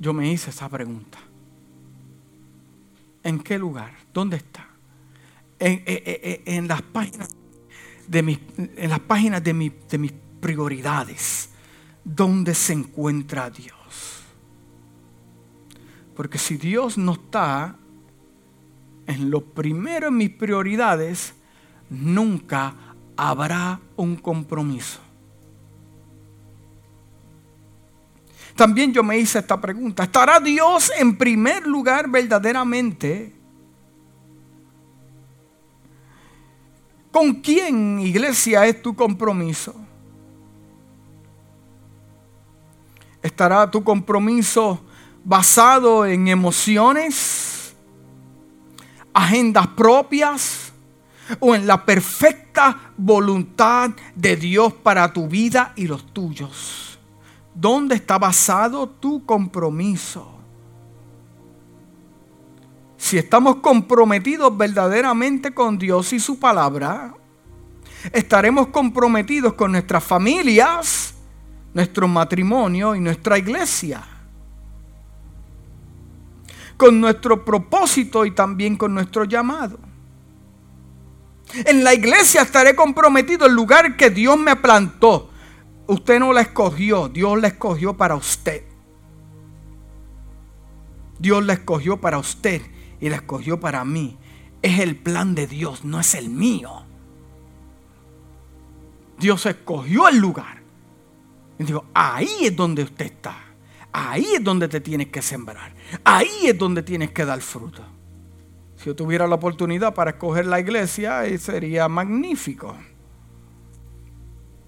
Yo 0.00 0.14
me 0.14 0.32
hice 0.32 0.48
esa 0.48 0.68
pregunta. 0.68 1.18
¿En 3.22 3.38
qué 3.40 3.58
lugar? 3.58 3.94
¿Dónde 4.14 4.38
está? 4.38 4.66
En, 5.58 5.74
eh, 5.74 5.82
eh, 5.86 6.42
eh, 6.46 6.62
las 6.62 6.80
páginas 6.80 7.36
de 8.08 8.22
mis, 8.22 8.38
en 8.56 8.88
las 8.88 9.00
páginas 9.00 9.44
de, 9.44 9.52
de 9.90 9.98
mis 9.98 10.12
prioridades. 10.40 11.50
¿Dónde 12.02 12.54
se 12.54 12.72
encuentra 12.72 13.50
Dios? 13.50 14.22
Porque 16.16 16.38
si 16.38 16.56
Dios 16.56 16.96
no 16.96 17.12
está 17.12 17.76
en 19.06 19.30
lo 19.30 19.44
primero 19.44 20.08
en 20.08 20.16
mis 20.16 20.30
prioridades, 20.30 21.34
nunca 21.90 22.91
habrá 23.30 23.80
un 23.94 24.16
compromiso. 24.16 24.98
También 28.56 28.92
yo 28.92 29.02
me 29.04 29.16
hice 29.16 29.38
esta 29.38 29.60
pregunta, 29.60 30.02
¿estará 30.02 30.40
Dios 30.40 30.90
en 30.98 31.16
primer 31.16 31.66
lugar 31.66 32.10
verdaderamente? 32.10 33.32
¿Con 37.12 37.34
quién, 37.34 38.00
iglesia, 38.00 38.66
es 38.66 38.82
tu 38.82 38.94
compromiso? 38.94 39.74
¿Estará 43.22 43.70
tu 43.70 43.84
compromiso 43.84 44.82
basado 45.24 46.04
en 46.04 46.26
emociones, 46.26 47.76
agendas 49.14 49.68
propias, 49.68 50.71
o 51.40 51.54
en 51.54 51.66
la 51.66 51.84
perfecta 51.84 52.92
voluntad 52.96 53.90
de 54.14 54.36
Dios 54.36 54.72
para 54.72 55.12
tu 55.12 55.28
vida 55.28 55.72
y 55.76 55.86
los 55.86 56.12
tuyos? 56.12 56.98
¿Dónde 57.54 57.96
está 57.96 58.18
basado 58.18 58.88
tu 58.88 59.24
compromiso? 59.26 60.38
Si 62.96 63.18
estamos 63.18 63.56
comprometidos 63.56 64.56
verdaderamente 64.56 65.52
con 65.52 65.76
Dios 65.76 66.12
y 66.12 66.20
su 66.20 66.38
palabra, 66.38 67.12
estaremos 68.12 68.68
comprometidos 68.68 69.54
con 69.54 69.72
nuestras 69.72 70.02
familias, 70.02 71.14
nuestro 71.74 72.08
matrimonio 72.08 72.94
y 72.94 73.00
nuestra 73.00 73.36
iglesia. 73.38 74.02
Con 76.76 77.00
nuestro 77.00 77.44
propósito 77.44 78.24
y 78.24 78.30
también 78.30 78.76
con 78.76 78.94
nuestro 78.94 79.24
llamado. 79.24 79.78
En 81.54 81.84
la 81.84 81.94
iglesia 81.94 82.42
estaré 82.42 82.74
comprometido 82.74 83.46
el 83.46 83.54
lugar 83.54 83.96
que 83.96 84.10
Dios 84.10 84.38
me 84.38 84.56
plantó. 84.56 85.30
Usted 85.86 86.18
no 86.18 86.32
la 86.32 86.42
escogió, 86.42 87.08
Dios 87.08 87.40
la 87.40 87.48
escogió 87.48 87.96
para 87.96 88.14
usted. 88.14 88.64
Dios 91.18 91.44
la 91.44 91.52
escogió 91.52 92.00
para 92.00 92.18
usted 92.18 92.62
y 93.00 93.08
la 93.08 93.16
escogió 93.16 93.60
para 93.60 93.84
mí. 93.84 94.18
Es 94.62 94.78
el 94.80 94.96
plan 94.96 95.34
de 95.34 95.46
Dios, 95.46 95.84
no 95.84 96.00
es 96.00 96.14
el 96.14 96.30
mío. 96.30 96.84
Dios 99.18 99.44
escogió 99.46 100.08
el 100.08 100.18
lugar. 100.18 100.62
Y 101.58 101.64
dijo, 101.64 101.84
ahí 101.94 102.28
es 102.40 102.56
donde 102.56 102.82
usted 102.82 103.06
está. 103.06 103.36
Ahí 103.92 104.26
es 104.34 104.42
donde 104.42 104.68
te 104.68 104.80
tienes 104.80 105.08
que 105.08 105.20
sembrar. 105.20 105.74
Ahí 106.02 106.46
es 106.46 106.58
donde 106.58 106.82
tienes 106.82 107.10
que 107.12 107.24
dar 107.24 107.40
fruto. 107.40 107.84
Si 108.82 108.86
yo 108.86 108.96
tuviera 108.96 109.28
la 109.28 109.36
oportunidad 109.36 109.94
para 109.94 110.10
escoger 110.10 110.44
la 110.44 110.58
iglesia, 110.58 111.22
sería 111.38 111.86
magnífico. 111.86 112.76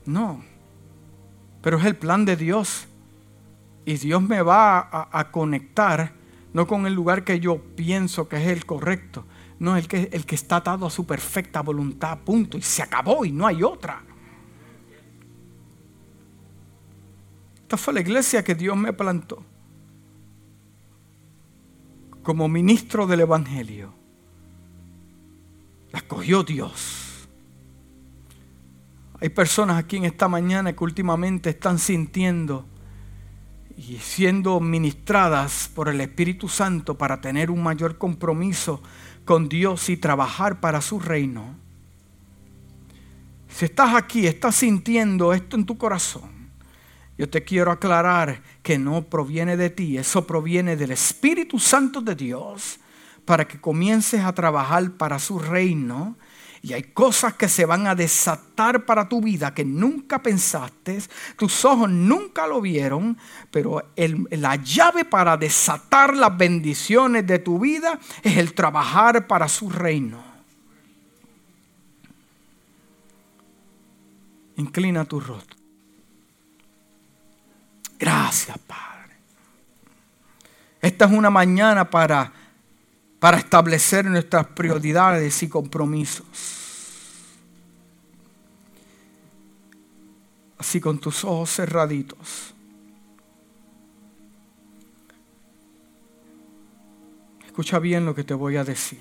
No, 0.07 0.41
pero 1.61 1.79
es 1.79 1.85
el 1.85 1.97
plan 1.97 2.25
de 2.25 2.37
Dios. 2.37 2.87
Y 3.85 3.95
Dios 3.95 4.23
me 4.23 4.41
va 4.41 5.09
a, 5.11 5.31
conectar, 5.33 6.13
no 6.53 6.69
con 6.69 6.87
el 6.87 6.95
lugar 6.95 7.25
que 7.25 7.41
yo 7.41 7.61
pienso 7.75 8.29
que 8.29 8.37
es 8.37 8.47
el 8.47 8.65
correcto, 8.65 9.25
no 9.59 9.77
el 9.77 9.89
que, 9.89 10.09
el 10.13 10.25
que 10.25 10.37
está 10.37 10.57
atado 10.57 10.87
a 10.87 10.91
su 10.91 11.05
perfecta 11.05 11.61
voluntad, 11.63 12.21
punto. 12.21 12.57
Y 12.57 12.63
se 12.63 12.85
acabó 12.85 13.25
y 13.25 13.33
no 13.33 13.49
hay 13.49 13.65
otra. 13.65 14.01
Esta 17.63 17.77
fue 17.77 17.95
la 17.95 18.01
iglesia 18.01 18.45
que 18.45 18.55
Dios 18.55 18.77
me 18.77 18.93
plantó 18.93 19.43
como 22.23 22.49
ministro 22.49 23.09
del 23.09 23.21
Evangelio. 23.21 24.04
La 25.95 26.01
escogió 26.01 26.43
Dios. 26.43 27.29
Hay 29.21 29.29
personas 29.29 29.79
aquí 29.79 29.99
en 29.99 30.07
esta 30.07 30.27
mañana 30.27 30.73
que 30.73 30.83
últimamente 30.83 31.51
están 31.51 31.79
sintiendo 31.79 32.67
y 33.77 33.99
siendo 33.99 34.59
ministradas 34.59 35.71
por 35.73 35.89
el 35.89 36.01
Espíritu 36.01 36.49
Santo 36.49 36.99
para 36.99 37.21
tener 37.21 37.49
un 37.49 37.63
mayor 37.63 37.97
compromiso 37.97 38.83
con 39.25 39.49
Dios 39.49 39.89
y 39.89 39.97
trabajar 39.97 40.59
para 40.59 40.81
su 40.81 40.99
reino. 40.99 41.55
Si 43.49 43.67
estás 43.67 43.95
aquí, 43.95 44.27
estás 44.27 44.57
sintiendo 44.57 45.33
esto 45.33 45.55
en 45.55 45.65
tu 45.65 45.79
corazón, 45.79 46.51
yo 47.17 47.31
te 47.31 47.45
quiero 47.45 47.71
aclarar 47.71 48.43
que 48.65 48.79
no 48.79 49.05
proviene 49.05 49.57
de 49.57 49.71
ti, 49.71 49.97
eso 49.97 50.27
proviene 50.27 50.75
del 50.75 50.91
Espíritu 50.91 51.61
Santo 51.61 52.01
de 52.01 52.17
Dios 52.17 52.81
para 53.25 53.47
que 53.47 53.61
comiences 53.61 54.23
a 54.23 54.33
trabajar 54.33 54.93
para 54.93 55.19
su 55.19 55.39
reino. 55.39 56.17
Y 56.63 56.73
hay 56.73 56.83
cosas 56.83 57.35
que 57.35 57.49
se 57.49 57.67
van 57.67 57.87
a 57.87 57.95
desatar 57.95 58.87
para 58.87 59.07
tu 59.07 59.21
vida 59.21 59.53
que 59.53 59.67
nunca 59.67 60.23
pensaste, 60.23 61.03
tus 61.37 61.63
ojos 61.67 61.91
nunca 61.91 62.47
lo 62.47 62.63
vieron, 62.63 63.19
pero 63.51 63.93
la 64.31 64.57
llave 64.57 65.05
para 65.05 65.37
desatar 65.37 66.17
las 66.17 66.35
bendiciones 66.35 67.27
de 67.27 67.39
tu 67.39 67.59
vida 67.59 67.99
es 68.23 68.39
el 68.39 68.55
trabajar 68.55 69.27
para 69.27 69.47
su 69.47 69.69
reino. 69.69 70.25
Inclina 74.57 75.05
tu 75.05 75.21
rostro. 75.21 75.57
Gracias, 77.99 78.59
Padre. 78.59 79.17
Esta 80.81 81.07
es 81.07 81.13
una 81.13 81.31
mañana 81.31 81.89
para, 81.89 82.31
para 83.25 83.39
establecer 83.39 84.05
nuestras 84.05 84.49
prioridades 84.49 85.43
y 85.43 85.49
compromisos. 85.49 86.27
Así 90.59 90.79
con 90.79 90.99
tus 90.99 91.25
ojos 91.25 91.49
cerraditos. 91.57 92.55
Escucha 97.47 97.79
bien 97.79 98.05
lo 98.05 98.15
que 98.15 98.25
te 98.25 98.35
voy 98.35 98.59
a 98.59 98.65
decir. 98.65 99.01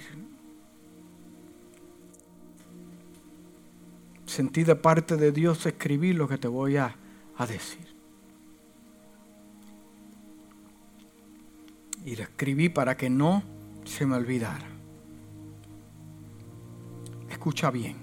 Sentí 4.26 4.63
de 4.63 4.78
parte 4.78 5.17
de 5.17 5.34
Dios 5.34 5.65
escribir 5.65 6.15
lo 6.15 6.30
que 6.30 6.38
te 6.38 6.47
voy 6.47 6.78
a, 6.78 6.95
a 7.36 7.45
decir. 7.45 7.93
Y 12.05 12.15
lo 12.15 12.24
escribí 12.24 12.69
para 12.69 12.95
que 12.95 13.09
no 13.09 13.62
se 13.86 14.05
me 14.05 14.15
olvidara. 14.15 14.67
Escucha 17.29 17.71
bien. 17.71 17.97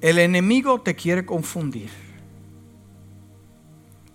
El 0.00 0.18
enemigo 0.18 0.80
te 0.80 0.94
quiere 0.94 1.24
confundir. 1.24 1.90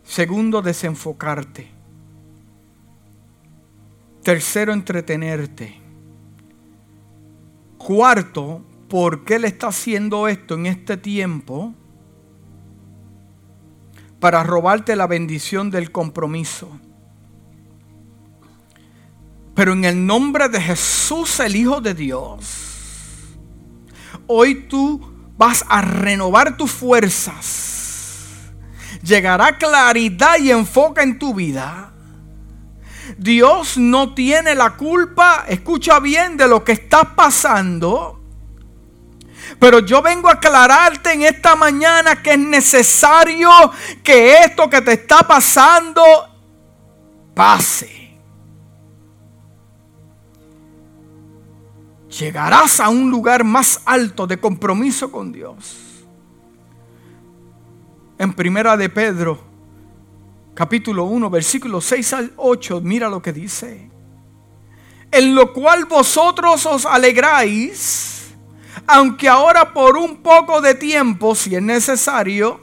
Segundo, 0.04 0.62
desenfocarte. 0.62 1.70
Tercero, 4.24 4.74
entretenerte. 4.74 5.80
Cuarto, 7.78 8.64
¿por 8.88 9.24
qué 9.24 9.40
le 9.40 9.48
está 9.48 9.68
haciendo 9.68 10.28
esto 10.28 10.56
en 10.56 10.68
este 10.68 10.98
tiempo? 10.98 11.74
Para 14.20 14.44
robarte 14.44 14.96
la 14.96 15.08
bendición 15.08 15.72
del 15.72 15.92
compromiso. 15.92 16.80
Pero 19.56 19.74
en 19.74 19.86
el 19.86 20.06
nombre 20.06 20.50
de 20.50 20.62
Jesús, 20.62 21.40
el 21.40 21.56
Hijo 21.56 21.82
de 21.82 21.94
Dios, 21.94 22.46
hoy 24.28 24.68
tú 24.68 25.12
vas 25.38 25.66
a 25.68 25.82
renovar 25.82 26.56
tus 26.56 26.72
fuerzas. 26.72 28.52
Llegará 29.04 29.58
claridad 29.58 30.38
y 30.40 30.52
enfoque 30.52 31.02
en 31.02 31.20
tu 31.20 31.34
vida. 31.34 31.92
Dios 33.18 33.78
no 33.78 34.14
tiene 34.14 34.56
la 34.56 34.72
culpa, 34.78 35.46
escucha 35.48 36.00
bien, 36.00 36.38
de 36.38 36.48
lo 36.48 36.64
que 36.64 36.72
está 36.74 37.16
pasando. 37.16 38.22
Pero 39.60 39.80
yo 39.80 40.02
vengo 40.02 40.30
a 40.30 40.34
aclararte 40.34 41.14
en 41.14 41.24
esta 41.24 41.56
mañana 41.56 42.22
que 42.22 42.32
es 42.32 42.40
necesario 42.40 43.50
que 44.04 44.44
esto 44.44 44.70
que 44.70 44.82
te 44.82 44.94
está 44.94 45.20
pasando 45.20 46.04
pase. 47.36 48.01
Llegarás 52.12 52.80
a 52.80 52.90
un 52.90 53.10
lugar 53.10 53.44
más 53.44 53.82
alto 53.86 54.28
de 54.28 54.40
compromiso 54.40 55.12
con 55.12 55.32
Dios. 55.32 56.06
En 58.18 58.34
primera 58.34 58.78
de 58.78 58.90
Pedro, 58.90 59.42
capítulo 60.54 61.06
1, 61.06 61.30
versículo 61.30 61.82
6 61.82 62.14
al 62.14 62.34
8, 62.36 62.82
mira 62.82 63.10
lo 63.10 63.22
que 63.22 63.34
dice. 63.34 63.90
En 65.12 65.36
lo 65.36 65.54
cual 65.54 65.86
vosotros 65.86 66.66
os 66.66 66.86
alegráis, 66.86 68.34
aunque 68.86 69.28
ahora 69.28 69.74
por 69.74 69.98
un 69.98 70.18
poco 70.18 70.62
de 70.62 70.76
tiempo, 70.76 71.34
si 71.34 71.56
es 71.56 71.62
necesario, 71.62 72.60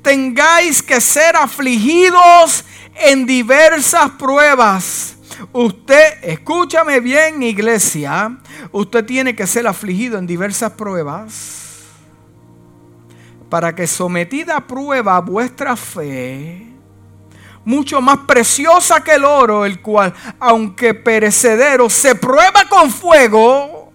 tengáis 0.00 0.82
que 0.82 1.00
ser 1.00 1.36
afligidos 1.36 2.64
en 2.94 3.26
diversas 3.26 4.10
pruebas 4.12 5.11
Usted, 5.52 6.18
escúchame 6.22 7.00
bien 7.00 7.42
iglesia, 7.42 8.38
usted 8.70 9.04
tiene 9.04 9.34
que 9.34 9.46
ser 9.46 9.66
afligido 9.66 10.18
en 10.18 10.26
diversas 10.26 10.72
pruebas 10.72 11.62
para 13.48 13.74
que 13.74 13.86
sometida 13.86 14.56
a 14.56 14.66
prueba 14.66 15.20
vuestra 15.20 15.76
fe, 15.76 16.66
mucho 17.64 18.00
más 18.00 18.18
preciosa 18.20 19.04
que 19.04 19.14
el 19.14 19.24
oro, 19.24 19.66
el 19.66 19.80
cual, 19.82 20.14
aunque 20.40 20.94
perecedero, 20.94 21.90
se 21.90 22.14
prueba 22.14 22.64
con 22.68 22.90
fuego, 22.90 23.92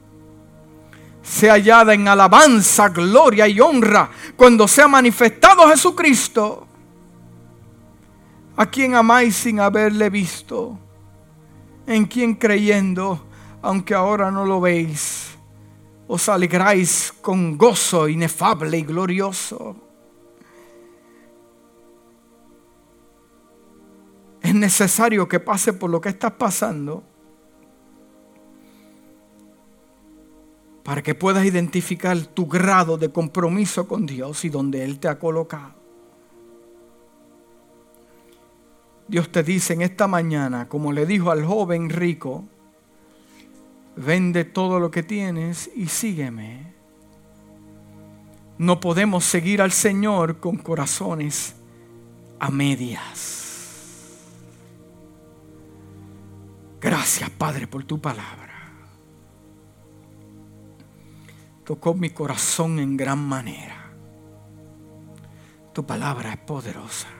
sea 1.23 1.53
hallada 1.53 1.93
en 1.93 2.07
alabanza, 2.07 2.89
gloria 2.89 3.47
y 3.47 3.59
honra 3.59 4.09
cuando 4.35 4.67
sea 4.67 4.87
manifestado 4.87 5.67
Jesucristo, 5.69 6.67
a 8.55 8.65
quien 8.67 8.95
amáis 8.95 9.35
sin 9.35 9.59
haberle 9.59 10.09
visto 10.09 10.79
en 11.87 12.05
quien 12.05 12.35
creyendo, 12.35 13.25
aunque 13.61 13.95
ahora 13.95 14.29
no 14.29 14.45
lo 14.45 14.59
veis, 14.61 15.29
os 16.07 16.29
alegráis 16.29 17.13
con 17.21 17.57
gozo 17.57 18.07
inefable 18.07 18.77
y 18.77 18.83
glorioso. 18.83 19.75
Es 24.41 24.53
necesario 24.53 25.27
que 25.27 25.39
pase 25.39 25.73
por 25.73 25.89
lo 25.89 25.99
que 25.99 26.09
estás 26.09 26.33
pasando 26.33 27.03
para 30.83 31.01
que 31.03 31.15
puedas 31.15 31.43
identificar 31.43 32.17
tu 32.27 32.47
grado 32.47 32.97
de 32.97 33.11
compromiso 33.11 33.89
con 33.89 34.05
Dios 34.05 34.45
y 34.45 34.49
donde 34.49 34.85
Él 34.85 34.99
te 34.99 35.09
ha 35.09 35.19
colocado. 35.19 35.76
Dios 39.07 39.31
te 39.31 39.43
dice 39.43 39.73
en 39.73 39.81
esta 39.81 40.07
mañana, 40.07 40.67
como 40.67 40.91
le 40.91 41.05
dijo 41.05 41.31
al 41.31 41.45
joven 41.45 41.89
rico, 41.89 42.43
vende 43.95 44.43
todo 44.43 44.79
lo 44.79 44.91
que 44.91 45.03
tienes 45.03 45.69
y 45.75 45.87
sígueme. 45.87 46.73
No 48.57 48.79
podemos 48.79 49.23
seguir 49.23 49.61
al 49.61 49.71
Señor 49.71 50.39
con 50.39 50.57
corazones 50.57 51.55
a 52.39 52.49
medias. 52.49 53.37
Gracias, 56.81 57.29
Padre, 57.29 57.67
por 57.67 57.83
tu 57.83 57.99
palabra. 57.99 58.47
Tocó 61.63 61.93
mi 61.93 62.09
corazón 62.11 62.79
en 62.79 62.97
gran 62.97 63.19
manera. 63.19 63.91
Tu 65.73 65.85
palabra 65.85 66.31
es 66.33 66.37
poderosa. 66.37 67.16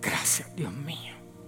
Gracias, 0.00 0.54
Dios 0.54 0.72
mío. 0.72 1.17